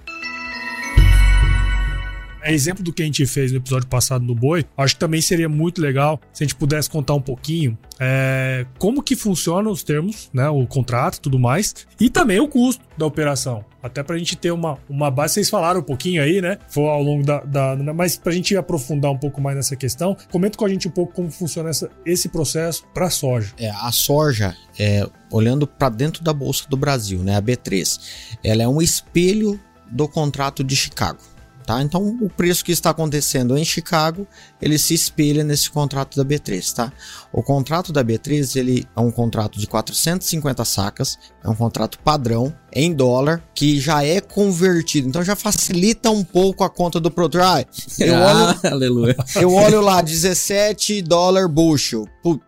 É 2.44 2.52
exemplo 2.52 2.84
do 2.84 2.92
que 2.92 3.02
a 3.02 3.06
gente 3.06 3.24
fez 3.26 3.50
no 3.50 3.58
episódio 3.58 3.88
passado 3.88 4.24
no 4.24 4.34
Boi, 4.34 4.64
acho 4.76 4.94
que 4.94 5.00
também 5.00 5.20
seria 5.20 5.48
muito 5.48 5.80
legal 5.80 6.20
se 6.32 6.44
a 6.44 6.46
gente 6.46 6.54
pudesse 6.54 6.88
contar 6.88 7.14
um 7.14 7.20
pouquinho 7.20 7.76
é, 7.98 8.66
como 8.78 9.02
que 9.02 9.16
funcionam 9.16 9.70
os 9.70 9.82
termos, 9.82 10.30
né, 10.32 10.48
o 10.48 10.66
contrato 10.66 11.20
tudo 11.20 11.38
mais, 11.38 11.74
e 11.98 12.10
também 12.10 12.40
o 12.40 12.48
custo 12.48 12.84
da 12.96 13.06
operação. 13.06 13.64
Até 13.82 14.02
pra 14.02 14.16
gente 14.16 14.34
ter 14.36 14.50
uma, 14.50 14.78
uma 14.88 15.10
base, 15.10 15.34
vocês 15.34 15.50
falaram 15.50 15.80
um 15.80 15.82
pouquinho 15.82 16.22
aí, 16.22 16.40
né? 16.40 16.56
Foi 16.68 16.84
ao 16.84 17.02
longo 17.02 17.22
da, 17.22 17.40
da. 17.40 17.76
Mas 17.92 18.16
pra 18.16 18.32
gente 18.32 18.56
aprofundar 18.56 19.10
um 19.10 19.18
pouco 19.18 19.42
mais 19.42 19.56
nessa 19.56 19.76
questão, 19.76 20.16
comenta 20.32 20.56
com 20.56 20.64
a 20.64 20.68
gente 20.70 20.88
um 20.88 20.90
pouco 20.90 21.12
como 21.12 21.30
funciona 21.30 21.68
essa, 21.68 21.90
esse 22.06 22.30
processo 22.30 22.86
pra 22.94 23.10
soja. 23.10 23.52
É, 23.58 23.68
a 23.68 23.92
soja, 23.92 24.56
é, 24.78 25.06
olhando 25.30 25.66
para 25.66 25.90
dentro 25.90 26.24
da 26.24 26.32
Bolsa 26.32 26.64
do 26.66 26.78
Brasil, 26.78 27.18
né? 27.18 27.36
A 27.36 27.42
B3, 27.42 28.00
ela 28.42 28.62
é 28.62 28.68
um 28.68 28.80
espelho 28.80 29.60
do 29.90 30.08
contrato 30.08 30.64
de 30.64 30.74
Chicago. 30.74 31.18
Tá? 31.66 31.80
Então, 31.82 32.18
o 32.20 32.28
preço 32.28 32.62
que 32.64 32.72
está 32.72 32.90
acontecendo 32.90 33.56
em 33.56 33.64
Chicago, 33.64 34.26
ele 34.60 34.76
se 34.78 34.92
espelha 34.92 35.42
nesse 35.42 35.70
contrato 35.70 36.14
da 36.16 36.24
B3, 36.24 36.74
tá? 36.74 36.92
O 37.32 37.42
contrato 37.42 37.90
da 37.90 38.04
B3, 38.04 38.56
ele 38.56 38.86
é 38.94 39.00
um 39.00 39.10
contrato 39.10 39.58
de 39.58 39.66
450 39.66 40.62
sacas, 40.64 41.18
é 41.42 41.48
um 41.48 41.54
contrato 41.54 41.98
padrão 42.00 42.54
em 42.70 42.92
dólar, 42.92 43.42
que 43.54 43.80
já 43.80 44.04
é 44.04 44.20
convertido. 44.20 45.08
Então 45.08 45.22
já 45.24 45.34
facilita 45.34 46.10
um 46.10 46.22
pouco 46.22 46.64
a 46.64 46.68
conta 46.70 47.00
do 47.00 47.10
produtor. 47.10 47.42
Ah, 47.44 47.64
eu 47.98 48.14
olho, 48.14 48.60
Ah, 48.62 48.70
aleluia. 48.70 49.16
eu 49.36 49.52
olho 49.54 49.80
lá 49.80 50.00
17 50.02 51.00
dólar 51.02 51.48
bushel. 51.48 52.06
Putz, 52.22 52.44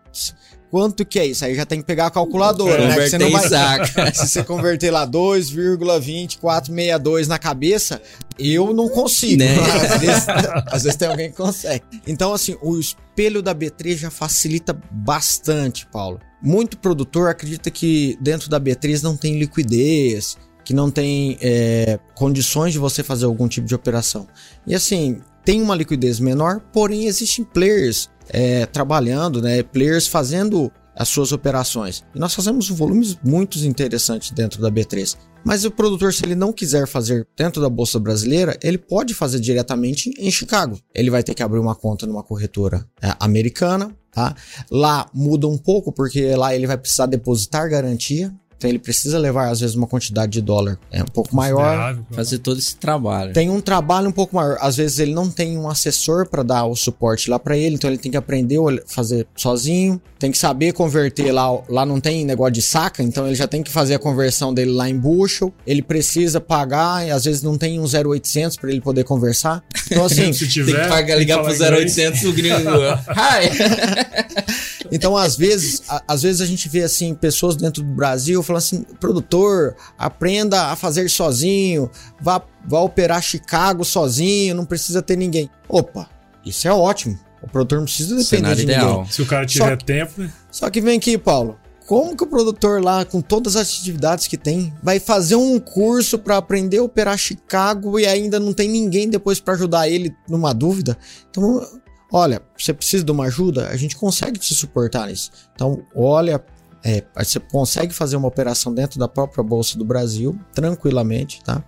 quanto 0.69 1.05
que 1.05 1.17
é 1.19 1.25
isso? 1.25 1.45
Aí 1.45 1.55
já 1.55 1.65
tem 1.65 1.79
que 1.79 1.85
pegar 1.85 2.07
a 2.07 2.11
calculadora, 2.11 2.85
né? 2.87 2.95
Que 2.95 3.09
você 3.09 3.17
não 3.17 3.31
vai, 3.31 3.47
saca. 3.47 4.13
se 4.13 4.27
você 4.27 4.43
converter 4.43 4.91
lá 4.91 5.07
2,2462 5.07 7.27
na 7.27 7.39
cabeça, 7.39 8.01
eu 8.37 8.73
não 8.73 8.89
consigo. 8.89 9.41
Né? 9.43 9.55
Às, 9.89 9.99
vezes, 9.99 10.27
às 10.67 10.83
vezes 10.83 10.97
tem 10.97 11.07
alguém 11.07 11.31
que 11.31 11.37
consegue. 11.37 11.83
Então, 12.05 12.33
assim, 12.33 12.57
o 12.61 12.77
espelho 12.77 13.41
da 13.41 13.55
B3 13.55 13.97
já 13.97 14.11
facilita 14.11 14.77
bastante, 14.91 15.87
Paulo. 15.87 16.19
Muito 16.41 16.77
produtor 16.77 17.29
acredita 17.29 17.71
que 17.71 18.17
dentro 18.21 18.49
da 18.49 18.59
B3 18.59 19.01
não 19.01 19.15
tem 19.17 19.39
liquidez, 19.39 20.37
que 20.63 20.73
não 20.73 20.89
tem 20.91 21.37
é, 21.41 21.97
condições 22.13 22.73
de 22.73 22.79
você 22.79 23.01
fazer 23.01 23.23
algum 23.25 23.47
tipo 23.47 23.65
de 23.65 23.73
operação. 23.73 24.27
E 24.65 24.75
assim, 24.75 25.21
tem 25.43 25.61
uma 25.61 25.73
liquidez 25.73 26.19
menor, 26.19 26.59
porém 26.73 27.05
existem 27.05 27.45
players 27.45 28.09
é, 28.29 28.65
trabalhando, 28.65 29.41
né? 29.41 29.63
Players 29.63 30.07
fazendo 30.07 30.71
as 30.95 31.09
suas 31.09 31.31
operações. 31.31 32.03
E 32.15 32.19
nós 32.19 32.33
fazemos 32.33 32.69
volumes 32.69 33.17
muito 33.23 33.59
interessantes 33.59 34.31
dentro 34.31 34.61
da 34.61 34.71
B3. 34.71 35.15
Mas 35.43 35.63
o 35.63 35.71
produtor, 35.71 36.13
se 36.13 36.25
ele 36.25 36.35
não 36.35 36.51
quiser 36.51 36.87
fazer 36.87 37.25
dentro 37.37 37.61
da 37.61 37.69
Bolsa 37.69 37.99
Brasileira, 37.99 38.57
ele 38.61 38.77
pode 38.77 39.13
fazer 39.13 39.39
diretamente 39.39 40.11
em 40.17 40.31
Chicago. 40.31 40.77
Ele 40.93 41.09
vai 41.09 41.23
ter 41.23 41.33
que 41.33 41.43
abrir 41.43 41.59
uma 41.59 41.75
conta 41.75 42.07
numa 42.07 42.23
corretora 42.23 42.85
é, 43.01 43.15
americana, 43.19 43.95
tá? 44.11 44.35
Lá 44.69 45.07
muda 45.13 45.47
um 45.47 45.57
pouco, 45.57 45.91
porque 45.91 46.35
lá 46.35 46.53
ele 46.53 46.67
vai 46.67 46.77
precisar 46.77 47.05
depositar 47.05 47.69
garantia. 47.69 48.33
Então 48.57 48.69
ele 48.69 48.79
precisa 48.79 49.19
levar, 49.19 49.49
às 49.49 49.59
vezes, 49.59 49.75
uma 49.75 49.85
quantidade 49.87 50.31
de 50.31 50.41
dólar 50.41 50.79
é, 50.91 51.01
um 51.01 51.05
pouco 51.05 51.35
maior. 51.35 51.97
Fazer 52.11 52.39
todo 52.39 52.57
esse 52.57 52.75
trabalho. 52.75 53.33
Tem 53.33 53.49
um 53.49 53.61
trabalho 53.61 54.09
um 54.09 54.11
pouco 54.11 54.35
maior. 54.35 54.57
Às 54.59 54.75
vezes 54.77 54.99
ele 54.99 55.13
não 55.13 55.29
tem 55.29 55.57
um 55.57 55.69
assessor 55.69 56.27
para 56.27 56.41
dar 56.41 56.65
o 56.65 56.75
suporte 56.75 57.29
lá 57.29 57.37
para 57.37 57.55
ele, 57.55 57.75
então 57.75 57.89
ele 57.89 57.99
tem 57.99 58.11
que 58.11 58.17
aprender 58.17 58.57
a 58.57 58.87
fazer 58.87 59.27
sozinho. 59.35 60.01
Tem 60.17 60.31
que 60.31 60.37
saber 60.37 60.73
converter 60.73 61.31
lá. 61.31 61.47
Lá 61.69 61.85
não 61.85 61.99
tem 61.99 62.25
negócio 62.25 62.53
de 62.53 62.61
saca, 62.61 63.03
então 63.03 63.27
ele 63.27 63.35
já 63.35 63.47
tem 63.47 63.61
que 63.61 63.71
fazer 63.71 63.93
a 63.93 63.99
conversão 63.99 64.51
dele 64.53 64.71
lá 64.71 64.89
em 64.89 64.97
bushel. 64.97 65.53
Ele 65.65 65.81
precisa 65.81 66.41
pagar 66.41 67.05
e 67.07 67.11
às 67.11 67.25
vezes 67.25 67.43
não 67.43 67.57
tem 67.57 67.79
um 67.79 67.85
0800 67.85 68.57
para 68.57 68.71
ele 68.71 68.81
poder 68.81 69.03
conversar. 69.03 69.63
Então 69.85 70.05
assim, 70.05 70.33
Se 70.33 70.39
Tem 70.39 70.49
tiver, 70.49 70.83
que 70.83 70.89
pagar, 70.89 71.15
ligar 71.17 71.43
pro 71.43 71.53
falar 71.53 71.73
inglês. 71.81 71.97
0800 71.97 72.23
o 72.23 72.33
gringo. 72.33 72.69
Hi! 73.13 74.56
Então, 74.91 75.15
às 75.17 75.35
vezes, 75.35 75.81
a- 75.89 76.03
às 76.07 76.21
vezes 76.23 76.41
a 76.41 76.45
gente 76.45 76.67
vê 76.69 76.83
assim 76.83 77.13
pessoas 77.13 77.55
dentro 77.55 77.83
do 77.83 77.89
Brasil 77.93 78.41
falando 78.43 78.59
assim: 78.59 78.83
produtor, 78.99 79.75
aprenda 79.97 80.67
a 80.71 80.75
fazer 80.75 81.09
sozinho, 81.09 81.89
vá, 82.21 82.41
vá 82.67 82.79
operar 82.81 83.21
Chicago 83.21 83.83
sozinho, 83.85 84.55
não 84.55 84.65
precisa 84.65 85.01
ter 85.01 85.15
ninguém. 85.17 85.49
Opa, 85.69 86.09
isso 86.45 86.67
é 86.67 86.71
ótimo. 86.73 87.17
O 87.41 87.47
produtor 87.47 87.77
não 87.79 87.85
precisa 87.85 88.09
depender 88.15 88.25
Cenário 88.25 88.55
de 88.57 88.63
ideal. 88.63 88.95
ninguém. 88.97 89.11
Se 89.11 89.21
o 89.21 89.25
cara 89.25 89.45
tiver 89.45 89.77
tempo, 89.81 90.21
né? 90.21 90.31
Só 90.51 90.69
que 90.69 90.81
vem 90.81 90.97
aqui, 90.97 91.17
Paulo. 91.17 91.57
Como 91.85 92.17
que 92.17 92.23
o 92.23 92.27
produtor 92.27 92.83
lá, 92.83 93.05
com 93.05 93.21
todas 93.21 93.55
as 93.55 93.69
atividades 93.69 94.27
que 94.27 94.35
tem, 94.35 94.73
vai 94.83 94.99
fazer 94.99 95.35
um 95.37 95.57
curso 95.57 96.19
para 96.19 96.35
aprender 96.35 96.79
a 96.79 96.83
operar 96.83 97.17
Chicago 97.17 97.97
e 97.97 98.05
ainda 98.05 98.39
não 98.41 98.51
tem 98.51 98.67
ninguém 98.67 99.07
depois 99.09 99.39
para 99.39 99.53
ajudar 99.53 99.87
ele 99.87 100.13
numa 100.27 100.53
dúvida? 100.53 100.97
Então, 101.29 101.65
olha, 102.11 102.41
você 102.57 102.73
precisa 102.73 103.03
de 103.03 103.11
uma 103.11 103.25
ajuda? 103.25 103.67
A 103.69 103.77
gente 103.77 103.95
consegue 103.95 104.39
te 104.39 104.53
suportar 104.53 105.07
nisso. 105.07 105.31
Então, 105.53 105.83
olha, 105.95 106.43
é, 106.83 107.03
você 107.17 107.39
consegue 107.39 107.93
fazer 107.93 108.15
uma 108.15 108.27
operação 108.27 108.73
dentro 108.73 108.99
da 108.99 109.07
própria 109.07 109.43
Bolsa 109.43 109.77
do 109.77 109.85
Brasil, 109.85 110.39
tranquilamente, 110.53 111.41
tá? 111.43 111.63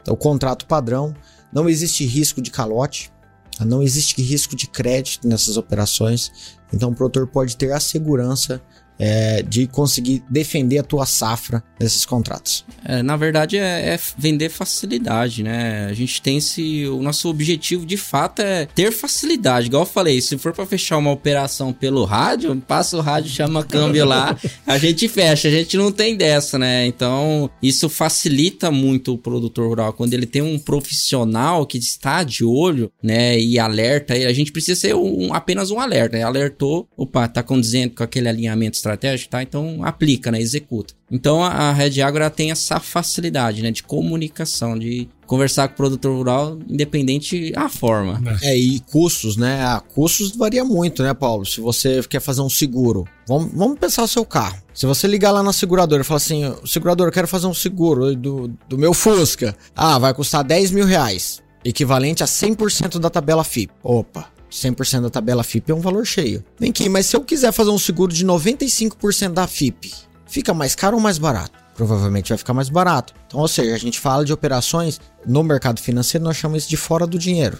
Então, 0.00 0.14
contrato 0.14 0.66
padrão, 0.66 1.14
não 1.52 1.68
existe 1.68 2.04
risco 2.04 2.40
de 2.40 2.50
calote, 2.50 3.12
tá? 3.56 3.64
não 3.64 3.82
existe 3.82 4.20
risco 4.22 4.54
de 4.54 4.66
crédito 4.66 5.26
nessas 5.26 5.56
operações. 5.56 6.58
Então, 6.72 6.90
o 6.90 6.94
produtor 6.94 7.26
pode 7.26 7.56
ter 7.56 7.72
a 7.72 7.80
segurança 7.80 8.62
é, 9.04 9.42
de 9.42 9.66
conseguir 9.66 10.22
defender 10.30 10.78
a 10.78 10.82
tua 10.84 11.04
safra 11.04 11.60
nesses 11.80 12.06
contratos. 12.06 12.64
É, 12.84 13.02
na 13.02 13.16
verdade, 13.16 13.56
é, 13.56 13.94
é 13.94 14.00
vender 14.16 14.48
facilidade, 14.48 15.42
né? 15.42 15.86
A 15.90 15.92
gente 15.92 16.22
tem 16.22 16.36
esse. 16.36 16.86
O 16.86 17.02
nosso 17.02 17.28
objetivo 17.28 17.84
de 17.84 17.96
fato 17.96 18.42
é 18.42 18.64
ter 18.66 18.92
facilidade. 18.92 19.66
Igual 19.66 19.82
eu 19.82 19.86
falei, 19.86 20.20
se 20.20 20.38
for 20.38 20.52
pra 20.52 20.64
fechar 20.64 20.98
uma 20.98 21.10
operação 21.10 21.72
pelo 21.72 22.04
rádio, 22.04 22.54
passa 22.64 22.96
o 22.96 23.00
rádio, 23.00 23.28
chama 23.28 23.64
câmbio 23.64 24.04
lá, 24.04 24.38
a 24.64 24.78
gente 24.78 25.08
fecha. 25.08 25.48
A 25.48 25.50
gente 25.50 25.76
não 25.76 25.90
tem 25.90 26.16
dessa, 26.16 26.56
né? 26.56 26.86
Então, 26.86 27.50
isso 27.60 27.88
facilita 27.88 28.70
muito 28.70 29.14
o 29.14 29.18
produtor 29.18 29.66
rural. 29.66 29.92
Quando 29.94 30.14
ele 30.14 30.26
tem 30.26 30.42
um 30.42 30.60
profissional 30.60 31.66
que 31.66 31.76
está 31.76 32.22
de 32.22 32.44
olho, 32.44 32.92
né? 33.02 33.36
E 33.36 33.58
alerta, 33.58 34.14
ele, 34.14 34.26
a 34.26 34.32
gente 34.32 34.52
precisa 34.52 34.80
ser 34.80 34.94
um, 34.94 35.34
apenas 35.34 35.72
um 35.72 35.80
alerta, 35.80 36.16
né? 36.16 36.22
Alertou, 36.22 36.86
opa, 36.96 37.26
tá 37.26 37.42
condizendo 37.42 37.96
com 37.96 38.04
aquele 38.04 38.28
alinhamento 38.28 38.76
estratégico, 38.76 38.91
tá? 39.28 39.42
Então, 39.42 39.80
aplica, 39.84 40.30
né? 40.30 40.40
Executa. 40.40 40.94
Então 41.12 41.44
a 41.44 41.72
Red 41.72 42.00
Agro 42.00 42.22
ela 42.22 42.30
tem 42.30 42.50
essa 42.50 42.80
facilidade, 42.80 43.60
né, 43.60 43.70
de 43.70 43.82
comunicação, 43.82 44.78
de 44.78 45.06
conversar 45.26 45.68
com 45.68 45.74
o 45.74 45.76
produtor 45.76 46.16
rural, 46.16 46.58
independente 46.66 47.52
a 47.54 47.68
forma. 47.68 48.20
É, 48.42 48.56
e 48.56 48.80
custos, 48.80 49.36
né? 49.36 49.62
Ah, 49.62 49.82
custos 49.94 50.34
varia 50.34 50.64
muito, 50.64 51.02
né, 51.02 51.12
Paulo? 51.12 51.44
Se 51.44 51.60
você 51.60 52.02
quer 52.08 52.20
fazer 52.20 52.40
um 52.40 52.48
seguro, 52.48 53.06
vamos, 53.28 53.52
vamos 53.54 53.78
pensar 53.78 54.02
o 54.02 54.08
seu 54.08 54.24
carro. 54.24 54.62
Se 54.72 54.86
você 54.86 55.06
ligar 55.06 55.32
lá 55.32 55.42
na 55.42 55.52
seguradora 55.52 56.00
e 56.00 56.04
falar 56.04 56.16
assim, 56.16 56.54
seguradora, 56.64 57.08
eu 57.08 57.12
quero 57.12 57.28
fazer 57.28 57.46
um 57.46 57.54
seguro 57.54 58.16
do, 58.16 58.48
do 58.66 58.78
meu 58.78 58.94
Fusca. 58.94 59.54
Ah, 59.76 59.98
vai 59.98 60.14
custar 60.14 60.42
10 60.42 60.70
mil 60.70 60.86
reais, 60.86 61.42
equivalente 61.62 62.22
a 62.22 62.26
100% 62.26 62.98
da 62.98 63.10
tabela 63.10 63.44
FIP. 63.44 63.70
Opa, 63.82 64.31
100% 64.52 65.02
da 65.02 65.10
tabela 65.10 65.42
FIP 65.42 65.72
é 65.72 65.74
um 65.74 65.80
valor 65.80 66.04
cheio. 66.04 66.44
Vem 66.58 66.70
aqui, 66.70 66.88
mas 66.88 67.06
se 67.06 67.16
eu 67.16 67.22
quiser 67.22 67.52
fazer 67.52 67.70
um 67.70 67.78
seguro 67.78 68.12
de 68.12 68.24
95% 68.24 69.32
da 69.32 69.46
FIP, 69.46 69.92
fica 70.26 70.52
mais 70.52 70.74
caro 70.74 70.96
ou 70.96 71.02
mais 71.02 71.16
barato? 71.18 71.58
Provavelmente 71.74 72.28
vai 72.28 72.38
ficar 72.38 72.52
mais 72.52 72.68
barato. 72.68 73.14
Então, 73.26 73.40
ou 73.40 73.48
seja, 73.48 73.74
a 73.74 73.78
gente 73.78 73.98
fala 73.98 74.24
de 74.24 74.32
operações 74.32 75.00
no 75.26 75.42
mercado 75.42 75.80
financeiro, 75.80 76.24
nós 76.24 76.36
chamamos 76.36 76.64
isso 76.64 76.70
de 76.70 76.76
fora 76.76 77.06
do 77.06 77.18
dinheiro. 77.18 77.58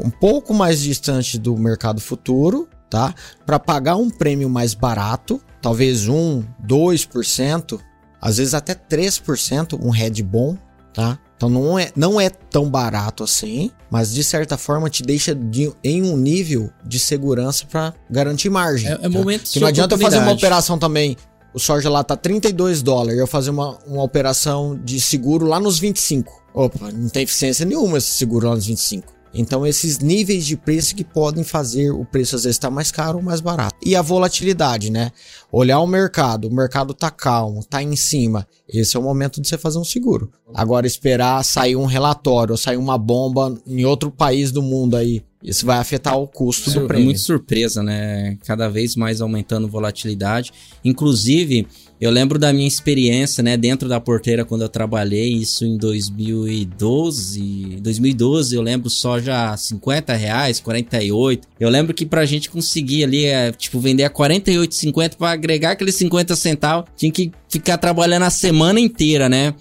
Um 0.00 0.10
pouco 0.10 0.52
mais 0.52 0.80
distante 0.80 1.38
do 1.38 1.56
mercado 1.56 2.00
futuro, 2.00 2.68
tá? 2.90 3.14
Para 3.46 3.60
pagar 3.60 3.96
um 3.96 4.10
prêmio 4.10 4.50
mais 4.50 4.74
barato, 4.74 5.40
talvez 5.60 6.08
1, 6.08 6.42
2%, 6.66 7.78
às 8.20 8.38
vezes 8.38 8.52
até 8.52 8.74
3%, 8.74 9.78
um 9.80 9.90
head 9.90 10.22
bom, 10.24 10.56
tá? 10.92 11.18
Então 11.42 11.50
não 11.50 11.76
é, 11.76 11.90
não 11.96 12.20
é 12.20 12.30
tão 12.30 12.70
barato 12.70 13.24
assim, 13.24 13.72
mas 13.90 14.14
de 14.14 14.22
certa 14.22 14.56
forma 14.56 14.88
te 14.88 15.02
deixa 15.02 15.34
de- 15.34 15.72
em 15.82 16.00
um 16.04 16.16
nível 16.16 16.70
de 16.86 17.00
segurança 17.00 17.66
para 17.68 17.92
garantir 18.08 18.48
margem. 18.48 18.88
É- 18.88 18.92
é 18.92 18.96
tá? 18.98 19.08
momento 19.08 19.50
Que 19.50 19.58
não 19.58 19.66
adianta 19.66 19.96
eu 19.96 19.98
fazer 19.98 20.18
uma 20.18 20.30
operação 20.30 20.78
também. 20.78 21.16
O 21.52 21.58
soja 21.58 21.90
lá 21.90 22.04
tá 22.04 22.16
32 22.16 22.80
dólares, 22.80 23.18
eu 23.18 23.26
fazer 23.26 23.50
uma, 23.50 23.76
uma 23.88 24.04
operação 24.04 24.78
de 24.84 25.00
seguro 25.00 25.44
lá 25.44 25.58
nos 25.58 25.80
25. 25.80 26.32
Opa, 26.54 26.92
não 26.92 27.08
tem 27.08 27.24
eficiência 27.24 27.66
nenhuma 27.66 27.98
esse 27.98 28.12
seguro 28.12 28.48
lá 28.48 28.54
nos 28.54 28.66
25. 28.66 29.12
Então, 29.34 29.66
esses 29.66 29.98
níveis 29.98 30.44
de 30.46 30.56
preço 30.56 30.94
que 30.94 31.04
podem 31.04 31.42
fazer 31.42 31.90
o 31.90 32.04
preço 32.04 32.36
às 32.36 32.44
vezes 32.44 32.56
estar 32.56 32.70
mais 32.70 32.90
caro 32.90 33.18
ou 33.18 33.24
mais 33.24 33.40
barato. 33.40 33.76
E 33.84 33.96
a 33.96 34.02
volatilidade, 34.02 34.90
né? 34.90 35.10
Olhar 35.50 35.80
o 35.80 35.86
mercado, 35.86 36.48
o 36.48 36.54
mercado 36.54 36.92
tá 36.92 37.10
calmo, 37.10 37.64
tá 37.64 37.82
em 37.82 37.96
cima. 37.96 38.46
esse 38.68 38.96
é 38.96 39.00
o 39.00 39.02
momento 39.02 39.40
de 39.40 39.48
você 39.48 39.56
fazer 39.56 39.78
um 39.78 39.84
seguro. 39.84 40.30
Agora, 40.54 40.86
esperar 40.86 41.42
sair 41.44 41.76
um 41.76 41.86
relatório 41.86 42.52
ou 42.52 42.58
sair 42.58 42.76
uma 42.76 42.98
bomba 42.98 43.56
em 43.66 43.84
outro 43.84 44.10
país 44.10 44.52
do 44.52 44.62
mundo 44.62 44.96
aí, 44.96 45.22
isso 45.42 45.66
vai 45.66 45.78
afetar 45.78 46.16
o 46.16 46.28
custo 46.28 46.70
Sur 46.70 46.80
do 46.80 46.84
é 46.84 46.88
prêmio. 46.88 47.06
muito 47.06 47.20
surpresa, 47.20 47.82
né? 47.82 48.36
Cada 48.44 48.68
vez 48.68 48.94
mais 48.94 49.20
aumentando 49.20 49.66
volatilidade. 49.66 50.52
Inclusive, 50.84 51.66
eu 52.02 52.10
lembro 52.10 52.36
da 52.36 52.52
minha 52.52 52.66
experiência, 52.66 53.44
né, 53.44 53.56
dentro 53.56 53.88
da 53.88 54.00
porteira 54.00 54.44
quando 54.44 54.62
eu 54.62 54.68
trabalhei, 54.68 55.34
isso 55.34 55.64
em 55.64 55.76
2012. 55.76 57.78
2012 57.80 58.56
eu 58.56 58.60
lembro 58.60 58.90
só 58.90 59.20
já 59.20 59.56
50 59.56 60.12
reais, 60.14 60.58
48. 60.58 61.46
Eu 61.60 61.70
lembro 61.70 61.94
que 61.94 62.04
pra 62.04 62.24
gente 62.24 62.50
conseguir 62.50 63.04
ali, 63.04 63.26
é, 63.26 63.52
tipo, 63.52 63.78
vender 63.78 64.02
a 64.02 64.10
48,50 64.10 65.16
para 65.16 65.30
agregar 65.30 65.70
aqueles 65.70 65.94
50 65.94 66.34
centavos, 66.34 66.90
tinha 66.96 67.12
que 67.12 67.30
ficar 67.48 67.78
trabalhando 67.78 68.24
a 68.24 68.30
semana 68.30 68.80
inteira, 68.80 69.28
né? 69.28 69.54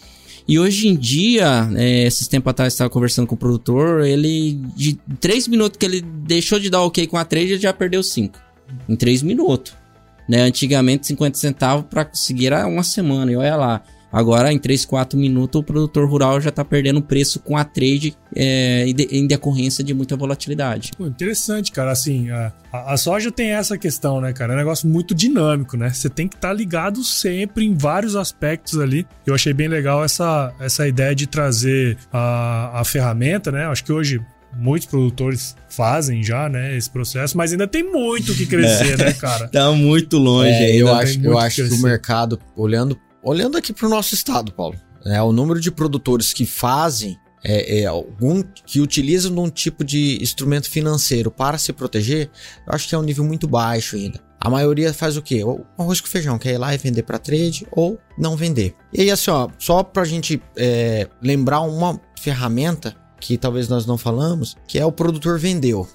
E 0.47 0.57
hoje 0.57 0.87
em 0.87 0.95
dia, 0.95 1.69
é, 1.75 2.07
esses 2.07 2.27
tempos 2.27 2.49
atrás, 2.49 2.73
estava 2.73 2.89
conversando 2.89 3.27
com 3.27 3.35
o 3.35 3.37
produtor, 3.37 4.03
ele, 4.03 4.53
de 4.75 4.99
3 5.19 5.47
minutos 5.47 5.77
que 5.77 5.85
ele 5.85 6.01
deixou 6.01 6.59
de 6.59 6.71
dar 6.71 6.81
ok 6.81 7.05
com 7.05 7.17
a 7.17 7.23
trade, 7.23 7.51
ele 7.51 7.61
já 7.61 7.71
perdeu 7.71 8.01
5. 8.01 8.39
Em 8.89 8.95
3 8.95 9.21
minutos. 9.21 9.79
Né? 10.27 10.41
Antigamente, 10.41 11.07
50 11.07 11.37
centavos 11.37 11.85
para 11.89 12.05
conseguir 12.05 12.47
era 12.47 12.67
uma 12.67 12.83
semana, 12.83 13.31
e 13.31 13.35
olha 13.35 13.55
lá. 13.55 13.83
Agora, 14.11 14.51
em 14.51 14.59
3, 14.59 14.83
4 14.83 15.17
minutos, 15.17 15.61
o 15.61 15.63
produtor 15.63 16.07
rural 16.09 16.41
já 16.41 16.49
está 16.49 16.65
perdendo 16.65 17.01
preço 17.01 17.39
com 17.39 17.55
a 17.55 17.63
trade 17.63 18.13
é, 18.35 18.85
em 19.09 19.25
decorrência 19.25 19.83
de 19.83 19.93
muita 19.93 20.17
volatilidade. 20.17 20.91
Pô, 20.97 21.07
interessante, 21.07 21.71
cara. 21.71 21.91
Assim, 21.91 22.29
a, 22.29 22.51
a, 22.73 22.97
soja 22.97 23.31
tem 23.31 23.51
essa 23.51 23.77
questão, 23.77 24.19
né, 24.19 24.33
cara? 24.33 24.51
É 24.51 24.55
um 24.55 24.59
negócio 24.59 24.87
muito 24.87 25.15
dinâmico, 25.15 25.77
né? 25.77 25.89
Você 25.91 26.09
tem 26.09 26.27
que 26.27 26.35
estar 26.35 26.49
tá 26.49 26.53
ligado 26.53 27.01
sempre 27.05 27.65
em 27.65 27.73
vários 27.73 28.17
aspectos 28.17 28.77
ali. 28.79 29.07
Eu 29.25 29.33
achei 29.33 29.53
bem 29.53 29.69
legal 29.69 30.03
essa, 30.03 30.53
essa 30.59 30.85
ideia 30.85 31.15
de 31.15 31.25
trazer 31.25 31.97
a, 32.11 32.81
a 32.81 32.83
ferramenta, 32.83 33.49
né? 33.49 33.65
Acho 33.65 33.85
que 33.85 33.93
hoje 33.93 34.19
muitos 34.55 34.87
produtores 34.87 35.55
fazem 35.69 36.23
já, 36.23 36.49
né, 36.49 36.75
esse 36.77 36.89
processo, 36.89 37.37
mas 37.37 37.51
ainda 37.51 37.67
tem 37.67 37.83
muito 37.83 38.33
que 38.33 38.45
crescer, 38.45 38.99
é. 38.99 39.05
né, 39.05 39.13
cara? 39.19 39.47
tá 39.47 39.71
muito 39.71 40.17
longe. 40.17 40.49
É, 40.49 40.75
eu 40.75 40.93
acho, 40.93 41.19
eu 41.23 41.37
acho 41.37 41.67
que 41.67 41.73
o 41.73 41.81
mercado, 41.81 42.39
olhando 42.55 42.99
Olhando 43.23 43.55
aqui 43.55 43.71
para 43.71 43.85
o 43.85 43.89
nosso 43.89 44.15
estado, 44.15 44.51
Paulo, 44.51 44.75
é, 45.05 45.21
o 45.21 45.31
número 45.31 45.59
de 45.59 45.69
produtores 45.69 46.33
que 46.33 46.45
fazem 46.45 47.19
é, 47.43 47.81
é, 47.81 47.85
algum 47.85 48.41
que 48.65 48.81
utilizam 48.81 49.35
um 49.37 49.49
tipo 49.49 49.83
de 49.83 50.17
instrumento 50.21 50.69
financeiro 50.69 51.29
para 51.29 51.57
se 51.57 51.71
proteger, 51.71 52.31
eu 52.67 52.73
acho 52.73 52.87
que 52.87 52.95
é 52.95 52.97
um 52.97 53.03
nível 53.03 53.23
muito 53.23 53.47
baixo 53.47 53.95
ainda. 53.95 54.19
A 54.39 54.49
maioria 54.49 54.91
faz 54.91 55.17
o 55.17 55.21
quê? 55.21 55.43
O 55.43 55.63
arroz 55.77 56.01
com 56.01 56.07
feijão, 56.07 56.39
quer 56.39 56.53
ir 56.53 56.57
lá 56.57 56.73
e 56.73 56.77
vender 56.77 57.03
para 57.03 57.19
trade 57.19 57.67
ou 57.71 57.99
não 58.17 58.35
vender. 58.35 58.75
E 58.91 59.01
aí, 59.01 59.11
assim, 59.11 59.29
ó, 59.29 59.47
só 59.59 59.83
para 59.83 60.01
a 60.01 60.05
gente 60.05 60.41
é, 60.57 61.07
lembrar 61.21 61.61
uma 61.61 62.01
ferramenta 62.19 62.95
que 63.21 63.37
talvez 63.37 63.69
nós 63.69 63.85
não 63.85 63.97
falamos, 63.97 64.57
que 64.67 64.79
é 64.79 64.85
o 64.85 64.91
produtor 64.91 65.39
vendeu 65.39 65.87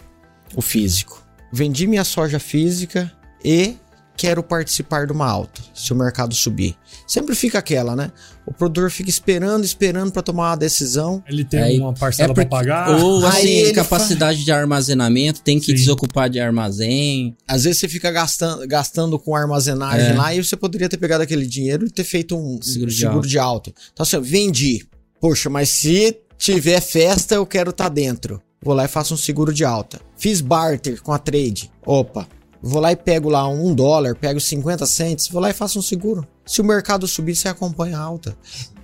o 0.55 0.63
físico. 0.63 1.23
Vendi 1.53 1.87
minha 1.87 2.05
soja 2.05 2.39
física 2.39 3.13
e 3.45 3.77
quero 4.17 4.43
participar 4.43 5.07
de 5.07 5.13
uma 5.13 5.27
alta, 5.27 5.61
se 5.75 5.93
o 5.93 5.97
mercado 5.97 6.35
subir. 6.35 6.75
Sempre 7.07 7.35
fica 7.35 7.59
aquela, 7.59 7.95
né? 7.95 8.11
O 8.47 8.53
produtor 8.53 8.91
fica 8.91 9.11
esperando, 9.11 9.65
esperando 9.65 10.11
para 10.11 10.23
tomar 10.23 10.51
uma 10.51 10.57
decisão. 10.57 11.23
Ele 11.29 11.45
tem 11.45 11.61
Aí, 11.61 11.81
uma 11.81 11.93
parcela 11.93 12.33
é 12.33 12.35
para 12.35 12.47
pagar. 12.47 12.91
Ou 12.99 13.27
assim, 13.27 13.73
capacidade 13.75 14.43
de 14.43 14.51
armazenamento, 14.51 15.43
tem 15.43 15.59
que 15.59 15.67
Sim. 15.67 15.75
desocupar 15.75 16.31
de 16.31 16.41
armazém. 16.41 17.37
Às 17.47 17.65
vezes 17.65 17.81
você 17.81 17.89
fica 17.89 18.11
gastando, 18.11 18.67
gastando 18.67 19.19
com 19.19 19.37
armazenagem 19.37 20.13
é. 20.13 20.15
lá 20.15 20.35
e 20.35 20.43
você 20.43 20.57
poderia 20.57 20.89
ter 20.89 20.97
pegado 20.97 21.23
aquele 21.23 21.47
dinheiro 21.47 21.87
e 21.87 21.91
ter 21.91 22.05
feito 22.05 22.37
um 22.37 22.61
seguro, 22.63 22.91
de, 22.91 22.97
seguro 22.97 23.17
alto. 23.17 23.29
de 23.29 23.39
alto. 23.39 23.75
Então 23.93 24.03
assim, 24.05 24.21
vendi. 24.21 24.87
Poxa, 25.21 25.51
mas 25.51 25.69
se 25.69 26.17
tiver 26.37 26.81
festa, 26.81 27.35
eu 27.35 27.47
quero 27.47 27.71
estar 27.71 27.85
tá 27.85 27.91
dentro. 27.91 28.41
Vou 28.63 28.75
lá 28.75 28.85
e 28.85 28.89
faço 28.89 29.15
um 29.15 29.19
seguro 29.19 29.53
de 29.53 29.65
alta. 29.65 30.01
Fiz 30.17 30.41
barter 30.41 31.03
com 31.03 31.13
a 31.13 31.19
trade. 31.19 31.71
Opa, 31.85 32.27
Vou 32.63 32.81
lá 32.81 32.91
e 32.91 32.97
pego 32.97 33.29
lá 33.29 33.47
um 33.47 33.73
dólar, 33.75 34.17
pego 34.17 34.41
50 34.41 34.87
cents, 34.87 35.29
vou 35.29 35.41
lá 35.41 35.51
e 35.51 35.53
faço 35.53 35.79
um 35.79 35.83
seguro. 35.83 36.27
Se 36.45 36.61
o 36.61 36.65
mercado 36.65 37.07
subir, 37.07 37.37
você 37.37 37.49
acompanha 37.49 37.97
a 37.97 38.03
alta. 38.03 38.37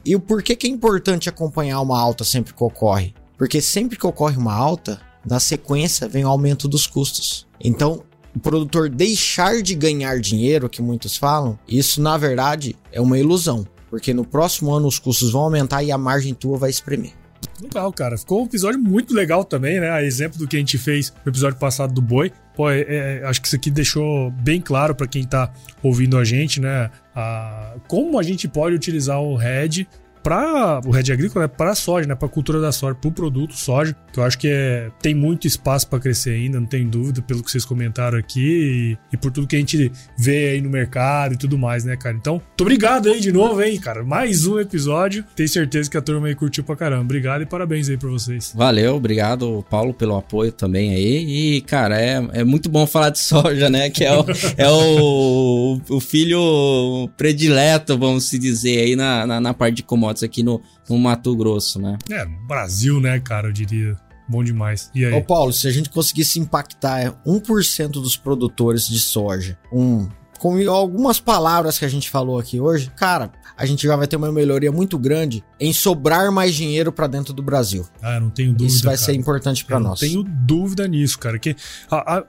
E 0.04 0.14
o 0.14 0.20
porquê 0.20 0.54
que 0.54 0.68
é 0.68 0.70
importante 0.70 1.28
acompanhar 1.28 1.80
uma 1.80 2.00
alta 2.00 2.22
sempre 2.22 2.54
que 2.54 2.62
ocorre? 2.62 3.14
Porque 3.36 3.60
sempre 3.60 3.98
que 3.98 4.06
ocorre 4.06 4.36
uma 4.36 4.54
alta, 4.54 5.00
na 5.26 5.40
sequência 5.40 6.08
vem 6.08 6.24
o 6.24 6.28
aumento 6.28 6.68
dos 6.68 6.86
custos. 6.86 7.46
Então, 7.60 8.04
o 8.34 8.38
produtor 8.38 8.88
deixar 8.88 9.62
de 9.62 9.74
ganhar 9.74 10.20
dinheiro, 10.20 10.68
que 10.68 10.82
muitos 10.82 11.16
falam, 11.16 11.58
isso 11.66 12.00
na 12.00 12.16
verdade 12.16 12.76
é 12.92 13.00
uma 13.00 13.18
ilusão. 13.18 13.66
Porque 13.90 14.14
no 14.14 14.24
próximo 14.24 14.72
ano 14.72 14.86
os 14.86 14.98
custos 14.98 15.32
vão 15.32 15.42
aumentar 15.42 15.82
e 15.82 15.92
a 15.92 15.98
margem 15.98 16.34
tua 16.34 16.56
vai 16.56 16.70
espremer. 16.70 17.12
Legal, 17.60 17.92
cara. 17.92 18.18
Ficou 18.18 18.42
um 18.42 18.46
episódio 18.46 18.80
muito 18.80 19.14
legal 19.14 19.44
também, 19.44 19.80
né? 19.80 19.90
A 19.90 20.02
exemplo 20.02 20.38
do 20.38 20.48
que 20.48 20.56
a 20.56 20.58
gente 20.58 20.78
fez 20.78 21.12
no 21.24 21.30
episódio 21.30 21.58
passado 21.58 21.92
do 21.92 22.02
Boi. 22.02 22.32
Pô, 22.54 22.70
é, 22.70 22.80
é, 22.80 23.22
acho 23.24 23.40
que 23.40 23.46
isso 23.46 23.56
aqui 23.56 23.70
deixou 23.70 24.30
bem 24.30 24.60
claro 24.60 24.94
para 24.94 25.06
quem 25.06 25.24
tá 25.24 25.52
ouvindo 25.82 26.18
a 26.18 26.24
gente, 26.24 26.60
né? 26.60 26.90
A, 27.14 27.74
como 27.88 28.18
a 28.18 28.22
gente 28.22 28.48
pode 28.48 28.74
utilizar 28.74 29.20
o 29.20 29.36
Red 29.36 29.86
para 30.22 30.80
o 30.86 30.90
Red 30.90 31.12
Agrícola, 31.12 31.46
né, 31.46 31.48
para 31.48 31.70
a 31.70 31.74
soja, 31.74 32.06
né, 32.06 32.14
para 32.14 32.26
a 32.26 32.30
cultura 32.30 32.60
da 32.60 32.72
soja, 32.72 32.94
para 32.94 33.08
o 33.08 33.12
produto 33.12 33.54
soja, 33.54 33.94
que 34.12 34.18
eu 34.18 34.24
acho 34.24 34.38
que 34.38 34.48
é, 34.48 34.90
tem 35.00 35.14
muito 35.14 35.46
espaço 35.46 35.88
para 35.88 35.98
crescer 35.98 36.30
ainda, 36.30 36.60
não 36.60 36.66
tem 36.66 36.86
dúvida, 36.86 37.20
pelo 37.22 37.42
que 37.42 37.50
vocês 37.50 37.64
comentaram 37.64 38.18
aqui 38.18 38.96
e, 39.10 39.14
e, 39.14 39.16
por 39.16 39.30
tudo 39.30 39.46
que 39.46 39.56
a 39.56 39.58
gente 39.58 39.90
vê 40.18 40.50
aí 40.50 40.60
no 40.60 40.70
mercado 40.70 41.34
e 41.34 41.36
tudo 41.36 41.58
mais, 41.58 41.84
né, 41.84 41.96
cara? 41.96 42.16
Então, 42.16 42.34
muito 42.34 42.60
obrigado 42.60 43.08
aí 43.08 43.20
de 43.20 43.32
novo, 43.32 43.62
hein, 43.62 43.78
cara. 43.80 44.04
Mais 44.04 44.46
um 44.46 44.60
episódio. 44.60 45.24
Tenho 45.34 45.48
certeza 45.48 45.90
que 45.90 45.96
a 45.96 46.02
turma 46.02 46.28
aí 46.28 46.34
curtiu 46.34 46.62
pra 46.62 46.76
caramba. 46.76 47.02
Obrigado 47.02 47.42
e 47.42 47.46
parabéns 47.46 47.88
aí 47.88 47.96
pra 47.96 48.08
vocês. 48.08 48.52
Valeu, 48.54 48.96
obrigado, 48.96 49.64
Paulo, 49.68 49.92
pelo 49.92 50.16
apoio 50.16 50.52
também 50.52 50.94
aí. 50.94 51.56
E, 51.56 51.60
cara, 51.62 52.00
é, 52.00 52.22
é 52.32 52.44
muito 52.44 52.68
bom 52.68 52.86
falar 52.86 53.10
de 53.10 53.18
soja, 53.18 53.68
né? 53.68 53.90
Que 53.90 54.04
é 54.04 54.16
o, 54.16 54.24
é 54.56 54.70
o, 54.70 55.80
o 55.88 56.00
filho 56.00 57.08
predileto, 57.16 57.98
vamos 57.98 58.24
se 58.24 58.38
dizer, 58.38 58.78
aí 58.78 58.96
na, 58.96 59.26
na, 59.26 59.40
na 59.40 59.54
parte 59.54 59.76
de 59.76 59.82
commodities 59.82 60.11
motos 60.12 60.22
aqui 60.22 60.42
no, 60.42 60.60
no 60.88 60.98
Mato 60.98 61.34
Grosso, 61.34 61.80
né? 61.80 61.96
É, 62.10 62.24
Brasil, 62.46 63.00
né, 63.00 63.18
cara, 63.18 63.48
eu 63.48 63.52
diria. 63.52 63.96
Bom 64.28 64.44
demais. 64.44 64.90
E 64.94 65.04
aí? 65.04 65.12
Ô, 65.12 65.22
Paulo, 65.22 65.52
se 65.52 65.66
a 65.66 65.70
gente 65.70 65.90
conseguisse 65.90 66.38
impactar 66.38 67.20
1% 67.26 67.90
dos 67.90 68.16
produtores 68.16 68.86
de 68.88 69.00
soja, 69.00 69.58
um, 69.72 70.08
com 70.38 70.56
algumas 70.70 71.18
palavras 71.18 71.78
que 71.78 71.84
a 71.84 71.88
gente 71.88 72.08
falou 72.08 72.38
aqui 72.38 72.60
hoje, 72.60 72.90
cara, 72.96 73.32
a 73.56 73.66
gente 73.66 73.86
já 73.86 73.94
vai 73.96 74.06
ter 74.06 74.16
uma 74.16 74.32
melhoria 74.32 74.72
muito 74.72 74.98
grande 74.98 75.44
em 75.60 75.72
sobrar 75.72 76.30
mais 76.32 76.54
dinheiro 76.54 76.92
para 76.92 77.06
dentro 77.06 77.34
do 77.34 77.42
Brasil. 77.42 77.86
Ah, 78.00 78.18
não 78.18 78.30
tenho 78.30 78.52
dúvida. 78.52 78.66
Isso 78.66 78.84
vai 78.84 78.94
cara. 78.94 79.06
ser 79.06 79.14
importante 79.14 79.64
para 79.64 79.78
nós. 79.78 80.00
Não 80.00 80.08
tenho 80.08 80.22
dúvida 80.22 80.88
nisso, 80.88 81.18
cara. 81.18 81.38
Que 81.38 81.54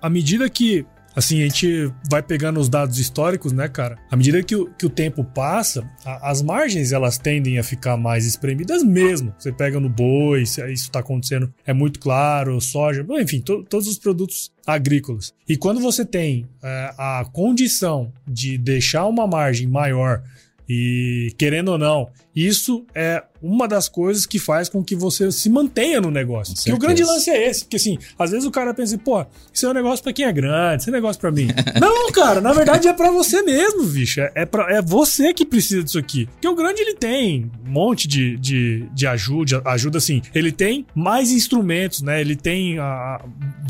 à 0.01 0.09
medida 0.09 0.49
que 0.49 0.85
assim, 1.15 1.41
a 1.41 1.45
gente 1.47 1.91
vai 2.09 2.21
pegando 2.21 2.59
os 2.59 2.69
dados 2.69 2.99
históricos, 2.99 3.51
né, 3.51 3.67
cara? 3.67 3.97
À 4.09 4.15
medida 4.15 4.41
que 4.43 4.55
o, 4.55 4.67
que 4.73 4.85
o 4.85 4.89
tempo 4.89 5.23
passa, 5.23 5.89
a, 6.05 6.31
as 6.31 6.41
margens 6.41 6.91
elas 6.91 7.17
tendem 7.17 7.59
a 7.59 7.63
ficar 7.63 7.97
mais 7.97 8.25
espremidas 8.25 8.83
mesmo. 8.83 9.33
Você 9.37 9.51
pega 9.51 9.79
no 9.79 9.89
boi, 9.89 10.43
isso 10.43 10.61
está 10.61 10.99
acontecendo, 10.99 11.53
é 11.65 11.73
muito 11.73 11.99
claro, 11.99 12.59
soja, 12.59 13.05
enfim, 13.19 13.41
to, 13.41 13.63
todos 13.63 13.87
os 13.87 13.97
produtos 13.97 14.51
agrícolas. 14.65 15.33
E 15.47 15.57
quando 15.57 15.79
você 15.79 16.05
tem 16.05 16.47
é, 16.61 16.93
a 16.97 17.25
condição 17.31 18.11
de 18.27 18.57
deixar 18.57 19.05
uma 19.05 19.27
margem 19.27 19.67
maior 19.67 20.23
e 20.67 21.33
querendo 21.37 21.69
ou 21.69 21.77
não, 21.77 22.09
isso 22.35 22.85
é 22.95 23.23
uma 23.43 23.67
das 23.67 23.89
coisas 23.89 24.25
que 24.25 24.39
faz 24.39 24.69
com 24.69 24.81
que 24.81 24.95
você 24.95 25.29
se 25.29 25.49
mantenha 25.49 25.99
no 25.99 26.09
negócio. 26.09 26.55
Que 26.55 26.71
o 26.71 26.77
grande 26.77 27.03
lance 27.03 27.29
é 27.29 27.49
esse, 27.49 27.65
porque 27.65 27.75
assim, 27.75 27.97
às 28.17 28.31
vezes 28.31 28.45
o 28.45 28.51
cara 28.51 28.73
pensa, 28.73 28.97
pô, 28.97 29.25
isso 29.51 29.65
é 29.65 29.69
um 29.69 29.73
negócio 29.73 30.01
para 30.01 30.13
quem 30.13 30.25
é 30.25 30.31
grande, 30.31 30.81
isso 30.81 30.89
é 30.89 30.91
um 30.91 30.95
negócio 30.95 31.19
para 31.19 31.29
mim. 31.29 31.47
não, 31.79 32.09
cara, 32.11 32.39
na 32.39 32.53
verdade 32.53 32.87
é 32.87 32.93
para 32.93 33.11
você 33.11 33.41
mesmo, 33.41 33.83
bicho. 33.85 34.21
É, 34.21 34.31
é, 34.35 34.45
pra, 34.45 34.73
é 34.73 34.81
você 34.81 35.33
que 35.33 35.45
precisa 35.45 35.83
disso 35.83 35.99
aqui. 35.99 36.25
Porque 36.27 36.47
o 36.47 36.55
grande 36.55 36.81
ele 36.81 36.95
tem 36.95 37.51
um 37.67 37.69
monte 37.69 38.07
de, 38.07 38.37
de, 38.37 38.87
de 38.93 39.05
ajuda, 39.05 39.61
ajuda 39.65 39.97
assim, 39.97 40.21
ele 40.33 40.51
tem 40.51 40.85
mais 40.95 41.29
instrumentos, 41.29 42.01
né? 42.01 42.21
Ele 42.21 42.37
tem 42.37 42.79
a, 42.79 43.23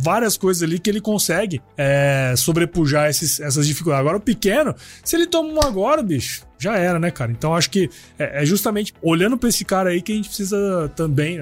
várias 0.03 0.37
coisas 0.37 0.61
ali 0.61 0.77
que 0.77 0.89
ele 0.89 1.01
consegue 1.01 1.59
é, 1.75 2.35
sobrepujar 2.37 3.09
esses, 3.09 3.39
essas 3.39 3.65
dificuldades. 3.65 4.01
Agora 4.01 4.17
o 4.17 4.21
pequeno, 4.21 4.75
se 5.03 5.15
ele 5.15 5.25
toma 5.25 5.49
um 5.49 5.59
agora, 5.63 6.03
bicho, 6.03 6.45
já 6.59 6.77
era, 6.77 6.97
né, 6.97 7.11
cara? 7.11 7.31
Então 7.31 7.53
acho 7.53 7.69
que 7.69 7.89
é, 8.17 8.43
é 8.43 8.45
justamente 8.53 8.93
olhando 9.01 9.37
para 9.37 9.49
esse 9.49 9.65
cara 9.65 9.89
aí 9.89 10.01
que 10.01 10.11
a 10.11 10.15
gente 10.15 10.29
precisa 10.29 10.91
também, 10.95 11.39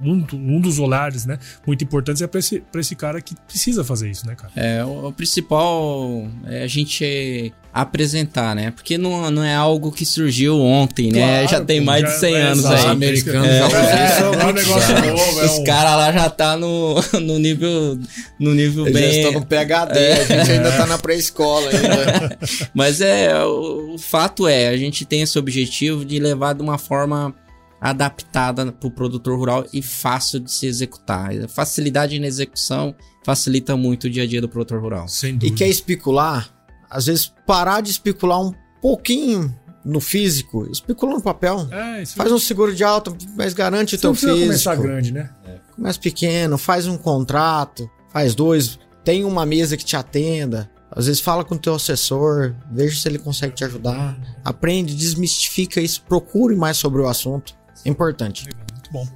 um, 0.00 0.24
um 0.34 0.60
dos 0.60 0.78
olhares, 0.78 1.24
né, 1.26 1.38
muito 1.66 1.82
importantes 1.84 2.20
é 2.22 2.26
para 2.26 2.40
esse, 2.40 2.60
pra 2.72 2.80
esse 2.80 2.94
cara 2.94 3.20
que 3.20 3.34
precisa 3.46 3.82
fazer 3.84 4.10
isso, 4.10 4.26
né, 4.26 4.34
cara? 4.34 4.52
É, 4.56 4.84
o, 4.84 5.08
o 5.08 5.12
principal 5.12 6.26
é 6.46 6.62
a 6.62 6.66
gente 6.66 7.52
apresentar, 7.72 8.54
né? 8.54 8.70
Porque 8.70 8.96
não, 8.96 9.30
não 9.30 9.44
é 9.44 9.54
algo 9.54 9.92
que 9.92 10.06
surgiu 10.06 10.58
ontem, 10.58 11.12
né? 11.12 11.42
Claro, 11.42 11.48
já 11.48 11.60
tem 11.64 11.78
mais 11.80 12.00
já- 12.00 12.08
de 12.08 12.20
100 12.20 12.34
é, 12.34 12.40
anos 12.42 12.64
aí. 12.64 12.78
Os 12.78 12.84
americanos 12.86 13.48
É, 13.48 13.58
já 13.58 13.66
usam 13.66 13.80
é, 13.80 14.42
é 14.42 14.46
um 14.46 14.52
negócio 14.52 14.94
novo, 14.94 15.40
é 15.40 15.44
Os 15.44 15.58
um- 15.58 15.64
caras 15.64 15.92
lá 15.92 16.12
já 16.12 16.30
tá 16.30 16.56
no, 16.56 16.94
no 17.20 17.38
nível 17.38 17.98
no 18.40 18.54
nível 18.54 18.86
Eles 18.86 18.98
já 19.00 19.06
bem 19.06 19.16
estão 19.18 19.32
no 19.40 19.44
PHD, 19.46 19.98
a 19.98 20.24
gente 20.24 20.50
ainda 20.52 20.72
tá 20.72 20.86
na 20.86 20.96
pré-escola. 20.96 21.70
Mas 22.72 23.02
é, 23.02 23.34
o, 23.44 23.94
o 23.94 23.98
fato 23.98 24.48
é, 24.48 24.68
a 24.68 24.76
gente 24.78 25.04
tem 25.04 25.20
esse 25.20 25.38
objetivo 25.38 26.02
de 26.02 26.18
levar 26.18 26.54
de 26.54 26.62
uma 26.62 26.78
forma 26.78 27.34
adaptada 27.80 28.70
para 28.72 28.88
o 28.88 28.90
produtor 28.90 29.38
rural 29.38 29.66
e 29.72 29.82
fácil 29.82 30.40
de 30.40 30.50
se 30.50 30.66
executar. 30.66 31.32
Facilidade 31.48 32.18
na 32.18 32.26
execução 32.26 32.94
facilita 33.24 33.76
muito 33.76 34.04
o 34.04 34.10
dia 34.10 34.22
a 34.22 34.26
dia 34.26 34.40
do 34.40 34.48
produtor 34.48 34.80
rural. 34.80 35.08
Sem 35.08 35.38
E 35.42 35.50
quer 35.50 35.68
especular? 35.68 36.48
Às 36.88 37.06
vezes 37.06 37.32
parar 37.46 37.80
de 37.80 37.90
especular 37.90 38.40
um 38.40 38.52
pouquinho 38.80 39.54
no 39.84 40.00
físico, 40.00 40.68
especula 40.70 41.14
no 41.14 41.22
papel. 41.22 41.68
É, 41.70 42.02
isso 42.02 42.16
Faz 42.16 42.32
um 42.32 42.38
seguro 42.38 42.74
de 42.74 42.82
alta, 42.82 43.12
mas 43.36 43.52
garante 43.52 43.94
o 43.94 43.98
teu 43.98 44.14
físico. 44.14 44.38
começar 44.38 44.74
grande, 44.76 45.12
né? 45.12 45.30
Começa 45.74 45.98
pequeno, 46.00 46.56
faz 46.56 46.86
um 46.86 46.96
contrato, 46.96 47.88
faz 48.12 48.34
dois, 48.34 48.78
tem 49.04 49.24
uma 49.24 49.44
mesa 49.46 49.76
que 49.76 49.84
te 49.84 49.94
atenda. 49.96 50.70
Às 50.90 51.06
vezes 51.06 51.20
fala 51.20 51.44
com 51.44 51.54
o 51.54 51.58
teu 51.58 51.74
assessor, 51.74 52.54
veja 52.72 52.98
se 52.98 53.06
ele 53.06 53.18
consegue 53.18 53.54
te 53.54 53.64
ajudar. 53.64 54.18
Aprende, 54.44 54.94
desmistifica 54.94 55.80
isso, 55.80 56.02
procure 56.02 56.56
mais 56.56 56.78
sobre 56.78 57.02
o 57.02 57.06
assunto. 57.06 57.54
Importante. 57.88 58.46
Muito 58.86 58.92
bom. 58.92 59.06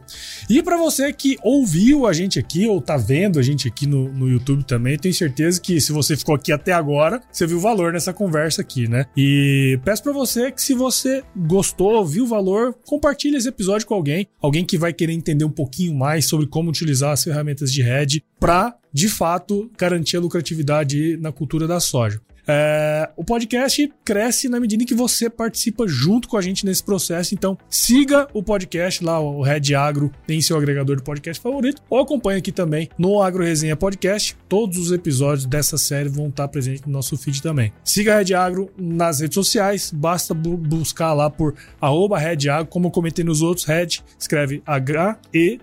E 0.49 0.63
pra 0.63 0.77
você 0.77 1.13
que 1.13 1.37
ouviu 1.43 2.07
a 2.07 2.13
gente 2.13 2.39
aqui 2.39 2.67
ou 2.67 2.81
tá 2.81 2.97
vendo 2.97 3.39
a 3.39 3.43
gente 3.43 3.69
aqui 3.69 3.87
no, 3.87 4.13
no 4.13 4.29
YouTube 4.29 4.65
também, 4.65 4.99
tenho 4.99 5.15
certeza 5.15 5.61
que 5.61 5.81
se 5.81 5.93
você 5.93 6.17
ficou 6.17 6.35
aqui 6.35 6.53
até 6.53 6.73
agora, 6.73 7.23
você 7.31 7.47
viu 7.47 7.61
valor 7.61 7.93
nessa 7.93 8.13
conversa 8.13 8.63
aqui, 8.63 8.89
né? 8.89 9.07
E 9.17 9.79
peço 9.85 10.03
pra 10.03 10.13
você 10.13 10.51
que 10.51 10.61
se 10.61 10.75
você 10.75 11.23
gostou, 11.37 12.05
viu 12.05 12.27
valor, 12.27 12.75
compartilhe 12.85 13.37
esse 13.37 13.49
episódio 13.49 13.87
com 13.87 13.95
alguém, 13.95 14.27
alguém 14.41 14.65
que 14.65 14.79
vai 14.79 14.93
querer 14.93 15.13
entender 15.13 15.45
um 15.45 15.51
pouquinho 15.51 15.95
mais 15.95 16.27
sobre 16.27 16.47
como 16.47 16.71
utilizar 16.71 17.13
as 17.13 17.23
ferramentas 17.23 17.73
de 17.73 17.83
hedge 17.83 18.25
pra, 18.39 18.75
de 18.93 19.09
fato, 19.09 19.71
garantir 19.79 20.17
a 20.17 20.21
lucratividade 20.21 21.17
na 21.19 21.31
cultura 21.31 21.67
da 21.69 21.79
soja. 21.79 22.21
É, 22.53 23.09
o 23.17 23.23
podcast 23.25 23.93
cresce 24.05 24.49
na 24.49 24.59
medida 24.59 24.83
em 24.83 24.87
que 24.87 24.95
você 24.95 25.31
participa 25.31 25.87
junto 25.87 26.27
com 26.29 26.37
a 26.37 26.41
gente 26.43 26.67
nesse 26.67 26.83
processo. 26.83 27.33
Então, 27.33 27.57
siga 27.69 28.27
o 28.35 28.43
podcast 28.43 29.05
lá, 29.05 29.21
o 29.21 29.41
Red 29.41 29.73
Agro, 29.75 30.11
em 30.29 30.41
seu 30.41 30.57
agregador 30.57 30.97
de 30.97 31.03
podcast 31.05 31.41
favorito, 31.41 31.81
ou 31.89 32.01
acompanhe 32.01 32.41
aqui 32.41 32.51
também 32.51 32.89
no 32.99 33.23
Agro 33.23 33.45
Resenha 33.45 33.77
Podcast. 33.77 34.37
Todos 34.49 34.79
os 34.79 34.91
episódios 34.91 35.47
dessa 35.47 35.79
série 35.79 36.09
vão 36.09 36.27
estar 36.29 36.49
presentes 36.49 36.83
no 36.85 36.91
nosso 36.93 37.17
feed 37.17 37.41
também. 37.41 37.73
Siga 37.85 38.15
a 38.15 38.19
Red 38.19 38.35
Agro 38.35 38.69
nas 38.77 39.21
redes 39.21 39.35
sociais, 39.37 39.93
basta 39.95 40.35
bu- 40.35 40.57
buscar 40.57 41.13
lá 41.13 41.31
por 41.31 41.55
arroba 41.81 42.19
Red 42.19 42.49
Agro, 42.49 42.67
como 42.67 42.89
eu 42.89 42.91
comentei 42.91 43.25
nos 43.25 43.43
outros, 43.43 43.65
Red 43.65 44.01
escreve 44.19 44.61
H-E. 44.67 45.61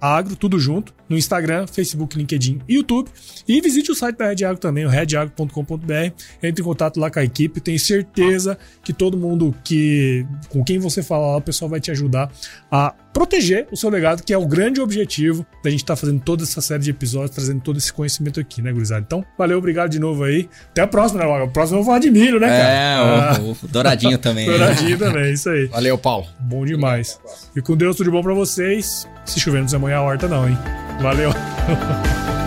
Agro, 0.00 0.36
tudo 0.36 0.58
junto, 0.58 0.94
no 1.08 1.16
Instagram, 1.16 1.66
Facebook, 1.66 2.16
LinkedIn 2.16 2.60
e 2.68 2.74
YouTube. 2.74 3.10
E 3.46 3.60
visite 3.60 3.90
o 3.90 3.94
site 3.94 4.16
da 4.16 4.28
Red 4.28 4.44
Agro 4.44 4.58
também, 4.58 4.84
o 4.84 4.88
redagro.com.br. 4.88 5.92
Entre 6.42 6.62
em 6.62 6.64
contato 6.64 7.00
lá 7.00 7.10
com 7.10 7.18
a 7.18 7.24
equipe. 7.24 7.60
Tenho 7.60 7.78
certeza 7.78 8.58
que 8.82 8.92
todo 8.92 9.16
mundo 9.16 9.54
que 9.64 10.26
com 10.48 10.62
quem 10.62 10.78
você 10.78 11.02
falar 11.02 11.32
lá, 11.32 11.36
o 11.38 11.40
pessoal 11.40 11.68
vai 11.68 11.80
te 11.80 11.90
ajudar 11.90 12.30
a 12.70 12.94
proteger 13.12 13.66
o 13.72 13.76
seu 13.76 13.90
legado, 13.90 14.22
que 14.22 14.32
é 14.32 14.38
o 14.38 14.46
grande 14.46 14.80
objetivo 14.80 15.44
da 15.64 15.70
gente 15.70 15.80
estar 15.80 15.96
fazendo 15.96 16.20
toda 16.20 16.44
essa 16.44 16.60
série 16.60 16.84
de 16.84 16.90
episódios, 16.90 17.32
trazendo 17.32 17.60
todo 17.60 17.76
esse 17.76 17.92
conhecimento 17.92 18.38
aqui, 18.38 18.62
né, 18.62 18.72
gurizada? 18.72 19.02
Então, 19.04 19.24
valeu, 19.36 19.58
obrigado 19.58 19.90
de 19.90 19.98
novo 19.98 20.22
aí. 20.22 20.48
Até 20.70 20.82
a 20.82 20.86
próxima, 20.86 21.24
né? 21.24 21.42
A 21.42 21.48
próxima 21.48 21.78
eu 21.78 21.82
vou 21.82 21.92
falar 21.92 21.98
de 21.98 22.10
milho, 22.10 22.38
né, 22.38 22.46
cara? 22.46 22.68
É, 22.68 23.40
o, 23.40 23.52
o 23.52 23.68
douradinho 23.68 24.18
também. 24.18 24.46
né? 24.48 24.56
Douradinho 24.56 24.98
também, 24.98 25.32
isso 25.32 25.48
aí. 25.48 25.66
Valeu, 25.66 25.98
Paulo. 25.98 26.26
Bom 26.38 26.64
demais. 26.64 27.18
E 27.56 27.60
com 27.60 27.76
Deus, 27.76 27.96
tudo 27.96 28.06
de 28.06 28.12
bom 28.12 28.22
pra 28.22 28.34
vocês. 28.34 29.08
Se 29.28 29.38
chover, 29.38 29.60
não 29.60 29.68
molhar 29.78 29.98
a 29.98 30.02
horta, 30.02 30.26
não, 30.26 30.48
hein? 30.48 30.58
Valeu. 31.00 31.30